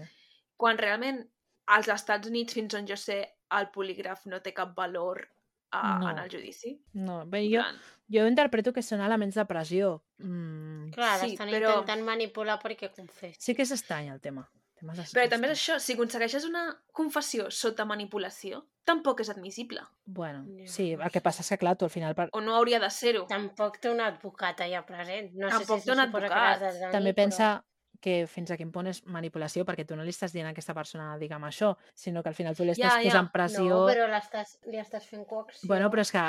[0.56, 1.24] quan realment
[1.66, 5.28] als Estats Units, fins on jo sé, el polígraf no té cap valor
[5.72, 6.10] uh, No.
[6.10, 6.80] en el judici.
[6.94, 7.78] No, bé, jo, plan,
[8.08, 10.02] jo interpreto que són elements de pressió.
[10.18, 13.36] Mm, Clar, Sí, l'estan però- intentant manipular perquè confessi.
[13.40, 14.48] sí que és estrany el tema.
[14.94, 19.80] Però també és això, si aconsegueixes una confessió sota manipulació, tampoc és admissible.
[20.04, 21.22] Bueno, sí, el que sé.
[21.22, 22.14] passa és que, clar, tu al final...
[22.14, 22.28] Per...
[22.32, 23.26] O no hauria de ser-ho.
[23.26, 25.32] Tampoc té un advocat allà present.
[25.34, 26.60] No Tampoc sé té si un suposa que advocat.
[26.60, 27.64] tenir, També però- pensa
[28.02, 30.74] que fins a quin punt és manipulació, perquè tu no li estàs dient a aquesta
[30.76, 33.10] persona, digue'm això, sinó que al final tu li Ja, estàs ja.
[33.10, 33.66] posant pressió...
[33.70, 35.68] No, però l'estàs, li estàs fent coacció.
[35.70, 36.24] Bueno, però és que,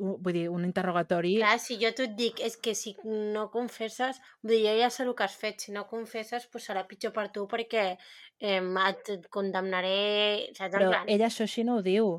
[0.00, 1.36] uh, vull dir, un interrogatori...
[1.42, 5.06] Clar, si jo t'ho dic, és que si no confesses, vull dir, jo ja sé
[5.06, 9.30] el que has fet, si no confesses, pues serà pitjor per tu perquè eh, et
[9.30, 10.74] condemnaré, saps?
[10.74, 12.14] Però plan, ella això així no ho diu.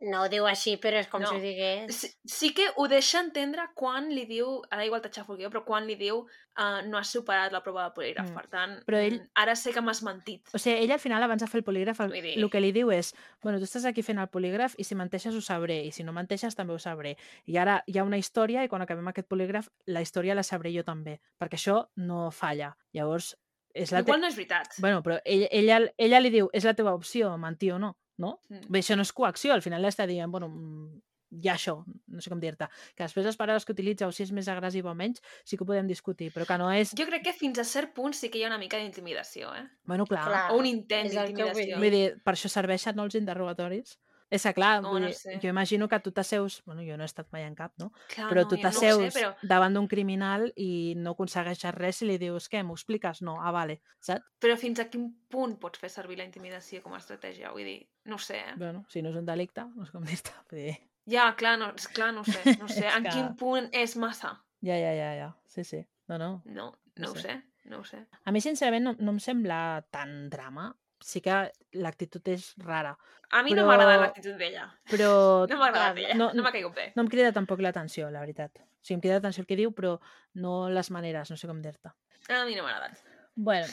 [0.00, 1.28] No ho diu així, però és com No.
[1.28, 1.94] si ho digués.
[1.96, 5.86] Sí, sí que ho deixa entendre quan li diu, ara igual t'aixafo jo, però quan
[5.86, 8.34] li diu uh, no has superat la prova de polígraf, Mm.
[8.34, 10.48] per tant, Però ell- mm, ara sé que m'has mentit.
[10.54, 12.70] O sigui, ella al final, abans de fer el polígraf, el, dir- el que li
[12.72, 15.90] diu és bueno, tu estàs aquí fent el polígraf i si menteixes ho sabré, i
[15.92, 17.16] si no menteixes també ho sabré.
[17.46, 20.72] I ara hi ha una història i quan acabem aquest polígraf la història la sabré
[20.74, 22.76] jo també, perquè això no falla.
[22.92, 23.36] Llavors,
[23.74, 24.10] és la te...
[24.10, 24.74] Igual no és veritat.
[24.78, 28.38] Bueno, però ella, ella, ella li diu, és la teva opció, mentir o no, no?
[28.48, 28.66] Mm.
[28.68, 31.00] Bé, això no és coacció, al final l'està dient, bueno, mm,
[31.44, 34.32] ja això, no sé com dir-te, que després les paraules que utilitza o si és
[34.34, 36.94] més agressiva o menys, sí que ho podem discutir, però que no és...
[36.98, 39.66] Jo crec que fins a cert punt sí que hi ha una mica d'intimidació, eh?
[39.84, 40.44] Bueno, clar, Clar.
[40.54, 41.80] O un intent d'intimidació.
[41.80, 43.98] Vull dir, per això serveixen no els interrogatoris?
[44.30, 45.38] És que, clar, No, no dir, sé.
[45.42, 46.62] jo imagino que tu t'asseus...
[46.66, 47.90] Bueno, jo no he estat mai en cap, no?
[48.12, 49.30] Clar, però no, tu no t'asseus sé, però...
[49.42, 53.22] davant d'un criminal i no aconsegueixes res i li dius, què, m'ho expliques?
[53.24, 54.26] No, ah, vale, saps?
[54.38, 57.50] Però fins a quin punt pots fer servir la intimidació com a estratègia?
[57.52, 58.54] Vull dir, no sé, eh?
[58.60, 60.34] Bueno, si no és un delicte, no sé com dir-te.
[60.50, 60.76] Vull dir,
[61.08, 62.42] Ja, clar, no, és clar, no sé.
[62.60, 62.84] No sé.
[62.90, 64.34] És En que- quin punt és massa?
[64.60, 65.80] ja, ja, ja, ja, sí, sí.
[66.08, 66.42] No, no.
[66.44, 66.66] No,
[66.98, 67.22] No no ho sé.
[67.22, 68.02] sé, no ho sé.
[68.26, 70.74] A mi, sincerament, no, no em sembla tan drama.
[71.00, 72.96] Sí que l'actitud és rara.
[73.30, 74.66] A mi no Però- m'ha agradat l'actitud d'ella.
[74.92, 76.14] Però No m'ha agradat ella.
[76.14, 76.92] no- No, m'ha caigut bé.
[76.96, 78.58] no em crida tampoc l'atenció, la veritat.
[78.58, 79.98] O sigui, em crida l'atenció el que diu, però
[80.34, 81.90] no les maneres, no sé com dir-te.
[82.32, 82.98] A mi no m'ha agradat.
[83.34, 83.66] bueno,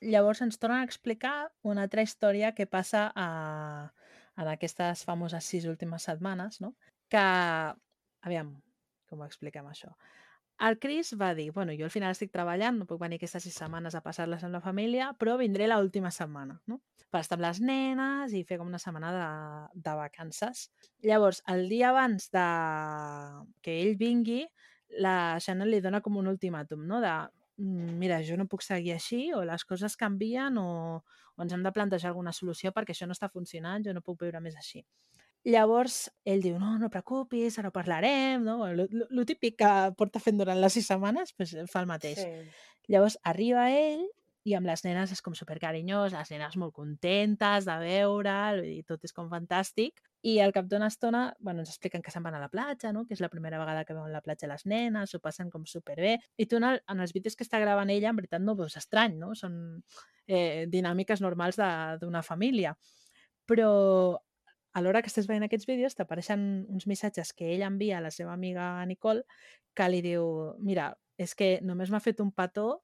[0.00, 3.92] llavors ens tornen a explicar una altra història que passa a,
[4.36, 6.74] en aquestes famoses sis últimes setmanes, no?
[7.08, 7.18] Que,
[8.22, 8.54] aviam,
[9.08, 9.92] com ho expliquem això?
[10.66, 13.56] El Chris va dir, bueno, jo al final estic treballant, no puc venir aquestes sis
[13.60, 16.78] setmanes a passar-les amb la família, però vindré l última setmana, no?
[17.12, 19.26] Per estar amb les nenes i fer com una setmana de,
[19.88, 20.68] de vacances.
[21.10, 22.46] Llavors, el dia abans de
[23.62, 24.44] que ell vingui,
[25.04, 27.00] la Shannon li dona com un ultimàtum, no?
[27.04, 27.12] De,
[27.58, 31.02] "Mm, mira, jo no puc seguir així, o les coses canvien, o,
[31.36, 34.20] o ens hem de plantejar alguna solució perquè això no està funcionant, jo no puc
[34.22, 34.84] viure més així.
[35.44, 38.62] Llavors, ell diu, no, no preocupis, ara parlarem, no?
[38.72, 42.22] Lo, lo, lo típic que porta fent durant les sis setmanes, pues, fa el mateix.
[42.22, 42.62] Sí.
[42.88, 44.06] Llavors arriba ell
[44.44, 49.04] i amb les nenes és com supercarinyós, les nenes molt contentes de veure'l, dir, tot
[49.04, 50.00] és com fantàstic.
[50.24, 53.04] I al cap d'una estona, bueno, ens expliquen que se'n van a la platja, no?
[53.04, 56.18] que és la primera vegada que veuen la platja les nenes, ho passen com superbé.
[56.40, 58.60] I tu en, el, en els vídeos que està gravant ella, en veritat no ho
[58.64, 59.34] veus estrany, no?
[59.36, 59.82] Són
[60.26, 62.72] eh, dinàmiques normals de- d'una família.
[63.48, 63.70] Però
[64.74, 68.10] a l'hora que estàs veient aquests vídeos t'apareixen uns missatges que ell envia a la
[68.14, 69.22] seva amiga Nicole
[69.74, 70.26] que li diu,
[70.62, 72.82] mira, és que només m'ha fet un petó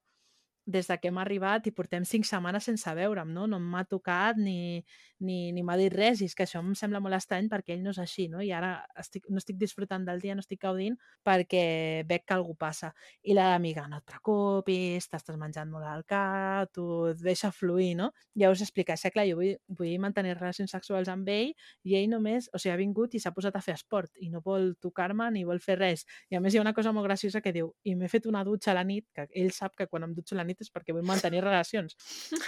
[0.65, 3.47] des de que hem arribat i portem cinc setmanes sense veure'm, no?
[3.49, 4.83] No m'ha tocat ni,
[5.19, 7.83] ni, ni m'ha dit res i és que això em sembla molt estrany perquè ell
[7.85, 8.41] no és així, no?
[8.41, 11.63] I ara estic, no estic disfrutant del dia, no estic gaudint perquè
[12.09, 12.91] veig que algú passa.
[13.23, 18.11] I l'amiga, no et preocupis, t'estàs menjant molt al cap, tu et deixa fluir, no?
[18.37, 21.53] Ja us explica, és que clar, jo vull, vull mantenir relacions sexuals amb ell
[21.87, 24.41] i ell només, o sigui, ha vingut i s'ha posat a fer esport i no
[24.45, 26.05] vol tocar-me ni vol fer res.
[26.29, 28.43] I a més hi ha una cosa molt graciosa que diu i m'he fet una
[28.47, 30.91] dutxa a la nit, que ell sap que quan em dutxo la nit és perquè
[30.91, 31.95] vull mantenir relacions.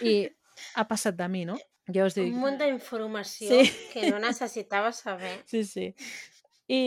[0.01, 0.27] I
[0.75, 1.55] ha passat de mi, no?
[1.93, 2.29] Jo us dic...
[2.31, 3.71] Un munt d'informació Sí.
[3.93, 5.41] que no necessitava saber.
[5.45, 5.93] Sí, sí.
[6.71, 6.77] I,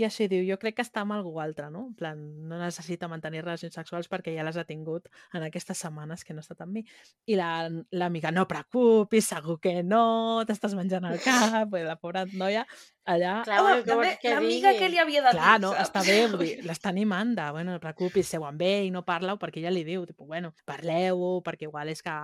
[0.00, 1.82] I així diu, jo crec que està amb algú altre, no?
[1.90, 6.24] En plan, no necessita mantenir relacions sexuals perquè ja les ha tingut en aquestes setmanes
[6.24, 6.84] que no ha estat amb mi.
[7.28, 12.24] I la- l'amiga, no preocupis, segur que no, t'estàs menjant el cap, i la pobra
[12.32, 12.64] noia
[13.04, 13.34] allà...
[13.44, 15.90] Clar, també vols que l'amiga que li havia de dir, Clar, no, saps?
[15.90, 19.36] està bé, vull dir, l'està animant de, bueno, no preocupis, seu amb ell, no parla-ho,
[19.40, 22.16] perquè ella li diu, tipus, bueno, parleu-ho, perquè igual és que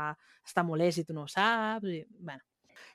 [0.48, 2.40] està molest i tu no ho saps, i, bueno.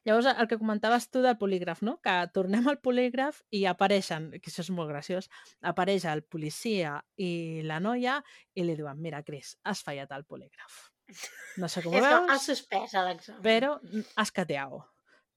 [0.09, 1.99] Llavors, el que comentaves tu del polígraf, no?
[2.01, 5.29] Que tornem al polígraf i apareixen, que això és molt graciós,
[5.61, 8.15] apareix el policia i la noia
[8.57, 10.87] i li diuen, mira, Cris, has fallat el polígraf.
[11.61, 13.43] No sé com ho veus, suspès a l'examen.
[13.45, 13.75] però
[14.17, 14.81] has cateado.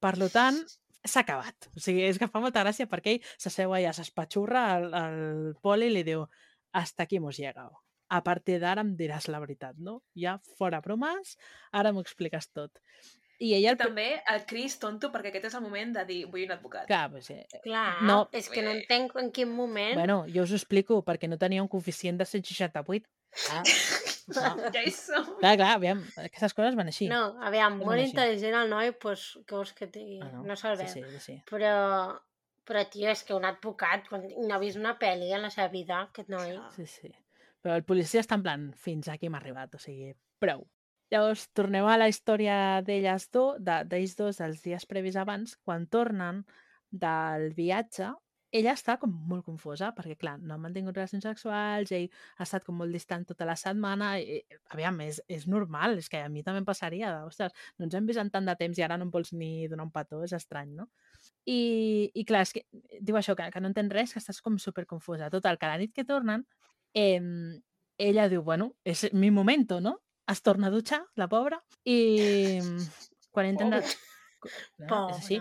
[0.01, 0.59] Per tant,
[1.05, 1.69] s'ha acabat.
[1.77, 5.20] O sigui, és que fa molta gràcia perquè ell s'asseu allà, s'espatxurra al, al
[5.62, 6.27] poli i li diu
[6.73, 7.82] hasta aquí hemos llegado.
[8.09, 10.03] A partir d'ara em diràs la veritat, no?
[10.16, 11.36] Ja fora bromes,
[11.73, 12.81] ara m'ho expliques tot.
[13.43, 13.73] I ella...
[13.74, 13.78] El...
[13.81, 16.86] també el Cris tonto, perquè aquest és el moment de dir vull un advocat.
[16.86, 18.20] Clar, pues, eh, Clar, No.
[18.32, 19.97] és que no entenc en quin moment...
[19.98, 23.09] bueno, jo us ho explico perquè no tenia un coeficient de 168.
[23.51, 23.62] Ah,
[24.36, 24.70] no.
[24.74, 25.24] Ja hi som.
[25.40, 27.09] Clar, clar, aviam, aquestes coses van així.
[27.10, 28.12] No, aviam, És molt així.
[28.12, 30.20] intel·ligent el noi, doncs, què vols que digui?
[30.23, 30.93] Ah, no se'l sí, veu.
[30.93, 31.36] sí, sí, sí.
[31.51, 31.73] Però,
[32.69, 35.66] però, tio, és que un advocat, quan no ha vist una pel·li en la seva
[35.73, 36.55] vida, aquest noi...
[36.77, 37.10] Sí, sí.
[37.62, 40.12] Però el policia està en plan, fins aquí hem arribat, o sigui,
[40.43, 40.62] prou.
[41.12, 42.56] Llavors, tornem a la història
[42.86, 46.44] d'elles dos, de- d'ells dos, dels dies previs abans, quan tornen
[46.90, 48.09] del viatge,
[48.52, 52.66] ella està com molt confosa, perquè, clar, no ha mantingut relacions sexuals, ell ha estat
[52.66, 54.43] com molt distant tota la setmana, i,
[54.74, 57.97] aviam, és, és normal, és que a mi també em passaria, de, ostres, no ens
[57.97, 60.20] hem vist en tant de temps i ara no em vols ni donar un petó,
[60.26, 60.90] és estrany, no?
[61.48, 62.66] I, i clar, és que
[63.01, 65.32] diu això, que, que no entén res, que estàs com superconfusa.
[65.32, 66.44] Total, que la nit que tornen,
[66.93, 67.20] eh,
[67.98, 69.97] ella diu, bueno, és mi momento, no?
[70.31, 72.61] Es torna a dutxar, la pobra, i
[73.32, 73.82] quan intenta...
[74.89, 75.36] No, és així.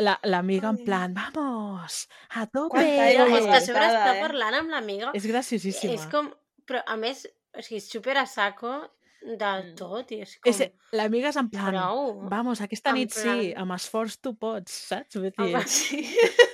[0.00, 0.84] La- L'amiga en Ai.
[0.84, 2.06] plan, vamos,
[2.36, 2.80] a tope!
[2.80, 4.20] Però és que a sobre està eh?
[4.20, 5.10] parlant amb l'amiga.
[5.16, 5.94] És graciosíssima.
[5.96, 6.28] És com...
[6.68, 7.24] Però, a més,
[7.56, 8.74] o sigui, super a saco
[9.20, 9.74] del Mm.
[9.76, 10.48] tot, i és com...
[10.52, 10.60] És,
[10.96, 12.12] l'amiga és en plan, Prou.
[12.32, 15.16] vamos, aquesta En nit sí, plan- amb esforç tu pots, saps?
[15.20, 16.00] Vull dir, Home, Sí.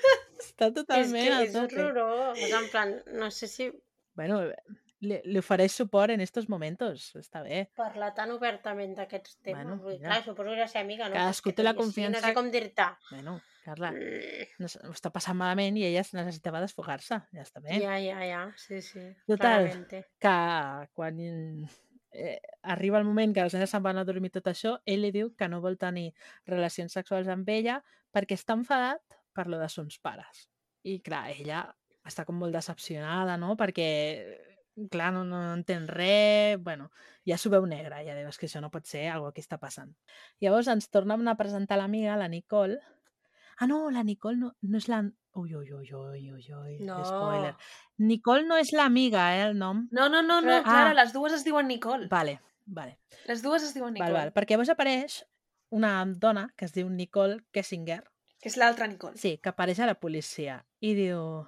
[0.47, 1.83] està és totalment que a és tope.
[1.83, 2.39] horrorós.
[2.43, 3.71] És en plan, no sé si
[4.17, 4.41] Bueno,
[5.01, 7.71] li, li ofereix suport en estos momentos, està bé.
[7.77, 9.65] parlar tan obertament d'aquests temes.
[9.67, 11.15] Bueno, Vull clar, suposo que era ser amiga, no?
[11.15, 12.87] Cadascú té la confiança- No sé com dir-te.
[13.11, 17.61] Bueno, Carla, Mm, no, ho està passant malament i ella es necessitava desfogar-se, ja està
[17.61, 17.81] bé.
[17.83, 19.01] Ja, ja, ja, sí, sí.
[19.27, 19.65] Total.
[19.67, 20.07] claramente.
[20.19, 21.69] que quan
[22.13, 25.11] eh, arriba el moment que les nenes se'n van a dormir tot això, ell li
[25.11, 26.15] diu que no vol tenir
[26.47, 27.83] relacions sexuals amb ella
[28.15, 29.03] perquè està enfadat
[29.35, 30.49] per lo de sons pares.
[30.85, 33.57] I clar, ella està com molt decepcionada, no?
[33.57, 34.46] Perquè
[34.91, 36.91] clar, no, no entén res, bueno,
[37.27, 39.95] ja s'ho veu negre, ja dius que això no pot ser algo que està passant.
[40.41, 42.79] Llavors ens tornen a presentar l'amiga, la Nicole.
[43.59, 45.03] Ah, no, la Nicole no, no és la...
[45.37, 46.99] Ui, ui, ui, ui, ui, ui, No.
[47.05, 47.55] spoiler.
[47.99, 49.87] Nicole no és l'amiga, eh, el nom.
[49.91, 50.95] No, no, no, no, Però- Clara, Ah.
[50.95, 52.09] les dues es diuen Nicole.
[52.09, 52.99] Vale, vale.
[53.27, 54.13] Les dues es diuen Nicole.
[54.13, 54.35] Val, val.
[54.35, 55.23] Perquè llavors apareix
[55.71, 58.05] una dona que es diu Nicole Kessinger,
[58.41, 59.17] Que és l'altra Nicole.
[59.17, 61.47] sí, que apareix a la policia i diu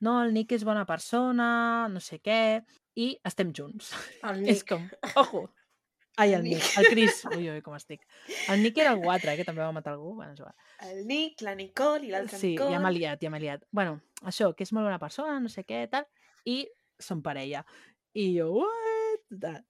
[0.00, 2.62] no, el Nick és bona persona, no sé què,
[2.96, 3.92] i estem junts.
[4.22, 4.68] El És Nick.
[4.68, 4.88] com,
[5.22, 5.42] ojo,
[6.18, 6.62] ai, el Nick.
[6.62, 8.02] Nick, el Chris, ui, ui, com estic.
[8.52, 10.54] El Nick era algú altre, eh, que també va matar algú, bueno, és igual.
[10.90, 12.72] El Nick, la Nicole i l'altra Sí, Nicole.
[12.76, 13.64] ja m'ha liat, ja m'ha liat.
[13.72, 16.06] Bueno, això, que és molt bona persona, no sé què, tal,
[16.44, 16.62] i
[16.98, 17.64] són parella.
[18.16, 19.64] I jo, what?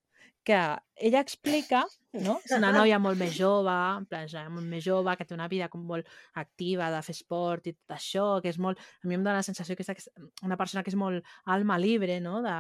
[0.47, 0.55] Que
[1.03, 1.81] ella explica,
[2.23, 2.37] no?
[2.47, 5.49] És una noia molt més jove, en plan, noia molt més jove, que té una
[5.51, 6.07] vida com molt
[6.39, 8.79] activa, de fer esport i tot això, que és molt...
[9.03, 10.07] A mi em dóna la sensació que és
[10.47, 12.39] una persona que és molt alma libre, no?
[12.47, 12.55] De,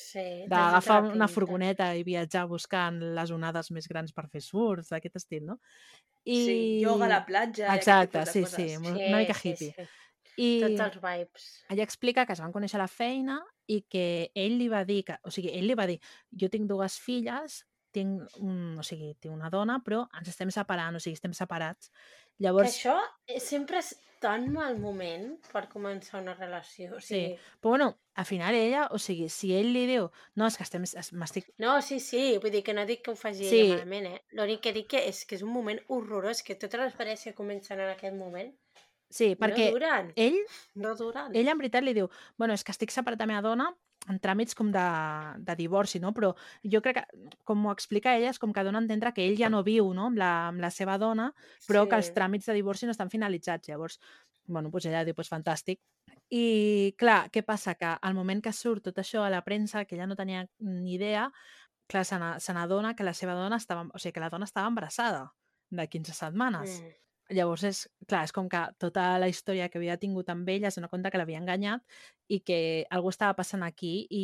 [0.00, 5.20] Sí, d'agafar una furgoneta i viatjar buscant les onades més grans per fer surf, d'aquest
[5.20, 5.60] estil, no?
[6.24, 6.40] I...
[6.46, 7.74] Sí, yoga a la platja.
[7.76, 9.74] Exacte, sí, sí, molt- una mica sí, hippie.
[9.76, 9.90] sí.
[10.40, 11.46] I Tots els vibes.
[11.68, 15.02] ella explica que es van conèixer a la feina i que ell li va dir,
[15.08, 15.98] que, o sigui, ell li va dir,
[16.42, 17.60] jo tinc dues filles,
[17.94, 21.90] tinc, un, o sigui, tinc una dona, però ens estem separant, o sigui, estem separats.
[21.90, 22.94] Que Llavors, això
[23.26, 26.90] eh, sempre és tan mal moment per començar una relació.
[26.98, 27.86] O sigui, però bueno,
[28.20, 31.48] al final ella, o sigui, si ell li diu, no, és que estem, es- m'estic...
[31.62, 33.62] No, sí, sí, vull dir que no dic que ho faci Sí.
[33.72, 34.20] malament, eh?
[34.38, 37.34] L'únic que dic que és que és un moment horrorós, que totes les parelles que
[37.38, 38.52] comencen en aquest moment
[39.10, 40.36] Sí, perquè no duren, ell,
[40.78, 41.34] no duren.
[41.34, 42.06] ell en veritat li diu,
[42.38, 43.66] bueno, és que estic separat de la meva dona
[44.08, 44.82] en tràmits com de,
[45.44, 46.12] de divorci, no?
[46.16, 46.30] Però
[46.64, 49.36] jo crec que, com ho explica ella, és com que dona a entendre que ell
[49.36, 50.06] ja no viu no?
[50.08, 51.28] amb, la, amb la seva dona,
[51.68, 52.14] però que els Sí.
[52.16, 53.68] tràmits de divorci no estan finalitzats.
[53.68, 53.98] Llavors,
[54.46, 55.80] bueno, doncs ella diu, doncs fantàstic.
[56.30, 57.74] I, clar, què passa?
[57.74, 60.94] Que al moment que surt tot això a la premsa, que ella no tenia ni
[60.94, 61.26] idea,
[61.90, 65.34] clar, se n'adona que la seva dona estava, o sigui, que la dona estava embarassada
[65.68, 66.80] de 15 setmanes.
[66.80, 66.96] Mm.
[67.30, 67.80] Llavors, és,
[68.10, 71.18] clar, és com que tota la història que havia tingut amb ella dona compte que
[71.20, 71.84] l'havia enganyat
[72.26, 72.58] i que
[72.90, 74.22] algú estava passant aquí i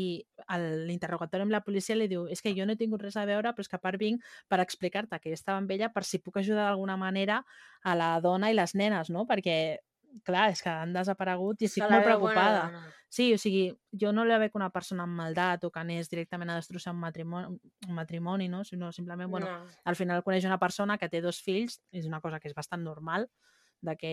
[0.88, 3.52] l'interrogatori amb la policia li diu és que jo no he tingut res a veure,
[3.54, 6.18] però és que a part vinc per explicar-te que jo estava amb ella per si
[6.18, 7.44] puc ajudar d'alguna manera
[7.82, 9.22] a la dona i les nenes, no?
[9.30, 9.56] Perquè,
[10.26, 12.62] clar, és que han desaparegut i estic molt bona preocupada.
[12.68, 12.92] dona.
[13.16, 16.50] Sí, o sigui, jo no la veig una persona amb maldat o que anés directament
[16.50, 17.54] a destrossar un matrimoni,
[17.88, 18.64] un matrimoni no?
[18.64, 19.76] sinó simplement, bueno, no.
[19.84, 22.82] al final coneix una persona que té dos fills, és una cosa que és bastant
[22.82, 23.28] normal,
[23.84, 24.10] de que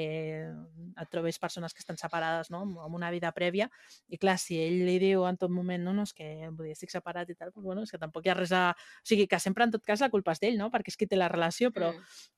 [1.01, 2.59] et trobes persones que estan separades no?
[2.83, 3.69] amb una vida prèvia,
[4.09, 6.73] i clar, si ell li diu en tot moment, no, no, és que vull dir,
[6.75, 8.63] estic separat i tal, doncs, bueno, és que tampoc hi ha res a...
[8.73, 10.69] O sigui, que sempre en tot cas la culpa és d'ell, no?
[10.73, 11.93] Perquè és qui té la relació, però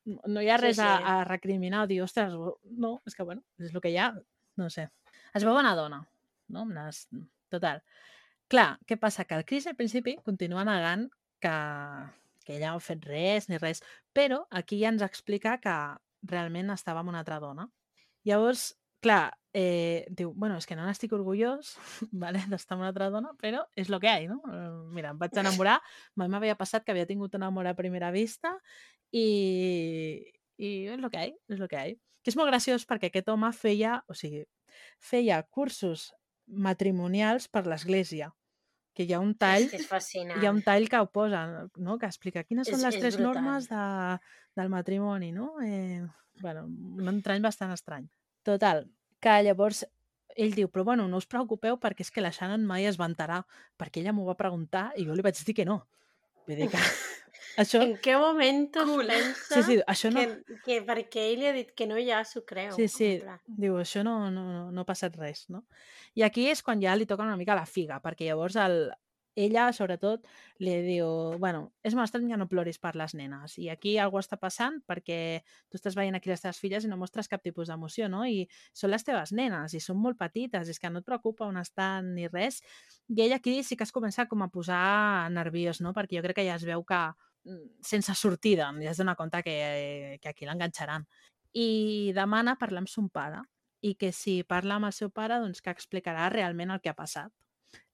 [0.05, 0.19] Mm.
[0.29, 1.03] no- hi ha Sí, res a, sí.
[1.07, 2.33] a recriminar o dir, ostres,
[2.77, 4.11] no, és que bueno, és el que hi ha,
[4.55, 4.89] no sé.
[5.33, 6.03] Es veu una dona,
[6.49, 6.65] no?
[6.69, 7.07] Les...
[7.49, 7.81] Total.
[8.47, 9.25] Clar, què passa?
[9.25, 11.07] Que el Chris al principi continua negant
[11.41, 11.53] que,
[12.45, 13.81] que ella no ha fet res ni res,
[14.13, 15.73] però aquí ja ens explica que
[16.29, 17.67] realment estava amb una altra dona.
[18.25, 18.73] Llavors,
[19.05, 21.75] clar, eh, diu, bueno, és que no n'estic orgullós
[22.23, 24.41] vale, d'estar amb una altra dona, però és lo que hi ha, no?
[24.49, 25.77] Eh, Mira, em vaig enamorar,
[26.19, 28.55] mai m'havia passat que havia tingut un amor a primera vista
[29.13, 29.27] i,
[30.57, 32.01] i és lo que hi ha, és lo que hi ha.
[32.25, 34.41] Que és molt graciós perquè aquest home feia, o sigui,
[34.97, 36.09] feia cursos
[36.47, 38.31] matrimonials per l'església,
[38.95, 40.41] que hi ha un tall És que és fascinant.
[40.41, 41.41] hi ha un tall que ho posa,
[41.75, 41.97] no?
[41.99, 43.35] que explica quines són És- les és tres brutal.
[43.43, 44.19] normes de,
[44.55, 45.49] del matrimoni, no?
[45.61, 46.01] Eh,
[46.41, 48.07] bueno, un entrany bastant estrany.
[48.43, 48.85] Total,
[49.19, 49.83] que llavors
[50.35, 53.43] ell diu, però bueno, no us preocupeu perquè és que la Shannon mai es vantarà,
[53.79, 55.85] perquè ella m'ho va preguntar i jo li vaig dir que no.
[56.47, 56.81] Vull dir que
[57.63, 57.81] això...
[57.85, 59.07] En què moment Cool.
[59.11, 60.21] pensa Sí, sí, això no...
[60.21, 62.73] que, que perquè ell li ha dit que no ja s'ho creu?
[62.75, 63.09] Sí, sí,
[63.47, 65.63] diu, això no, no, no- no ha passat res, no?
[66.15, 68.91] I aquí és quan ja li toca una mica la figa, perquè llavors el,
[69.35, 70.25] ella, sobretot,
[70.63, 71.07] li diu,
[71.41, 74.79] bueno, és molt estrany que no ploris per les nenes, i aquí alguna està passant
[74.87, 75.19] perquè
[75.69, 78.23] tu estàs veient aquí les teves filles i no mostres cap tipus d'emoció, no?
[78.25, 81.59] I són les teves nenes, i són molt petites, és que no et preocupa on
[81.61, 82.61] estan ni res,
[83.11, 85.93] i ella aquí sí que es comença com a posar nerviós, no?
[85.93, 87.03] Perquè jo crec que ja es veu que
[87.45, 91.07] mm, sense sortida, ja es dona compte que, que aquí l'enganxaran
[91.55, 93.39] i demana parlar amb son pare
[93.89, 96.97] i que si parla amb el seu pare doncs que explicarà realment el que ha
[96.97, 97.31] passat.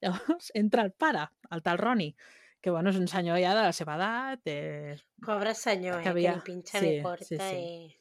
[0.02, 2.16] Llavors entra el pare, el tal Roni,
[2.62, 6.04] que bueno, és un senyor ja de la seva edat, eh, Pobre senyor, eh, Que
[6.04, 7.58] que, havia- ni pinxa sí, ni corta sí, sí.
[7.58, 7.98] i...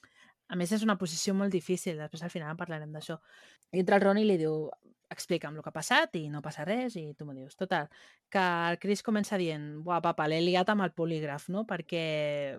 [0.51, 3.21] a més és una posició molt difícil, després al final parlarem d'això.
[3.73, 4.69] I entra el Roni i li diu
[5.11, 7.57] explica'm el que ha passat i no passa res i tu m'ho dius.
[7.59, 7.89] Total,
[8.31, 11.65] que el Chris comença dient buah, papa, l'he liat amb el polígraf, no?
[11.67, 12.59] Perquè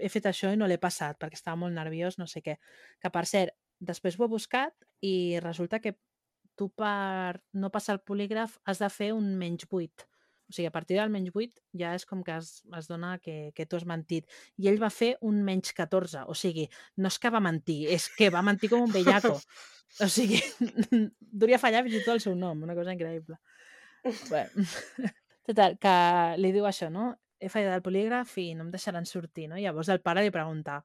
[0.00, 2.58] he fet això i no l'he passat, perquè estava molt nerviós, no sé què.
[3.00, 5.96] Que, per cert, després ho he buscat i resulta que
[6.58, 10.08] tu per no passar el polígraf has de fer un menys 8.
[10.52, 13.52] O sigui, a partir del menys 8 ja és com que es, es dona que,
[13.56, 14.28] que tu has mentit.
[14.60, 16.26] I ell va fer un menys 14.
[16.28, 16.66] O sigui,
[17.00, 19.38] no és que va mentir, és que va mentir com un bellaco.
[20.00, 20.42] O sigui,
[21.42, 23.38] duria fallar fins i tot el seu nom, una cosa increïble.
[24.28, 24.66] Bueno.
[25.48, 25.94] Total, que
[26.38, 27.10] li diu això, no?
[27.42, 29.58] He fallat el polígraf i no em deixaran sortir, no?
[29.58, 30.78] Llavors el pare li pregunta,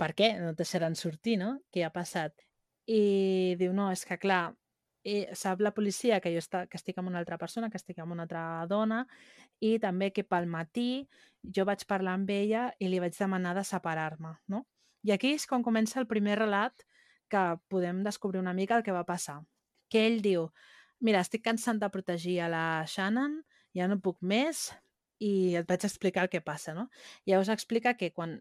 [0.00, 1.56] per què no et deixaran sortir, no?
[1.74, 2.38] Què ha passat?
[2.88, 4.54] I diu, no, és que clar,
[5.04, 7.98] i sap la policia que jo està, que estic amb una altra persona, que estic
[8.02, 9.04] amb una altra dona,
[9.60, 11.06] i també que pel matí
[11.42, 14.64] jo vaig parlar amb ella i li vaig demanar de separar-me, no?
[15.06, 16.84] I aquí és quan comença el primer relat
[17.30, 19.40] que podem descobrir una mica el que va passar.
[19.88, 20.48] Que ell diu,
[21.00, 23.38] mira, estic cansat de protegir a la Shannon,
[23.76, 24.68] ja no puc més,
[25.18, 26.88] i et vaig explicar el que passa, no?
[27.26, 28.38] Llavors explica que quan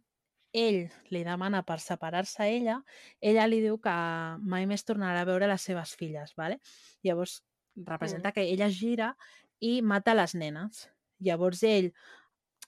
[0.54, 2.78] ell li demana per separar-se a ella,
[3.22, 3.96] ella li diu que
[4.42, 6.60] mai més tornarà a veure les seves filles, ¿vale?
[7.04, 7.42] Llavors
[7.76, 9.16] representa que ella gira
[9.60, 10.88] i mata les nenes.
[11.20, 11.92] Llavors ell,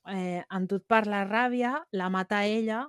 [0.09, 2.85] eh, entut per la ràbia, la mata a ella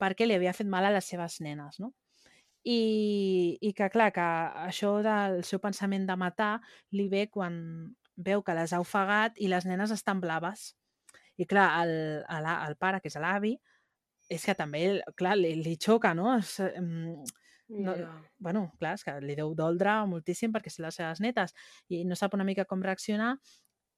[0.00, 1.92] perquè li havia fet mal a les seves nenes, no?
[2.64, 4.26] I, i que, clar, que
[4.66, 6.58] això del seu pensament de matar
[6.92, 7.56] li ve quan
[8.20, 10.74] veu que les ha ofegat i les nenes estan blaves.
[11.40, 11.92] I clar, el,
[12.28, 13.54] el, el pare, que és l'avi,
[14.30, 14.84] és que també,
[15.18, 16.36] clar, li, li xoca, no?
[16.38, 16.56] És,
[17.70, 18.14] no yeah.
[18.38, 21.54] bueno, clar, és que li deu doldre moltíssim perquè són les seves netes
[21.88, 23.36] i no sap una mica com reaccionar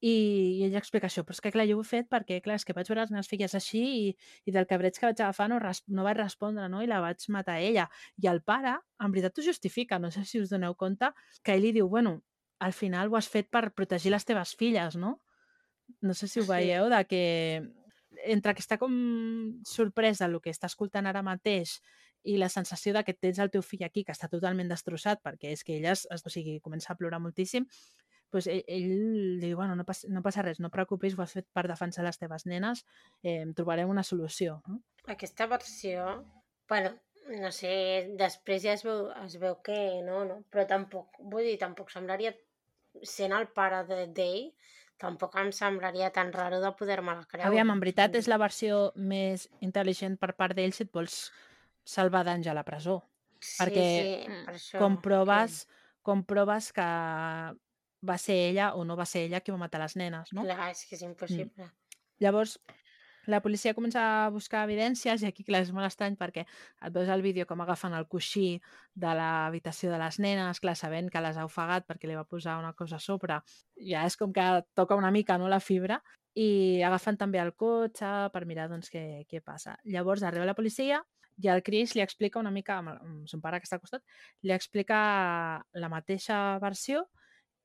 [0.03, 0.13] i,
[0.59, 2.67] i ella explica això, però és que clar, jo ho he fet perquè, clar, és
[2.67, 4.07] que vaig veure les meves filles així i,
[4.51, 6.81] i del cabreig que vaig agafar no, no vaig respondre, no?
[6.83, 7.85] I la vaig matar a ella.
[8.19, 11.13] I el pare, en veritat, ho justifica, no sé si us doneu compte,
[11.47, 12.17] que ell li diu, bueno,
[12.59, 15.21] al final ho has fet per protegir les teves filles, no?
[16.03, 17.23] No sé si ho veieu, de que
[18.25, 18.93] entre que està com
[19.67, 21.81] sorprès del que està escoltant ara mateix
[22.23, 25.51] i la sensació de que tens el teu fill aquí que està totalment destrossat perquè
[25.57, 27.67] és que ella o sigui, comença a plorar moltíssim,
[28.33, 31.49] doncs ell, ell diu, bueno, no passa, no passa res, no preocupis, ho has fet
[31.53, 32.85] per defensar les teves nenes,
[33.23, 34.61] eh, trobarem una solució.
[34.69, 34.81] No?
[35.13, 36.07] Aquesta versió,
[36.71, 36.95] bueno,
[37.43, 37.75] no sé,
[38.19, 42.33] després ja es veu, es veu que no, no, però tampoc, vull dir, tampoc semblaria
[43.09, 44.47] sent el pare de Day,
[45.03, 47.49] tampoc em semblaria tan raro de poder-me-la creure.
[47.51, 51.25] Aviam, en veritat és la versió més intel·ligent per part d'ell si et vols
[51.83, 53.01] salvar d'anys a la presó.
[53.43, 54.79] Sí, perquè sí, per això.
[54.79, 55.65] comproves,
[56.07, 56.89] comproves que
[58.03, 60.47] va ser ella o no va ser ella qui va matar les nenes, no?
[60.47, 61.67] Clar, és que és impossible.
[61.67, 61.99] Mm.
[62.23, 62.57] Llavors,
[63.27, 67.11] la policia comença a buscar evidències i aquí, clar, és molt estrany perquè et veus
[67.13, 68.61] el vídeo com agafen el coixí
[68.95, 72.59] de l'habitació de les nenes, clar, sabent que les ha ofegat perquè li va posar
[72.59, 73.39] una cosa a sobre.
[73.79, 76.01] Ja és com que toca una mica no, la fibra
[76.35, 79.77] i agafen també el cotxe per mirar doncs, què, què passa.
[79.85, 81.03] Llavors arriba la policia
[81.43, 84.03] i el Chris li explica una mica, amb, son pare que està al costat,
[84.43, 84.99] li explica
[85.73, 87.07] la mateixa versió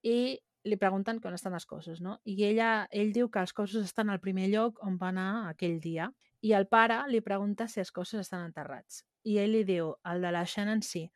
[0.03, 2.17] i li pregunten on estan les coses, no?
[2.25, 5.79] I ella, ell diu que els cossos estan al primer lloc on va anar aquell
[5.83, 6.09] dia
[6.45, 9.03] i el pare li pregunta si els cossos estan enterrats.
[9.27, 11.07] I ell li diu, el de la Shannon sí,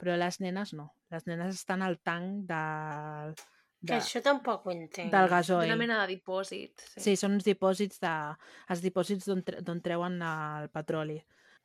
[0.00, 0.90] però les nenes no.
[1.10, 3.34] Les nenes estan al tanc del...
[3.80, 5.08] De, que això tampoc ho entenc.
[5.12, 5.70] Del gasoil.
[5.70, 6.82] Una mena de dipòsit.
[6.94, 8.14] Sí, sí són uns dipòsits de,
[8.72, 11.20] els dipòsits d'on treuen el petroli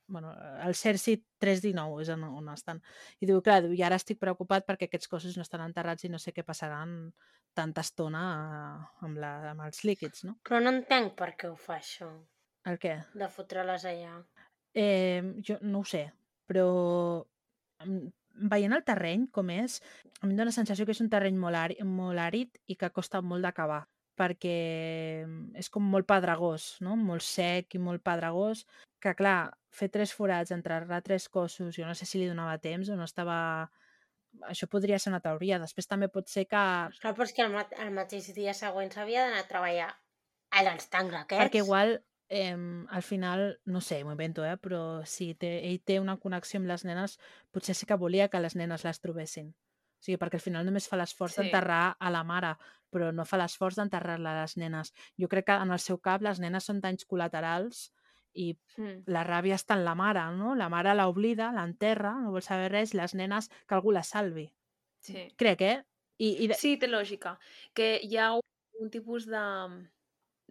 [0.08, 0.34] bueno,
[0.64, 2.82] el Cersei 319 és on, on estan.
[3.22, 6.20] I diu, clar, i ara estic preocupat perquè aquests cossos no estan enterrats i no
[6.22, 6.96] sé què passaran
[7.56, 10.38] tanta estona eh, amb, la, amb els líquids, no?
[10.46, 12.12] Però no entenc per què ho fa això.
[12.70, 12.98] El què?
[13.16, 14.20] De fotre-les allà.
[14.76, 16.06] Eh, jo no ho sé,
[16.50, 16.68] però
[18.52, 19.80] veient el terreny com és,
[20.22, 23.22] em dóna la sensació que és un terreny molt, àrid, molt àrid i que costa
[23.24, 23.86] molt d'acabar
[24.18, 24.58] perquè
[25.60, 26.96] és com molt pedregós, no?
[27.00, 28.66] molt sec i molt pedregós,
[29.04, 32.90] que clar, fer tres forats, enterrar tres cossos, jo no sé si li donava temps
[32.90, 33.70] o no estava...
[34.50, 35.62] Això podria ser una teoria.
[35.62, 36.64] Després també pot ser que...
[37.00, 39.94] Clar, però és que el, mat el mateix dia següent s'havia d'anar a treballar
[40.52, 41.40] a l'estangle aquests.
[41.40, 41.94] Perquè igual,
[42.28, 42.58] eh,
[42.98, 46.68] al final, no sé, m'ho invento, eh, però si té, ell té una connexió amb
[46.68, 47.16] les nenes,
[47.56, 49.54] potser sí que volia que les nenes les trobessin.
[50.06, 51.42] Sigui, perquè al final només fa l'esforç sí.
[51.42, 52.54] d'enterrar a la mare,
[52.94, 54.94] però no fa l'esforç d'enterrar-la a les nenes.
[55.22, 57.88] Jo crec que en el seu cap les nenes són danys col·laterals
[58.36, 59.08] i mm.
[59.16, 60.54] la ràbia està en la mare, no?
[60.60, 64.46] La mare l'oblida, l'enterra, no vol saber res, i les nenes que algú la salvi.
[65.02, 65.26] Sí.
[65.40, 65.78] Crec, eh?
[66.20, 66.58] I, i de...
[66.60, 67.36] Sí, té lògica.
[67.76, 69.46] Que hi ha un tipus de,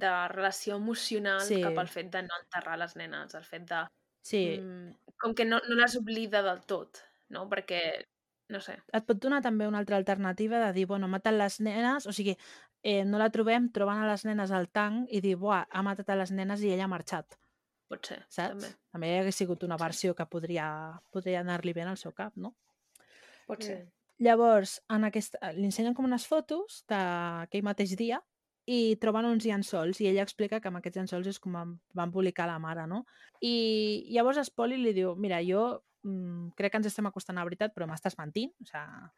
[0.00, 1.60] de relació emocional sí.
[1.62, 3.84] cap al fet de no enterrar les nenes, el fet de...
[4.24, 4.42] Sí.
[4.56, 7.02] Mm, com que no, no les oblida del tot,
[7.36, 7.44] no?
[7.50, 7.82] Perquè,
[8.52, 8.76] no sé.
[8.92, 12.36] Et pot donar també una altra alternativa de dir, bueno, maten les nenes, o sigui,
[12.82, 16.12] eh, no la trobem, troben a les nenes al tanc i dir, buah, ha matat
[16.12, 17.38] a les nenes i ella ha marxat.
[17.88, 18.54] Pot ser, saps?
[18.54, 18.70] també.
[18.92, 20.68] També hagués sigut una versió que podria,
[21.12, 22.54] podria anar-li bé al seu cap, no?
[23.48, 23.80] Pot ser.
[24.24, 28.20] Llavors, en aquesta, li ensenyen com unes fotos d'aquell mateix dia
[28.70, 32.12] i troben uns llençols i ella explica que amb aquests llençols és com van, van
[32.14, 33.02] publicar la mare, no?
[33.44, 35.93] I llavors es Poli li diu, mira, jo mm,
[36.56, 39.10] crec que ens estem acostant a la veritat, però m'estàs mentint, o sigui,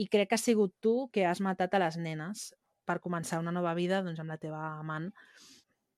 [0.00, 2.50] i crec que has sigut tu que has matat a les nenes
[2.88, 5.10] per començar una nova vida doncs, amb la teva amant.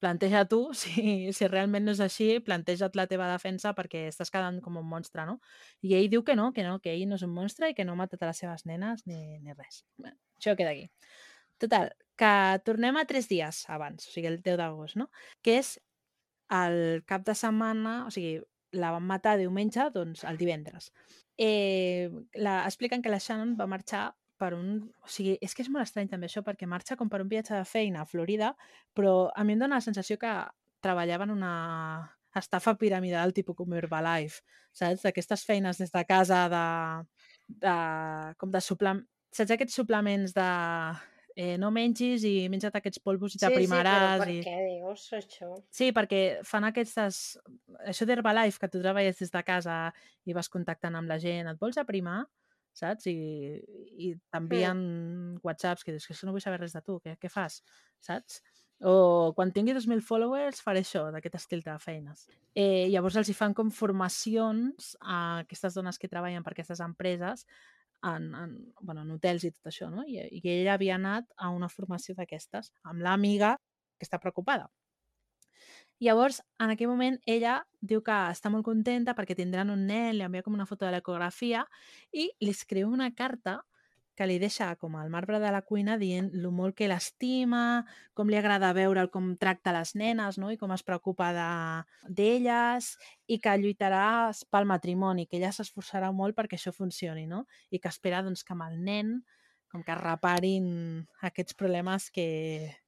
[0.02, 4.58] Planteja tu, si, si realment no és així, planteja't la teva defensa perquè estàs quedant
[4.64, 5.38] com un monstre, no?
[5.86, 7.86] I ell diu que no, que no, que ell no és un monstre i que
[7.86, 9.84] no ha matat a les seves nenes ni, ni res.
[10.02, 10.88] Bé, això queda aquí.
[11.62, 12.34] Total, que
[12.66, 15.06] tornem a tres dies abans, o sigui, el 10 d'agost, no?
[15.46, 15.76] Que és
[16.52, 18.40] el cap de setmana, o sigui,
[18.72, 20.90] la van matar diumenge, doncs el divendres.
[21.36, 24.10] Eh, la, expliquen que la Shannon va marxar
[24.42, 24.72] per un...
[25.04, 27.54] O sigui, és que és molt estrany també això, perquè marxa com per un viatge
[27.54, 28.52] de feina a Florida,
[28.96, 30.32] però a mi em dóna la sensació que
[30.82, 31.54] treballava en una
[32.40, 34.40] estafa piramidal tipus com Herbalife,
[34.72, 35.04] saps?
[35.04, 36.66] D'aquestes feines des de casa de,
[37.64, 37.78] de,
[38.40, 39.04] com de suplement...
[39.32, 40.48] Saps aquests suplements de
[41.36, 44.22] eh, no mengis i menja't aquests polvos i Sí, sí, però t'aprimaràs.
[44.22, 44.38] per i...
[44.44, 45.50] què dius això?
[45.70, 47.22] Sí, perquè fan aquestes...
[47.88, 49.76] Això d'Herbalife, que tu treballes des de casa
[50.24, 52.22] i vas contactant amb la gent, et vols aprimar?
[52.72, 53.06] Saps?
[53.10, 53.60] I,
[54.00, 54.78] i t'envien
[55.44, 57.60] whatsapps que dius que no vull saber res de tu, què, què fas?
[58.00, 58.40] Saps?
[58.82, 62.24] O quan tingui 2.000 followers faré això, d'aquest estil de feines.
[62.58, 67.46] Eh, llavors els hi fan com formacions a aquestes dones que treballen per aquestes empreses
[68.02, 70.04] en, en, bueno, en hotels i tot això, no?
[70.08, 73.56] I, i ella havia anat a una formació d'aquestes amb l'amiga
[73.98, 74.68] que està preocupada.
[76.02, 80.24] Llavors, en aquell moment, ella diu que està molt contenta perquè tindran un nen, li
[80.26, 81.62] envia com una foto de l'ecografia
[82.10, 83.60] i li escriu una carta
[84.16, 87.82] que li deixa com al marbre de la cuina dient lo molt que l'estima,
[88.14, 90.50] com li agrada veure'l com tracta les nenes no?
[90.52, 91.30] i com es preocupa
[92.08, 97.46] d'elles de, i que lluitarà pel matrimoni, que ella s'esforçarà molt perquè això funcioni no?
[97.70, 99.16] i que espera doncs, que amb el nen
[99.72, 100.66] com que reparin
[101.24, 102.28] aquests problemes que,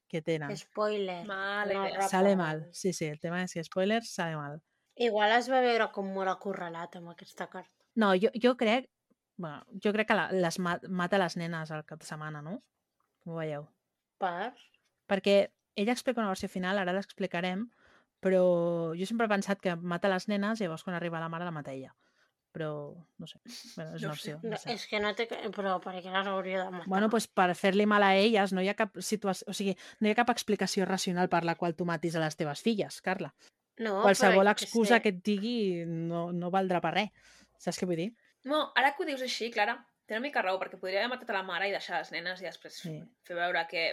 [0.06, 0.52] que tenen.
[0.56, 1.22] Spoiler.
[1.26, 2.08] Mala no idea.
[2.08, 4.60] Sale mal, sí, sí, el tema és que spoilers sale mal.
[5.00, 7.72] Igual es va veure com molt acorralat amb aquesta carta.
[7.98, 8.90] No, jo, jo crec
[9.36, 12.60] bueno, jo crec que la, les ma mata les nenes al cap de setmana, no?
[13.24, 13.66] Com ho veieu?
[14.22, 14.52] Per?
[15.10, 15.36] Perquè
[15.76, 17.66] ella explica una versió final, ara l'explicarem,
[18.24, 21.44] però jo sempre he pensat que mata les nenes i llavors quan arriba la mare
[21.44, 21.94] la mata ella.
[22.54, 23.40] Però, no sé,
[23.74, 24.36] bueno, és una opció.
[24.44, 24.72] No, No sé.
[24.76, 25.24] és que no té...
[25.56, 26.86] Però per què les hauria de matar?
[26.86, 30.06] Bueno, doncs per fer-li mal a elles no hi ha cap situació, o sigui, no
[30.06, 33.32] hi ha cap explicació racional per la qual tu matis a les teves filles, Carla.
[33.82, 35.02] no, Qualsevol excusa sé.
[35.02, 37.10] que et digui no, no valdrà per res.
[37.58, 38.12] Saps què vull dir?
[38.44, 41.30] No, ara que ho dius així, Clara, té una mica raó, perquè podria haver matat
[41.32, 42.98] a la mare i deixar les nenes i després Sí.
[43.24, 43.84] fer veure que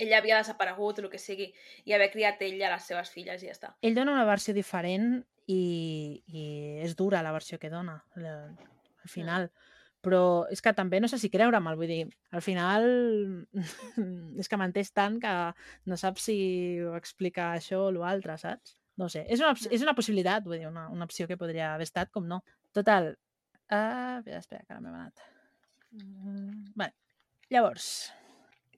[0.00, 1.50] ella havia desaparegut o el que sigui
[1.84, 3.74] i haver criat ella les seves filles i ja està.
[3.84, 6.44] Ell dona una versió diferent i, i
[6.86, 8.38] és dura la versió que dona la,
[9.04, 9.50] al final.
[10.00, 12.86] Però és que també no sé si creure'm, vull dir, al final
[14.40, 15.32] és que menteix tant que
[15.90, 16.36] no saps si
[16.96, 18.78] explica això o l'altre, saps?
[18.96, 21.74] No sé, és una, op- és una possibilitat, vull dir, una, una opció que podria
[21.74, 22.40] haver estat, com no.
[22.76, 23.12] Total,
[23.72, 25.24] uh, espera, que ara m'he anat.
[25.94, 26.94] Uh, vale.
[27.50, 28.12] Llavors,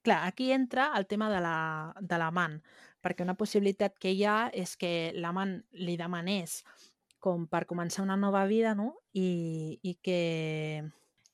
[0.02, 2.60] clar, aquí entra el tema de la- de l'amant,
[3.02, 6.62] perquè una possibilitat que hi ha és que l'amant li demanés
[7.22, 8.96] com per començar una nova vida, no?
[9.12, 10.82] I, i que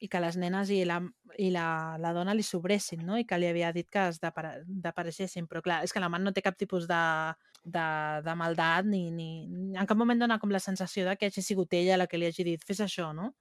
[0.01, 1.01] i que les nenes i la,
[1.43, 3.17] i la, la dona li sobressin, no?
[3.19, 5.49] I que li havia dit que es depara- desapareixessin.
[5.51, 7.01] Però clar, és que l'amant no té cap tipus de,
[7.65, 7.87] de,
[8.23, 9.29] de maldat ni, ni...
[9.75, 12.29] En cap moment dona com la sensació de que hagi sigut ella la que li
[12.31, 13.33] hagi dit fes això, no?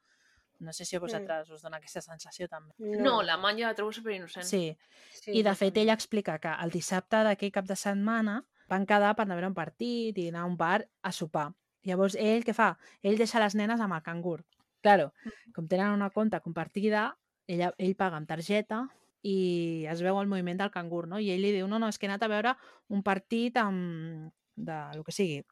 [0.60, 2.74] No sé si a vosaltres us dona aquesta sensació també.
[2.80, 4.46] No, la man jo la trobo superinnocent.
[4.48, 4.72] Sí,
[5.14, 8.40] sí, i de fet ella explica que el dissabte d'aquell cap de setmana
[8.72, 11.52] van quedar per anar a veure un partit i anar a un bar a sopar.
[11.88, 12.74] Llavors ell què fa?
[13.06, 14.42] Ell deixa les nenes amb el cangur.
[14.84, 15.12] Claro,
[15.56, 17.12] com tenen una compta compartida,
[17.48, 18.86] ella, ell paga amb targeta
[19.24, 21.20] i es veu el moviment del cangur, no?
[21.20, 22.56] I ell li diu, no, no, és que he anat a veure
[22.94, 24.34] un partit amb...
[24.58, 25.44] de lo que sigui.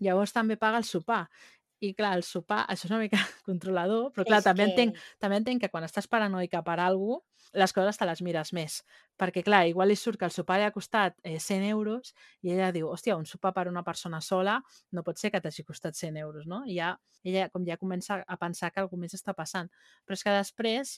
[0.00, 1.26] Llavors també paga el sopar.
[1.84, 5.00] I clar, el sopar, això és una mica controlador, però clar, És també que- entenc
[5.20, 8.78] també entenc que quan estàs paranoica per alguna cosa, les coses te les mires més.
[9.16, 12.12] Perquè, clar, igual li surt que el sopar li ha costat eh, 100 euros
[12.42, 14.58] i ella diu, hòstia, un sopar per una persona sola
[14.92, 16.64] no pot ser que t'hagi costat 100 euros, no?
[16.66, 16.90] I ja,
[17.24, 19.70] ella com ja comença a pensar que alguna més està passant.
[20.04, 20.96] Però és que després,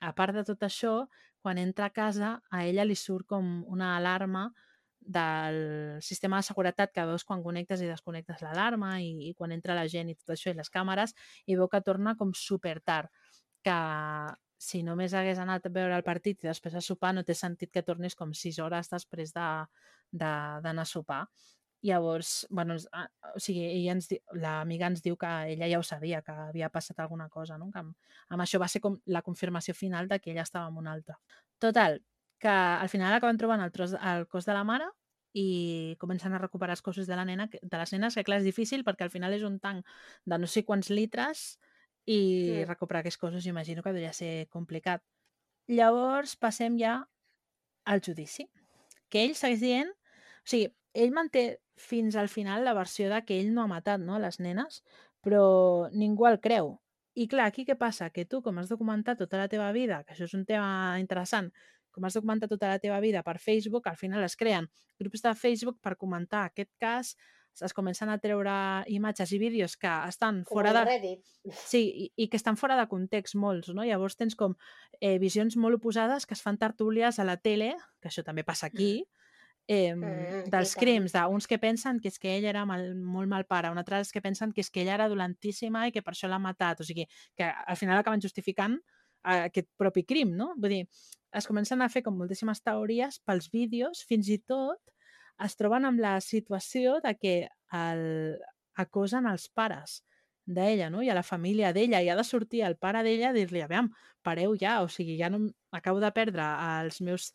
[0.00, 0.94] a part de tot això,
[1.42, 4.48] quan entra a casa, a ella li surt com una alarma
[5.00, 9.74] del sistema de seguretat que veus quan connectes i desconnectes l'alarma i, i quan entra
[9.74, 11.14] la gent i tot això i les càmeres
[11.46, 13.08] i veu que torna com super tard
[13.64, 13.78] que
[14.60, 17.72] si només hagués anat a veure el partit i després a sopar no té sentit
[17.72, 19.66] que tornis com 6 hores després de-
[20.12, 21.24] de- d'anar a sopar
[21.82, 26.20] Llavors, bueno, ens- a- o sigui, ens, l'amiga ens diu que ella ja ho sabia,
[26.22, 27.70] que havia passat alguna cosa, no?
[27.72, 27.94] Que amb,
[28.28, 31.16] amb això va ser com la confirmació final de que ella estava amb un altre.
[31.58, 32.02] Total,
[32.40, 34.88] que al final acaben trobant el, tros, el cos de la mare
[35.36, 38.48] i comencen a recuperar els cossos de, la nena, de les nenes, que clar, és
[38.48, 39.86] difícil perquè al final és un tanc
[40.26, 41.60] de no sé quants litres
[42.08, 42.18] i
[42.64, 42.66] Mm.
[42.66, 45.04] recuperar aquests cossos imagino que devia ser complicat.
[45.68, 47.06] Llavors passem ja
[47.84, 48.48] al judici,
[49.08, 53.38] que ell segueix dient, o sigui, ell manté fins al final la versió de que
[53.40, 54.82] ell no ha matat no, les nenes,
[55.22, 56.80] però ningú el creu.
[57.14, 58.10] I clar, aquí què passa?
[58.10, 61.50] Que tu, com has documentat tota la teva vida, que això és un tema interessant,
[61.90, 65.34] com has documentat tota la teva vida per Facebook, al final es creen grups de
[65.34, 67.14] Facebook per comentar aquest cas,
[67.60, 68.52] es comencen a treure
[68.88, 70.84] imatges i vídeos que estan Com fora de...
[70.86, 71.24] Reddit.
[71.52, 73.84] Sí, i, i que estan fora de context molts, no?
[73.84, 74.54] Llavors tens com
[75.00, 78.70] eh, visions molt oposades que es fan tertúlies a la tele, que això també passa
[78.70, 78.92] aquí,
[79.66, 83.46] eh, Mm, dels crims, d'uns que pensen que és que ell era mal, molt mal
[83.46, 86.28] pare, un altres que pensen que és que ella era dolentíssima i que per això
[86.28, 87.06] l'ha matat, o sigui,
[87.36, 90.54] que al final acaben justificant eh, aquest propi crim, no?
[90.56, 90.82] Vull dir,
[91.32, 94.80] es comencen a fer com moltíssimes teories pels vídeos, fins i tot
[95.44, 97.34] es troben amb la situació de que
[97.72, 98.02] el,
[98.76, 100.00] acosen els pares
[100.44, 101.02] d'ella, no?
[101.04, 103.88] I a la família d'ella, i ha de sortir el pare d'ella a dir-li, aviam,
[104.26, 106.42] pareu ja, o sigui, ja no acabo de perdre
[106.82, 107.30] els meus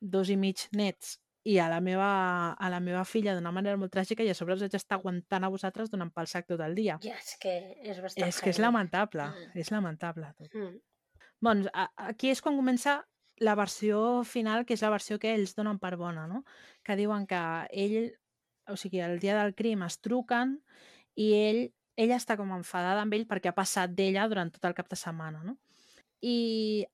[0.00, 3.92] dos i mig nets i a la meva, a la meva filla d'una manera molt
[3.92, 6.74] tràgica i a sobre us haig d'estar aguantant a vosaltres donant pel sac tot el
[6.78, 6.96] dia.
[7.04, 7.52] Ja, és que
[7.84, 9.58] és bastant És que és lamentable, Mm.
[9.60, 10.54] és lamentable tot.
[10.54, 10.78] Mm.
[11.44, 13.02] Doncs aquí és quan comença
[13.42, 16.44] la versió final, que és la versió que ells donen per bona, no?
[16.86, 17.40] Que diuen que
[17.72, 18.12] ell,
[18.70, 20.58] o sigui, el dia del crim es truquen
[21.16, 21.62] i ell,
[21.96, 24.96] ella està com enfadada amb ell perquè ha passat d'ella durant tot el cap de
[24.98, 25.56] setmana, no?
[26.22, 26.86] I,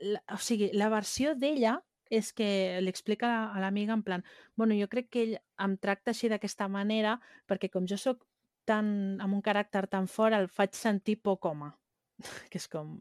[0.00, 1.78] la, o sigui, la versió d'ella
[2.10, 4.24] és que li explica a- l'amiga en plan,
[4.56, 8.24] bueno, jo crec que ell em tracta així d'aquesta manera perquè com jo sóc
[8.64, 11.70] tan, amb un caràcter tan fort, el faig sentir poc home.
[12.50, 12.98] que és com...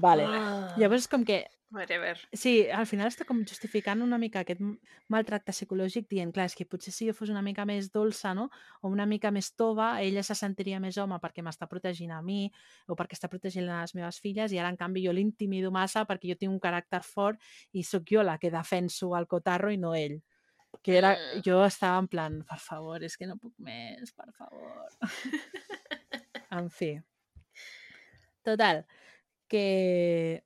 [0.00, 0.24] Vale.
[0.24, 1.42] Ah, Llavors, com que
[1.72, 2.18] Whatever.
[2.36, 4.60] Sí, al final està com justificant una mica aquest
[5.08, 8.50] maltracte psicològic dient, clar, és que potser si jo fos una mica més dolça, no?
[8.82, 12.42] O una mica més tova, ella se sentiria més home perquè m'està protegint a mi
[12.92, 16.34] o perquè està protegint les meves filles i ara, en canvi, jo l'intimido massa perquè
[16.34, 17.40] jo tinc un caràcter fort
[17.72, 20.20] i sóc jo la que defenso el cotarro i no ell.
[20.82, 21.42] Que era, Mm.
[21.44, 24.88] jo estava en plan, per favor, és que no puc més, per favor.
[26.50, 26.98] en fi.
[28.42, 28.84] Total,
[29.48, 30.42] que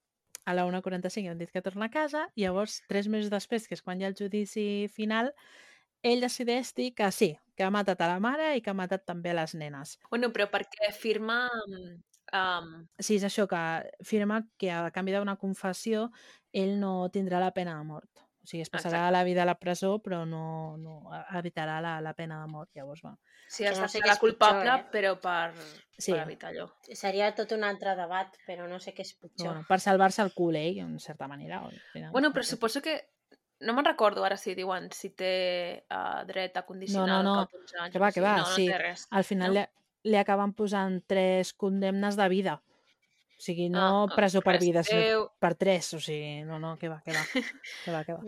[0.46, 3.74] a la 1.45 han dit que torna a casa, i llavors, tres mesos després, que
[3.76, 5.32] és quan hi ha el judici final,
[6.06, 9.06] ell decideix dir que sí, que ha matat a la mare i que ha matat
[9.08, 9.96] també a les nenes.
[10.10, 11.46] Bueno, però perquè firma...
[12.34, 13.58] Um, Sí, és això, que
[14.06, 16.08] firma que a canvi d'una confessió
[16.52, 18.25] ell no tindrà la pena de mort.
[18.46, 19.12] O sigui, es passarà Exacte.
[19.16, 21.00] la vida a la presó, però no, no
[21.34, 22.70] evitarà la, la pena de mort.
[22.78, 23.16] Llavors, va.
[23.48, 24.84] sí, Que has no de sé la és pitjor, culpable, eh?
[24.92, 25.50] però per,
[25.98, 26.12] Sí.
[26.12, 26.68] per evitar allò.
[26.94, 29.48] Seria tot un altre debat, però no sé què és pitjor.
[29.48, 31.60] bueno, per salvar-se el cul ell, en certa manera.
[31.92, 32.96] Final, Bueno, però suposo que...
[33.58, 37.34] No me'n recordo ara si diuen si té uh, dret a condicional no.
[37.40, 37.92] cap 11 anys.
[37.92, 38.68] Que o va, que va, no, no sí.
[39.10, 39.60] al final no?
[39.60, 42.58] li, li acaben posant tres condemnes de vida.
[43.36, 45.24] O sigui, no Ah, presó per vida, sinó Déu.
[45.38, 45.92] per tres.
[45.94, 47.24] O sigui, no, no, que va, que va.
[47.84, 48.22] que va, que va.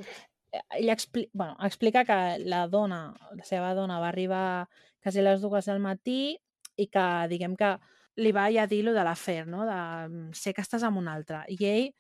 [0.53, 4.69] Eh, Ell expli bueno, explica que la dona, la seva dona, va arribar
[5.03, 6.39] quasi a les dues del matí
[6.77, 7.75] i que, diguem que,
[8.19, 9.65] li va ja dir lo de l'afer, no?
[9.65, 9.75] De
[10.09, 11.45] "Mm, sé que estàs amb un altre.
[11.49, 11.95] I ell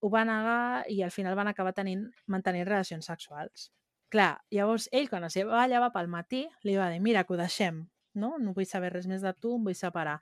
[0.00, 3.70] ho va negar i al final van acabar tenint, mantenint relacions sexuals.
[4.08, 7.36] Clar, llavors ell, quan es va llevar pel matí, li va dir, mira, que ho
[7.36, 7.88] deixem,
[8.18, 8.34] no?
[8.40, 10.18] No vull saber res més de tu, em vull separar.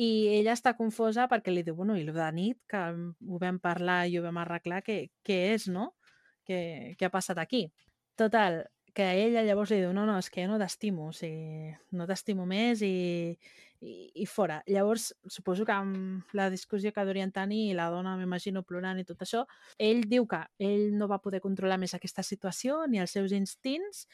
[0.00, 4.04] I ella està confosa perquè li diu, bueno, i de nit, que ho vam parlar
[4.08, 5.92] i ho vam arreglar, què, què és, no?
[6.46, 7.66] Què, què ha passat aquí?
[8.20, 8.62] Total,
[8.94, 12.06] que ella llavors li diu, no, no, és que jo no t'estimo, o sigui, no
[12.06, 13.34] t'estimo més i,
[13.82, 14.60] i, i fora.
[14.70, 19.06] Llavors, suposo que amb la discussió que durien tenir i la dona, m'imagino, plorant i
[19.08, 19.42] tot això,
[19.82, 24.06] ell diu que ell no va poder controlar més aquesta situació ni els seus instints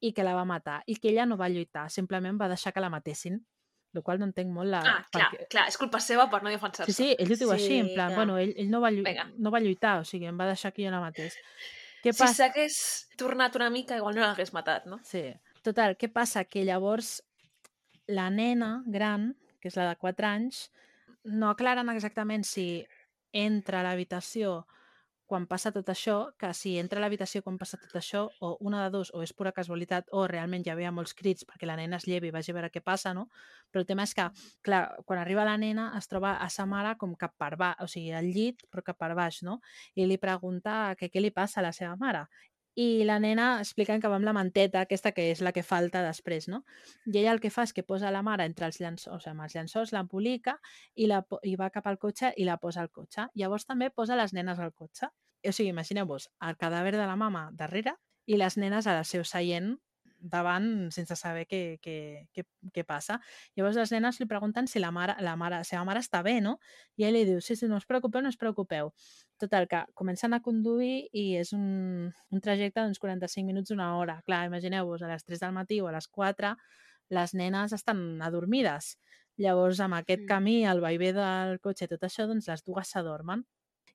[0.00, 2.80] i que la va matar i que ella no va lluitar, simplement va deixar que
[2.80, 3.38] la matessin,
[3.94, 4.80] el qual no entenc molt la...
[4.84, 6.92] Ah, clar, perquè- clar, és culpa seva per no defensar-se.
[6.92, 8.16] Sí, sí, ell ho diu així, en Sí, plan, clar.
[8.20, 9.02] bueno, ell, ell no, va llu
[9.38, 11.34] no va lluitar, o sigui, em va deixar que jo la matés.
[12.04, 15.00] Què Si s'hagués tornat una mica, igual no l'hagués matat, no?
[15.02, 15.24] Sí.
[15.66, 16.44] Total, què passa?
[16.44, 17.22] Que llavors
[18.06, 20.68] la nena gran, que és la de 4 anys,
[21.24, 22.86] no aclaren exactament si
[23.32, 24.66] entra a l'habitació
[25.28, 28.80] quan passa tot això, que si entra a l'habitació quan passa tot això, o una
[28.86, 32.00] de dos, o és pura casualitat, o realment hi havia molts crits perquè la nena
[32.00, 33.26] es llevi i vagi a veure què passa, no?
[33.70, 34.24] Però el tema és que,
[34.64, 37.88] clar, quan arriba la nena es troba a sa mare com cap per baix, o
[37.92, 39.60] sigui, al llit, però cap per baix, no?
[39.94, 42.24] I li pregunta que què li passa a la seva mare.
[42.78, 46.02] I la nena expliquen que va amb la manteta, aquesta que és la que falta
[46.04, 46.60] després, no?
[47.10, 49.56] I ella el que fa és que posa la mare entre els llençols, amb els
[49.56, 50.54] llençols, l'embolica
[50.94, 53.26] i, la, i va cap al cotxe i la posa al cotxe.
[53.34, 55.10] Llavors també posa les nenes al cotxe.
[55.42, 57.96] O sigui, imagineu-vos el cadàver de la mama darrere
[58.26, 59.74] i les nenes al seu seient
[60.18, 61.96] davant sense saber què, què,
[62.34, 63.18] què, què passa.
[63.56, 66.38] Llavors les nenes li pregunten si la mare, la mare, la seva mare està bé,
[66.44, 66.58] no?
[66.98, 68.92] I ell li diu, sí, sí, no us preocupeu, no us preocupeu.
[69.38, 74.18] Total, que comencen a conduir i és un, un trajecte d'uns 45 minuts, una hora.
[74.26, 76.56] Clar, imagineu-vos, a les 3 del matí o a les 4
[77.08, 78.96] les nenes estan adormides.
[79.38, 83.44] Llavors, amb aquest camí, el vaivé del cotxe i tot això, doncs les dues s'adormen.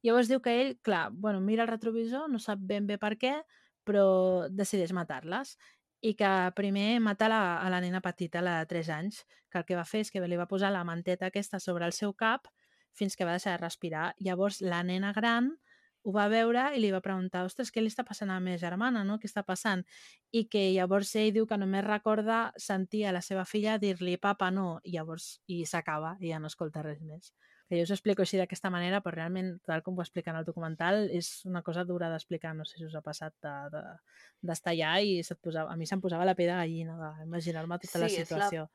[0.04, 3.36] Llavors diu que ell, clar, bueno, mira el retrovisor, no sap ben bé per què,
[3.88, 5.58] però decideix matar-les
[6.04, 9.66] i que primer mata la, a la nena petita, la de 3 anys, que el
[9.66, 12.50] que va fer és que li va posar la manteta aquesta sobre el seu cap
[12.94, 14.10] fins que va deixar de respirar.
[14.20, 15.54] Llavors la nena gran
[16.04, 18.60] ho va veure i li va preguntar ostres, què li està passant a la meva
[18.60, 19.16] germana, no?
[19.20, 19.86] Què està passant?
[20.36, 24.52] I que llavors ell diu que només recorda sentir a la seva filla dir-li papa
[24.52, 27.32] no, i llavors i s'acaba i ja no escolta res més.
[27.74, 30.46] Que jo us explico així d'aquesta manera, però realment, tal com ho explica en el
[30.46, 32.52] documental, és una cosa dura d'explicar.
[32.54, 33.82] No sé si us ha passat d'estar de,
[34.46, 38.04] d'estar allà i se't posava, a mi se'm posava la pell de gallina d'imaginar-me tota
[38.04, 38.68] la Sí, és la- situació.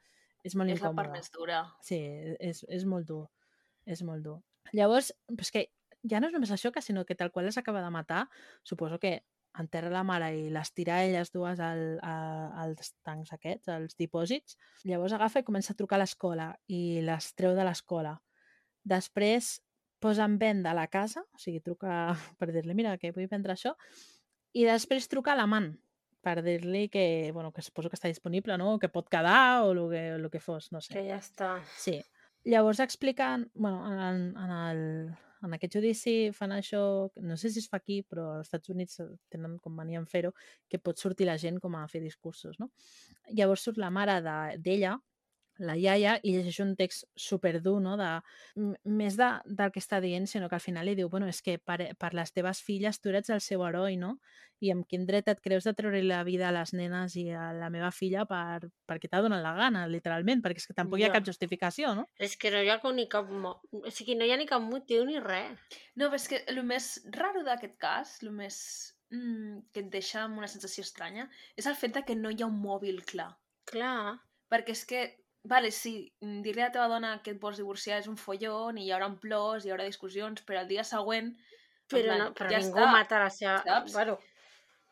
[0.42, 1.18] És, molt És la part incòmode.
[1.20, 1.60] més dura.
[1.80, 2.00] Sí,
[2.40, 3.28] és, és molt dur.
[3.86, 4.40] És molt dur.
[4.72, 5.68] Llavors, pues que
[6.02, 8.26] ja no és només això, que sinó que tal qual les acaba de matar,
[8.64, 9.22] suposo que
[9.58, 12.14] enterra la mare i les tira elles dues al, a,
[12.62, 14.56] als tancs aquests, als dipòsits.
[14.84, 18.16] Llavors agafa i comença a trucar a l'escola i les treu de l'escola.
[18.88, 19.58] Després
[20.00, 23.74] posa en venda la casa, o sigui, truca per dir-li, mira, que vull vendre això,
[24.56, 25.72] i després truca a l'amant
[26.24, 28.76] per dir-li que, bueno, que suposo que està disponible, no?
[28.82, 30.92] Que pot quedar o el que, lo que fos, no sé.
[30.96, 31.52] Que ja està.
[31.78, 32.00] Sí.
[32.48, 34.80] Llavors expliquen, bueno, en, en, el,
[35.46, 36.80] en aquest judici fan això,
[37.22, 38.98] no sé si es fa aquí, però als Estats Units
[39.30, 40.32] tenen com venien fer-ho,
[40.68, 42.70] que pot sortir la gent com a fer discursos, no?
[43.30, 44.96] Llavors surt la mare de- d'ella,
[45.58, 47.96] la iaia, i llegeix un text superdur, no?
[47.98, 48.08] De,
[48.84, 51.58] més de, del que està dient, sinó que al final li diu, bueno, és que
[51.58, 54.16] per, per les teves filles tu eres el seu heroi, no?
[54.62, 57.50] I amb quin dret et creus de treure la vida a les nenes i a
[57.54, 61.06] la meva filla per, perquè t'ha donat la gana, literalment, perquè és que tampoc hi
[61.06, 62.06] ha cap justificació, no?
[62.18, 63.30] És que no hi ha ni cap...
[63.30, 65.58] O sigui, no hi ha ni cap motiu ni res.
[65.94, 68.58] No, però és que el més raro d'aquest cas, el més
[69.14, 72.42] mm, que et deixa amb una sensació estranya, és el fet de que no hi
[72.42, 73.30] ha un mòbil clar.
[73.70, 74.18] Clar.
[74.48, 75.02] Perquè és que,
[75.50, 75.92] vale, sí,
[76.22, 78.92] mm, dir-li a la teva dona que et vols divorciar és un follon i hi
[78.94, 81.32] haurà plors, hi haurà discussions, però el dia següent...
[81.34, 82.90] en Però, plan, no, però ja ningú està.
[82.92, 83.54] mata la seva...
[83.64, 83.94] saps?
[83.96, 84.18] Bueno,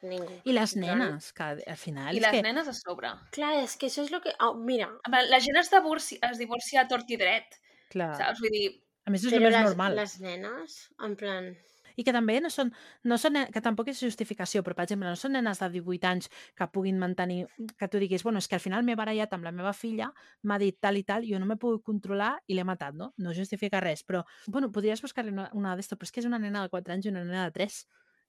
[0.02, 0.38] ningú.
[0.48, 2.42] I les nenes, que al final I és les que...
[2.46, 3.10] nenes a sobre.
[3.36, 4.32] Clar, és que això és el que...
[4.46, 4.88] Oh, mira,
[5.28, 7.58] La gent es divorcia, es divorcia a tort i dret,
[7.92, 8.14] Clar.
[8.16, 8.40] saps?
[8.44, 8.66] Vull dir,
[9.06, 9.94] A més, és però el més les, normal.
[10.00, 10.78] les nenes,
[11.08, 11.52] en plan...
[11.96, 12.72] I que també no són,
[13.04, 16.30] no són, que tampoc és justificació, però per exemple, no són nenes de 18 anys
[16.56, 17.46] que puguin mantenir,
[17.78, 20.10] que tu diguis, bueno, és que al final m'he barallat amb la meva filla,
[20.42, 23.12] m'ha dit tal i tal, jo no m'he pogut controlar i l'he matat, no?
[23.18, 26.40] No justifica res, però, bueno, podries buscar-li una, una d'esto, però és que és una
[26.42, 27.80] nena de 4 anys i una nena de 3,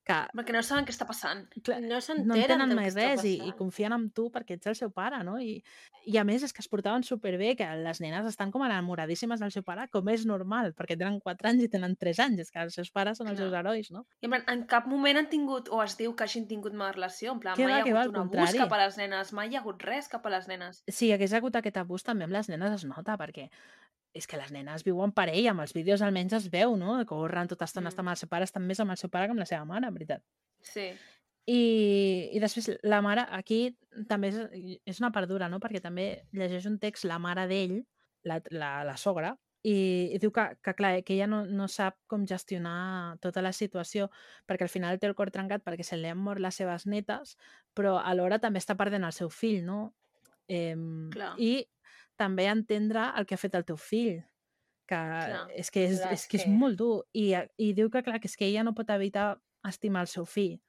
[0.07, 1.43] que perquè no saben què està passant.
[1.63, 4.67] clar, No no s'enteren entenen del mai res i, i confien en tu perquè ets
[4.71, 5.35] el seu pare, no?
[5.39, 5.57] I,
[6.07, 9.51] I a més és que es portaven superbé, que les nenes estan com enamoradíssimes del
[9.51, 12.63] seu pare, com és normal, perquè tenen 4 anys i tenen 3 anys, és que
[12.63, 13.49] els seus pares són els Clar.
[13.49, 14.05] seus herois, no?
[14.21, 16.93] I en, plan, en cap moment han tingut, o es diu que hagin tingut mala
[16.95, 18.57] relació, en plan, Que mai va, hi ha va, hagut al un abús contrari.
[18.63, 20.84] cap a les nenes, mai hi ha hagut res cap a les nenes.
[20.88, 23.49] Hi hagués hagut aquest abús també amb les nenes es nota, perquè
[24.18, 26.98] és que les nenes viuen per ell, amb els vídeos almenys es veu, no?
[26.99, 27.94] Que corren tota estona, Mm.
[27.94, 29.65] estan amb el seu pare, estan més amb el seu pare que amb la seva
[29.65, 30.23] mare, en veritat.
[30.61, 30.89] Sí.
[31.48, 33.77] I, I després la mare, aquí
[34.10, 35.61] també és, és una part dura, no?
[35.64, 37.85] Perquè també llegeix un text la mare d'ell,
[38.27, 41.95] la, la, la sogra, i, i diu que, que, clar, que ella no, no sap
[42.07, 44.10] com gestionar tota la situació
[44.48, 47.38] perquè al final té el cor trencat perquè se li han mort les seves netes,
[47.76, 49.94] però alhora també està perdent el seu fill, no?
[50.48, 50.76] Eh,
[51.11, 51.34] Clar.
[51.39, 51.65] I
[52.18, 54.22] també entendre el que ha fet el teu fill,
[54.88, 55.48] que Clar.
[55.56, 57.06] és que és, Clar, és, que és que- molt dur.
[57.14, 59.38] I, I diu que, clar, que és que ella no pot evitar
[59.68, 60.60] estimar el seu fill.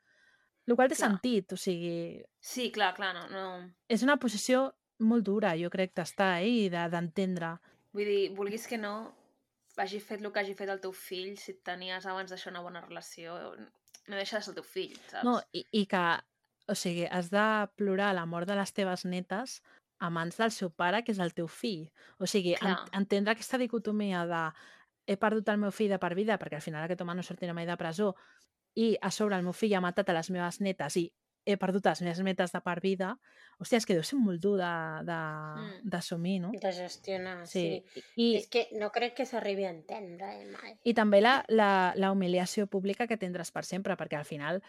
[0.66, 1.10] El qual té Clar.
[1.10, 3.72] sentit, o sigui, Sí, clar, clar, no, no.
[3.88, 7.54] és una posició molt dura, jo crec, d'estar eh, i de- d'entendre.
[7.92, 9.14] Vull dir, vulguis que no,
[9.78, 12.80] hagi fet el que hagi fet el teu fill, si tenies abans d'això una bona
[12.82, 13.54] relació,
[14.08, 15.24] no deixa de ser el teu fill, saps?
[15.24, 16.02] No, i, I que,
[16.68, 19.62] o sigui, has de plorar la mort de les teves netes
[19.98, 21.88] a mans del seu pare, que és el teu fill.
[22.18, 22.88] O sigui, en, Clar.
[22.92, 24.42] entendre aquesta dicotomia de
[25.08, 27.54] he perdut el meu fill de per vida perquè al final aquest home no sortirà
[27.56, 28.14] mai de presó
[28.76, 31.06] i a sobre el meu fill ha matat a les meves netes i
[31.48, 33.14] he perdut les meves netes de per vida,
[33.58, 35.88] hòstia, és que deu ser molt dur Mm.
[35.88, 36.50] d'assumir, no?
[36.52, 37.82] De gestionar, Sí.
[37.94, 38.02] sí.
[38.16, 40.76] I, És que no crec que s'arribi a entendre, eh, mai.
[40.84, 44.62] I també la, la, la humiliació pública que tindràs per sempre, perquè al final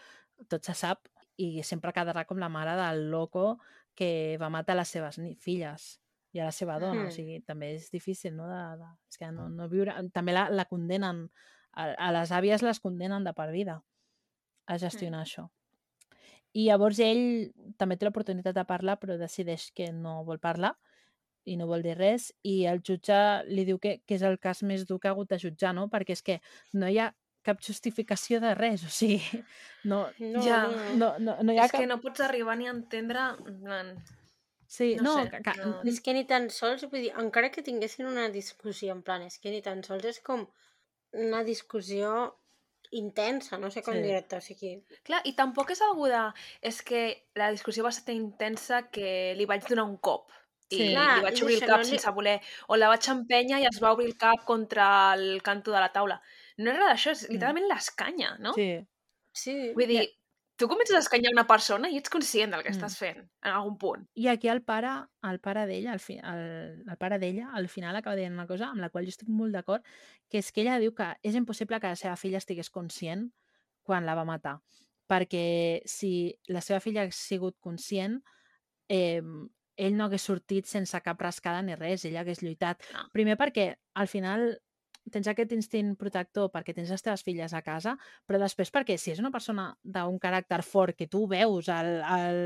[0.48, 3.58] tot se sap i sempre quedarà com la mare del loco
[3.94, 6.00] que va matar les seves ni- filles
[6.32, 7.10] i a la seva dona, o Mm.
[7.10, 8.46] sigui, també és difícil, no?
[8.48, 9.94] De, de, és que no, no viure...
[10.14, 11.24] També la, la condenen,
[11.72, 13.80] a, a les àvies les condenen de per vida
[14.66, 15.48] a gestionar això.
[16.52, 20.72] I llavors ell també té l'oportunitat de parlar, però decideix que no vol parlar
[21.46, 23.16] i no vol dir res, i el jutge
[23.48, 25.88] li diu que, que és el cas més dur que ha hagut de jutjar, no?
[25.88, 26.40] Perquè és que
[26.74, 27.08] no hi ha
[27.42, 29.20] cap justificació de res, o sigui,
[29.84, 30.62] no, No, Ja.
[30.68, 30.94] no.
[30.96, 31.80] no, no, no hi ha És cap...
[31.80, 33.20] que no pots arribar ni a entendre...
[33.40, 33.94] en
[34.70, 35.80] Sí, no no, sé, que, que, no.
[35.90, 39.38] És que ni tan sols, vull dir, encara que tinguessin una discussió en plan, és
[39.42, 40.44] que ni tan sols és com
[41.12, 42.36] una discussió
[42.92, 44.02] intensa, no sé com Sí.
[44.02, 44.70] dir-te, o sigui...
[45.02, 46.20] Clar, i tampoc és algú de...
[46.62, 47.00] És que
[47.34, 50.30] la discussió va ser tan intensa que li vaig donar un cop.
[50.70, 50.88] I Sí.
[50.92, 52.36] Clar, li vaig i obrir el cap no li- sense voler.
[52.68, 55.90] O la vaig empènyer i es va obrir el cap contra el canto de la
[55.92, 56.20] taula.
[56.60, 58.54] No res d'això, és literalment l'escanya, no?
[58.56, 58.70] sí,
[59.32, 59.52] Sí.
[59.76, 60.00] Vull dir,
[60.58, 62.76] tu comences a escanyar una persona i ets conscient del que Mm.
[62.76, 64.02] estàs fent, en algun punt.
[64.18, 64.90] I aquí el pare,
[65.24, 68.66] el pare d'ella, el, fi, el, el pare d'ella, al final acaba dient una cosa
[68.72, 69.86] amb la qual jo estic molt d'acord,
[70.28, 73.30] que és que ella diu que és impossible que la seva filla estigués conscient
[73.86, 74.58] quan la va matar.
[75.08, 78.18] Perquè si la seva filla hagués sigut conscient,
[78.88, 79.22] eh,
[79.76, 82.82] ell no hagués sortit sense cap rascada ni res, ell hagués lluitat.
[82.92, 83.06] No.
[83.14, 84.58] Primer perquè al final
[85.10, 87.96] tens aquest instint protector perquè tens les teves filles a casa,
[88.26, 92.40] però després perquè si és una persona d'un caràcter fort que tu veus al, al,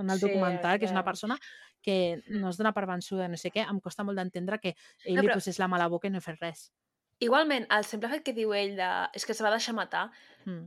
[0.00, 1.38] en el Sí, documental, que és una persona
[1.82, 4.74] que no es dona per vençuda, no sé què, em costa molt d'entendre que
[5.04, 6.72] ell No, li però- posés la mala boca i no fes res.
[7.20, 8.88] Igualment, el simple fet que diu ell de...
[9.14, 10.10] és que es va deixar matar,
[10.46, 10.66] Mm.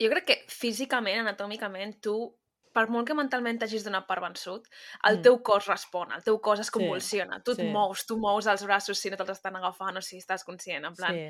[0.00, 2.37] jo crec que físicament, anatòmicament, tu,
[2.72, 4.66] per molt que mentalment t'hagis donat per vençut,
[5.08, 5.22] el Mm.
[5.22, 7.68] teu cos respon, el teu cos es Sí, convulsiona, tu et sí.
[7.72, 10.94] mous, tu mous els braços si no te'ls estan agafant o si estàs conscient, en
[10.94, 11.14] plan...
[11.14, 11.28] Sí.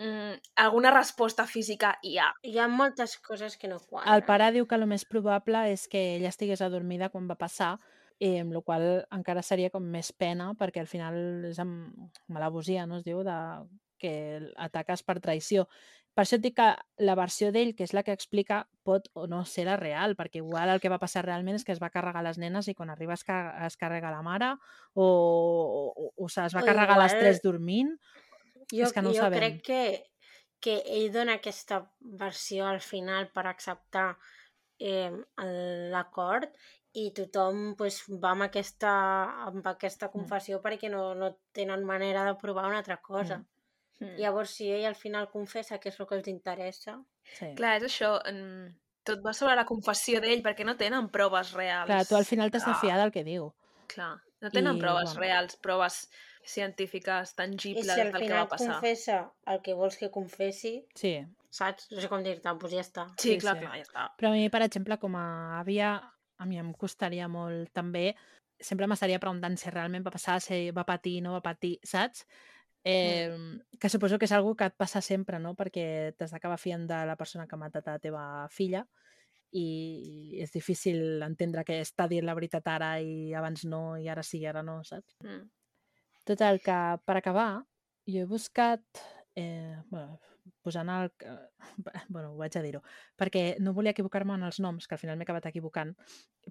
[0.00, 2.28] Mm, alguna resposta física hi ha.
[2.44, 4.14] Hi ha moltes coses que no quadren.
[4.14, 7.80] El pare diu que el més probable és que ella estigués adormida quan va passar,
[8.20, 12.86] eh, amb la qual encara seria com més pena, perquè al final és amb malabosia,
[12.86, 13.34] no es diu, de,
[13.98, 15.66] que ataques per traïció.
[16.14, 16.68] Per això et dic que
[17.06, 20.40] la versió d'ell, que és la que explica, pot o no ser la real, perquè
[20.40, 22.90] igual el que va passar realment és que es va carregar les nenes i quan
[22.90, 24.48] arriba es, ca es carrega la mare,
[24.94, 25.04] o,
[25.94, 27.92] o, o se les va O carregar a les igual- tres dormint.
[28.72, 29.38] Jo, és que no ho jo sabem.
[29.38, 29.82] crec que,
[30.60, 34.16] que ell dona aquesta versió al final per acceptar
[34.80, 35.12] eh,
[35.92, 36.50] l'acord
[36.98, 38.90] i tothom pues, va amb aquesta,
[39.46, 39.68] amb Mm.
[39.70, 43.38] aquesta confessió perquè no, no tenen manera de provar una altra cosa.
[43.38, 43.46] Mm.
[44.00, 46.98] Llavors, si ell al final confessa que és el que els interessa...
[47.38, 47.52] Sí.
[47.58, 48.12] Clar, és això.
[48.30, 48.68] mm,
[49.08, 51.86] Tot va sobre la confessió d'ell, perquè no tenen proves reals.
[51.88, 53.46] Clar, tu al final t'has de Ah, fiar del que diu.
[53.88, 55.20] Clar, no tenen I, proves bueno.
[55.20, 56.10] reals, proves
[56.44, 58.72] científiques, I tangibles si al del que final va passar.
[58.74, 61.14] confessa el que vols que confessi, Sí,
[61.50, 61.88] saps?
[61.92, 63.06] No sé com dir-te, doncs ja està.
[63.16, 63.64] Sí, Sí, clar, sí.
[63.64, 64.06] clar, ja està.
[64.18, 65.26] Però a mi, per exemple, com a
[65.62, 65.94] àvia,
[66.38, 68.14] a mi em costaria molt també,
[68.60, 72.26] sempre m'estaria preguntant si realment va passar, si va patir, no va patir, saps?
[72.88, 75.52] Eh, Que suposo que és algo que et passa sempre, no?
[75.54, 78.82] Perquè t'has d'acabar fiant de la persona que ha matat a la teva filla
[79.52, 84.24] i és difícil entendre que està dient la veritat ara i abans no, i ara
[84.26, 85.16] sí i ara no, saps?
[85.24, 85.46] Mm.
[86.28, 87.62] Total, que per acabar,
[88.08, 88.82] jo he buscat,
[89.36, 90.18] eh, bueno,
[90.64, 91.10] posant el...
[92.08, 92.80] Bueno, ho vaig a dir-ho,
[93.18, 95.94] perquè no volia equivocar-me en els noms, que al final m'he acabat equivocant,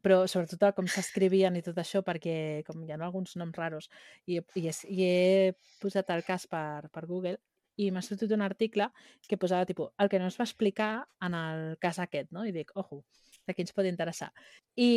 [0.03, 3.89] però sobretot el com s'escrivien i tot això, perquè com hi ha alguns noms raros,
[4.25, 7.37] i, i, he, i he posat el cas per, per Google,
[7.77, 8.89] i m'ha sortit un article
[9.29, 10.91] que posava tipus, el que no es va explicar
[11.21, 12.45] en el cas aquest, no?
[12.45, 13.03] I dic, ojo,
[13.47, 14.29] d'aquí ens pot interessar.
[14.75, 14.89] I,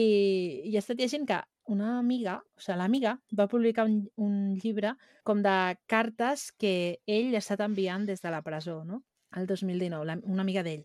[0.67, 1.39] i he estat llegint que
[1.71, 4.95] una amiga, o sigui, l'amiga va publicar un, un llibre
[5.25, 5.57] com de
[5.91, 6.75] cartes que
[7.07, 9.05] ell ha estat enviant des de la presó, no?
[9.39, 10.85] El 2019, la, una amiga d'ell.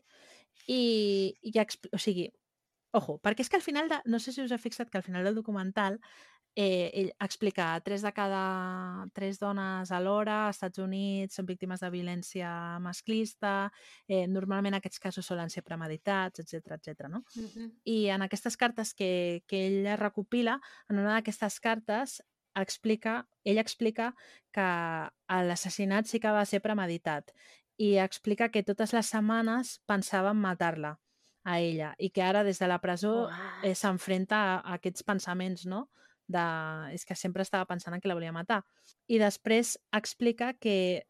[0.70, 2.30] I, i o sigui,
[2.96, 5.06] ojo, perquè és que al final, de, no sé si us heu fixat que al
[5.06, 6.00] final del documental
[6.56, 11.90] eh, ell explica tres de cada tres dones alhora als Estats Units són víctimes de
[11.91, 12.49] violència
[12.80, 13.72] masclista,
[14.07, 17.10] eh, normalment aquests casos solen ser premeditats, etc etc.
[17.10, 17.26] no?
[17.36, 17.72] Mhm.
[17.84, 20.60] I en aquestes cartes que, que ell recopila,
[20.90, 22.22] en una d'aquestes cartes
[22.56, 24.14] explica, ell explica
[24.56, 24.68] que
[25.27, 27.34] l'assassinat sí que va ser premeditat
[27.77, 30.95] i explica que totes les setmanes pensava en matar-la
[31.44, 33.27] a ella i que ara des de la presó
[33.61, 35.90] eh, s'enfrenta a, a aquests pensaments, no?
[36.27, 36.45] De,
[36.95, 38.64] és que sempre estava pensant en que la volia matar.
[39.07, 41.06] I després explica que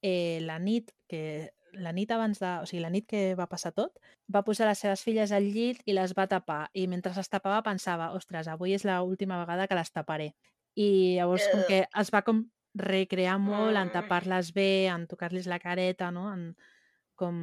[0.00, 3.72] eh, la nit que la nit abans de, o sigui, la nit que va passar
[3.74, 3.98] tot,
[4.30, 6.68] va posar les seves filles al llit i les va tapar.
[6.74, 10.30] I mentre les tapava pensava, ostres, avui és l'última vegada que les taparé.
[10.78, 12.44] I llavors com que es va com
[12.78, 16.28] recrear molt en tapar-les bé, en tocar-les la careta, no?
[16.32, 16.48] En,
[17.18, 17.36] com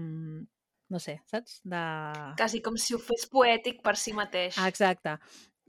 [0.91, 1.61] no sé, saps?
[1.63, 1.81] De...
[2.39, 4.57] Quasi com si ho fes poètic per si mateix.
[4.67, 5.15] Exacte.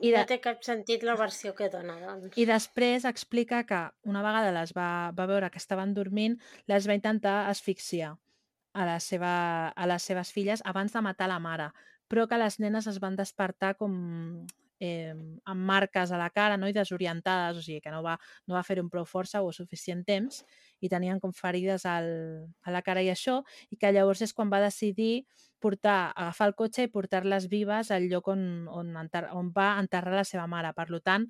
[0.02, 2.34] I I, no de, té cap sentit la versió que dona, doncs.
[2.34, 3.80] I després explica que
[4.10, 6.36] una vegada les va, va veure que estaven dormint,
[6.70, 8.16] les va intentar asfixiar
[8.72, 9.34] a, la seva,
[9.70, 11.70] a les seves filles abans de matar la mare,
[12.10, 13.94] però que les nenes es van despertar com
[14.82, 15.14] eh,
[15.46, 16.66] amb marques a la cara no?
[16.66, 18.16] i desorientades, o sigui que no va,
[18.50, 20.40] no va fer-ho amb prou força o suficient temps
[20.82, 22.09] i tenien com ferides al,
[22.66, 25.24] a la cara i això, i que llavors és quan va decidir
[25.62, 30.16] portar, agafar el cotxe i portar-les vives al lloc on, on, enter, on va enterrar
[30.18, 30.72] la seva mare.
[30.74, 31.28] Per tant,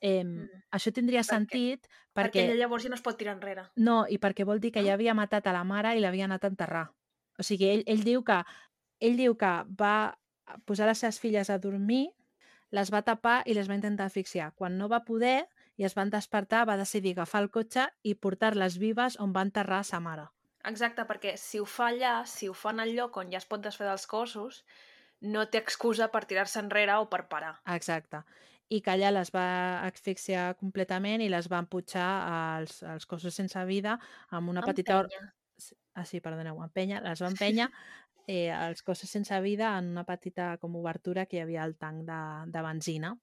[0.00, 0.46] eh, Mm.
[0.72, 2.44] això tindria Perquè- sentit Perquè perquè...
[2.46, 3.66] ella llavors ja no es pot tirar enrere.
[3.76, 4.84] No, i perquè vol dir que Ah.
[4.84, 6.86] ja havia matat a la mare i l'havia anat a enterrar.
[7.38, 8.42] O sigui, ell, ell, diu que,
[9.00, 10.16] ell diu que va
[10.64, 12.08] posar les seves filles a dormir,
[12.76, 14.52] les va tapar i les va intentar asfixiar.
[14.56, 15.46] Quan no va poder
[15.80, 19.82] i es van despertar, va decidir agafar el cotxe i portar-les vives on va enterrar
[19.88, 20.28] sa mare.
[20.68, 23.48] Exacte, perquè si ho fa allà, si ho fa en el lloc on ja es
[23.48, 24.60] pot desfer dels cossos,
[25.20, 27.54] no té excusa per tirar-se enrere o per parar.
[27.74, 28.22] Exacte.
[28.70, 29.46] I que allà les va
[29.88, 33.98] asfixiar completament i les va emputxar als, als cossos sense vida
[34.30, 35.00] amb una petita...
[35.06, 35.32] Empenya.
[35.98, 37.66] Ah, sí, perdoneu, empenya, les va empènyer
[38.26, 42.04] eh, els cossos sense vida en una petita com obertura que hi havia al tanc
[42.08, 42.20] de,
[42.52, 43.14] de benzina.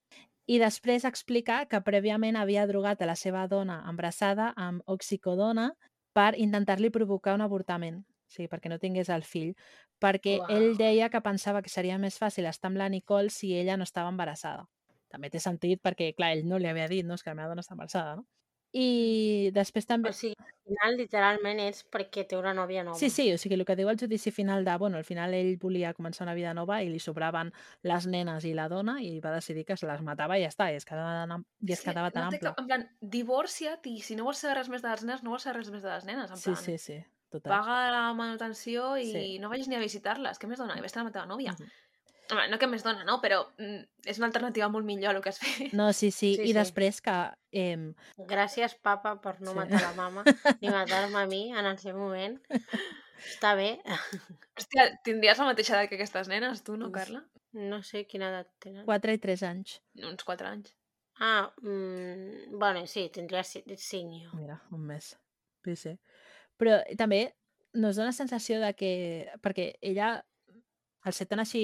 [0.48, 5.74] I després explica que prèviament havia drogat a la seva dona embarassada amb oxicodona
[6.16, 9.52] per intentar-li provocar un avortament, o sigui, perquè no tingués el fill,
[10.00, 10.56] perquè Uau.
[10.56, 13.86] ell deia que pensava que seria més fàcil estar amb la Nicole si ella no
[13.86, 14.66] estava embarassada.
[15.12, 17.52] També té sentit perquè, clar, ell no li havia dit no, és que la meva
[17.52, 18.26] dona està embarassada, no?
[18.78, 20.12] I després també...
[20.12, 22.98] O sigui, al final, literalment, és perquè té una nòvia nova.
[23.00, 25.54] Sí, sí, o sigui, el que diu el judici final de, bueno, al final ell
[25.62, 27.50] volia començar una vida nova i li sobraven
[27.88, 30.70] les nenes i la dona i va decidir que se les matava i ja està,
[30.74, 32.50] i es quedava tan, i es Sí, quedava tan no ample.
[32.52, 35.34] cap- En plan, divorcia't i si no vols saber res més de les nenes, no
[35.34, 36.30] vols saber res més de les nenes.
[36.30, 37.00] En Sí, plan, sí, sí,
[37.34, 37.50] total.
[37.58, 39.40] paga la manutenció i Sí.
[39.40, 40.38] no vagis ni a visitar-les.
[40.40, 40.78] Què més dona?
[40.78, 41.56] I vés a la teva nòvia.
[41.58, 41.72] Mhm.
[42.32, 43.20] Home, no que més dona, no?
[43.24, 45.74] Però mm, és una alternativa molt millor el que has fet.
[45.78, 46.54] No, sí, sí, Sí, i sí.
[46.58, 47.16] després que...
[47.52, 47.78] Eh,
[48.30, 49.58] Gràcies, papa, per no Sí.
[49.62, 50.24] matar la mama
[50.62, 52.38] ni matar-me a mi en el seu moment.
[53.18, 53.80] Està bé.
[54.58, 56.92] Hòstia, tindries la mateixa edat que aquestes nenes, tu, no.
[56.94, 57.24] Carla?
[57.58, 58.84] No sé quina edat tenen.
[58.86, 59.80] 4 i 3 anys.
[60.04, 60.74] Uns 4 anys.
[61.20, 64.36] Ah, mm, bueno, sí, tindria 5 jo.
[64.38, 65.16] Mira, un mes.
[65.66, 65.96] Sí, sí.
[66.62, 67.24] Però també
[67.74, 68.92] nos dona sensació de que...
[69.42, 70.12] Perquè ella,
[71.08, 71.62] al ser tan així,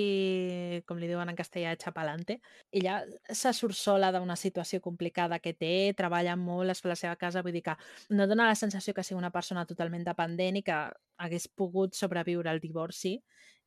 [0.87, 2.39] com li diuen en castellà, xapalante,
[2.71, 7.15] ella se surt sola d'una situació complicada que té, treballa molt, es fa la seva
[7.19, 7.75] casa, vull dir que
[8.15, 10.79] no dona la sensació que sigui una persona totalment dependent i que
[11.23, 13.17] hagués pogut sobreviure al divorci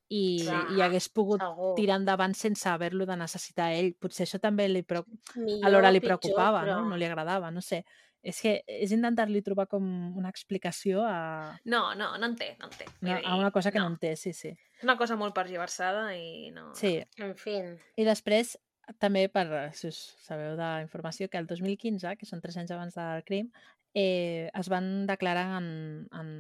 [0.09, 1.73] i, Clar, i hagués pogut Segur.
[1.79, 3.93] tirar endavant sense haver-lo de necessitar ell.
[3.99, 5.05] Potser això també li, preo
[5.35, 6.81] Millor, alhora li pitjor, preocupava, però...
[6.81, 6.93] no?
[6.93, 7.83] No li agradava, no sé.
[8.27, 9.87] És que és intentar-li trobar com
[10.19, 12.89] una explicació a, No, no, no en té, no en té.
[13.07, 14.51] No, a una cosa que no, en té, sí, sí.
[14.77, 16.73] És una cosa molt pergiversada i no...
[16.75, 17.61] Sí, En fi,
[17.97, 18.57] i després
[19.03, 23.25] també per, si us sabeu d'informació, que el 2015, que són tres anys abans del
[23.27, 23.49] crim,
[23.95, 25.69] eh, es van declarar en,
[26.13, 26.31] en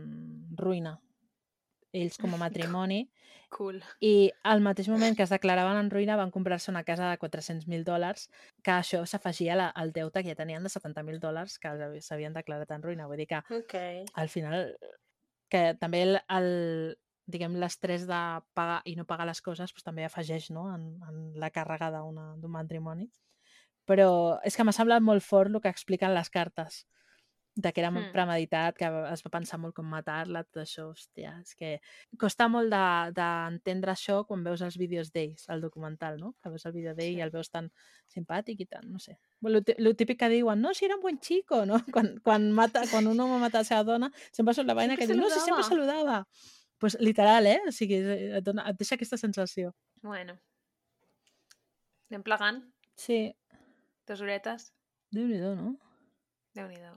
[0.58, 0.98] ruïna
[1.96, 3.06] ells com a matrimoni
[3.56, 3.78] Cool.
[4.02, 7.86] i al mateix moment que es declaraven en ruïna van comprar-se una casa de 400.000
[7.86, 8.26] dòlars
[8.66, 12.82] que això s'afegia al deute que ja tenien de 70.000 dòlars que s'havien declarat en
[12.82, 13.06] ruïna.
[13.06, 13.76] Vull dir que ok.
[14.14, 14.72] al final
[15.48, 16.50] que també el, el
[17.26, 18.20] diguem l'estrès de
[18.54, 20.66] pagar i no pagar les coses doncs, també afegeix no?
[20.74, 23.08] en, en la càrrega d'un matrimoni
[23.86, 26.84] però és que m'ha semblat molt fort el que expliquen les cartes
[27.58, 28.12] de que era molt Hmm.
[28.12, 31.80] premeditat, que es va pensar molt com matar-la, tot això, hòstia, és que
[32.18, 36.34] costa molt de- d'entendre això quan veus els vídeos d'ells, el documental, no?
[36.42, 37.16] Que veus el vídeo d'ell Sí.
[37.16, 37.70] i el veus tan
[38.12, 39.18] simpàtic i tant, no sé.
[39.40, 41.74] Lo, lo típic que diuen, no, si era un buen chico, no?
[41.94, 45.06] Quan, quan, mata, quan un home mata la seva dona, sempre surt la vaina que
[45.06, 46.26] diu, no, si sempre saludava."
[46.78, 47.60] Pues literal, eh?
[47.66, 47.94] O sigui,
[48.36, 49.74] et, dona, et deixa aquesta sensació.
[50.02, 50.38] Bueno.
[52.10, 52.62] Anem plegant,
[52.96, 53.34] Sí,
[54.06, 54.74] dos horetes.
[55.10, 55.78] déu-n'hi-do, no?
[56.56, 56.92] Déu-n'hi-do.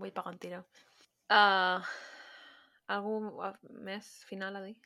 [0.00, 0.60] Vull pagar un tiro.
[1.30, 1.80] Uh,
[2.90, 3.16] algú
[3.86, 4.76] més final a dir?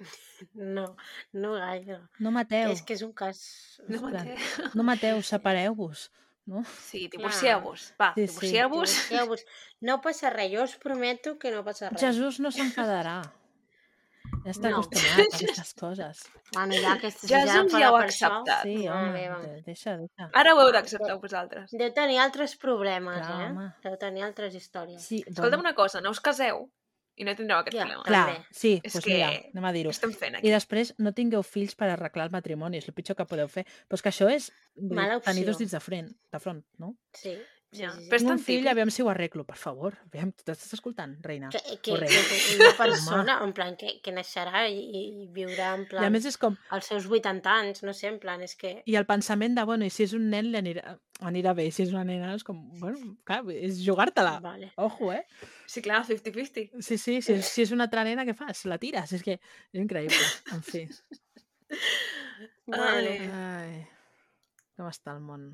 [0.56, 0.86] No,
[1.36, 1.98] no gaire.
[2.24, 3.40] No mateu, És que és un cas...
[3.88, 4.36] No mateu.
[4.74, 6.06] no mateu, separeu-vos,
[6.48, 6.62] no?
[6.80, 7.90] Sí, divorcieu-vos.
[8.00, 8.30] Va, Sí, sí.
[8.30, 8.94] divorcieu-vos.
[8.94, 9.44] Divorcieu-vos.
[9.84, 12.00] No passa res, jo us prometo que no passa res.
[12.00, 13.18] Jesús no s'enfadarà.
[14.44, 14.78] Ja està No.
[14.80, 16.22] acostumat a aquestes coses.
[16.54, 18.62] Bueno, ja que si Ja ja ja ho ha això, acceptat.
[18.64, 20.30] Sí, home, de- deixa, deixa.
[20.32, 21.70] Ara ho heu d'acceptar vosaltres.
[21.72, 23.50] Deu tenir altres problemes, Clar, eh?
[23.50, 23.70] home.
[23.84, 25.02] Deu tenir altres històries.
[25.04, 26.70] Sí, Escolta'm una cosa, no us caseu
[27.20, 28.02] i no tindreu aquest Ja, problema.
[28.04, 28.46] Clar, també.
[28.50, 29.90] sí, És doncs que- mira, anem a dir-ho.
[29.90, 30.50] estem fent I aquí?
[30.50, 33.66] després no tingueu fills per arreglar el matrimoni, és el pitjor que podeu fer.
[33.88, 34.50] Però és que això és
[35.24, 36.94] tenir dos dits de front, de front no?
[37.12, 37.36] Sí.
[37.70, 37.92] Ja.
[37.94, 38.68] Però és tan un fill, típic.
[38.72, 39.94] aviam si ho arreglo, per favor.
[40.08, 41.52] Aviam, tu t'estàs escoltant, reina?
[41.54, 45.84] Que, que, que, que una persona, en plan, que, que naixerà i, i viurà en
[45.84, 46.56] I plan a més és com...
[46.74, 48.72] als seus 80 anys, no sé, en plan, és que...
[48.90, 50.96] I el pensament de, bueno, i si és un nen li anirà,
[51.30, 54.34] anirà bé, i si és una nena és com, bueno, clar, és jugar-te-la.
[54.42, 54.72] Vale.
[54.82, 55.22] Ojo, eh?
[55.70, 56.82] Sí, clar, 50-50.
[56.82, 58.66] Sí, sí, si és, si és una altra nena, què fas?
[58.66, 59.14] La tires?
[59.14, 60.26] És que és increïble,
[60.56, 60.88] en fi.
[62.74, 63.18] Ai.
[63.30, 63.74] Ai,
[64.74, 65.52] com està el món?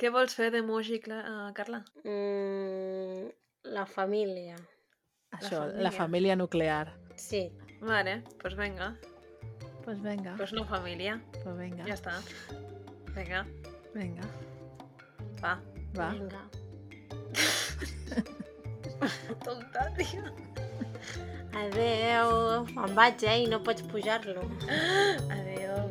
[0.00, 1.82] Què vols fer d'emoji, Cla- eh, Carla?
[2.04, 3.28] mm,
[3.76, 4.56] la família.
[5.36, 5.90] Això, la família.
[5.92, 6.94] família nuclear.
[7.16, 7.50] Sí.
[7.80, 8.96] Vale, pues venga.
[9.84, 11.20] Pues venga, Pues no família.
[11.42, 12.12] pues venga, Ja està.
[13.14, 13.46] Vinga,
[13.94, 14.22] venga,
[15.42, 15.60] va.
[15.98, 16.10] va.
[16.12, 16.42] Vinga.
[19.44, 20.24] Tonta, tia.
[21.54, 22.64] Adeu.
[22.76, 23.38] Me'n vaig, eh?
[23.42, 24.42] I no pots pujar-lo.
[25.36, 25.90] Adéu.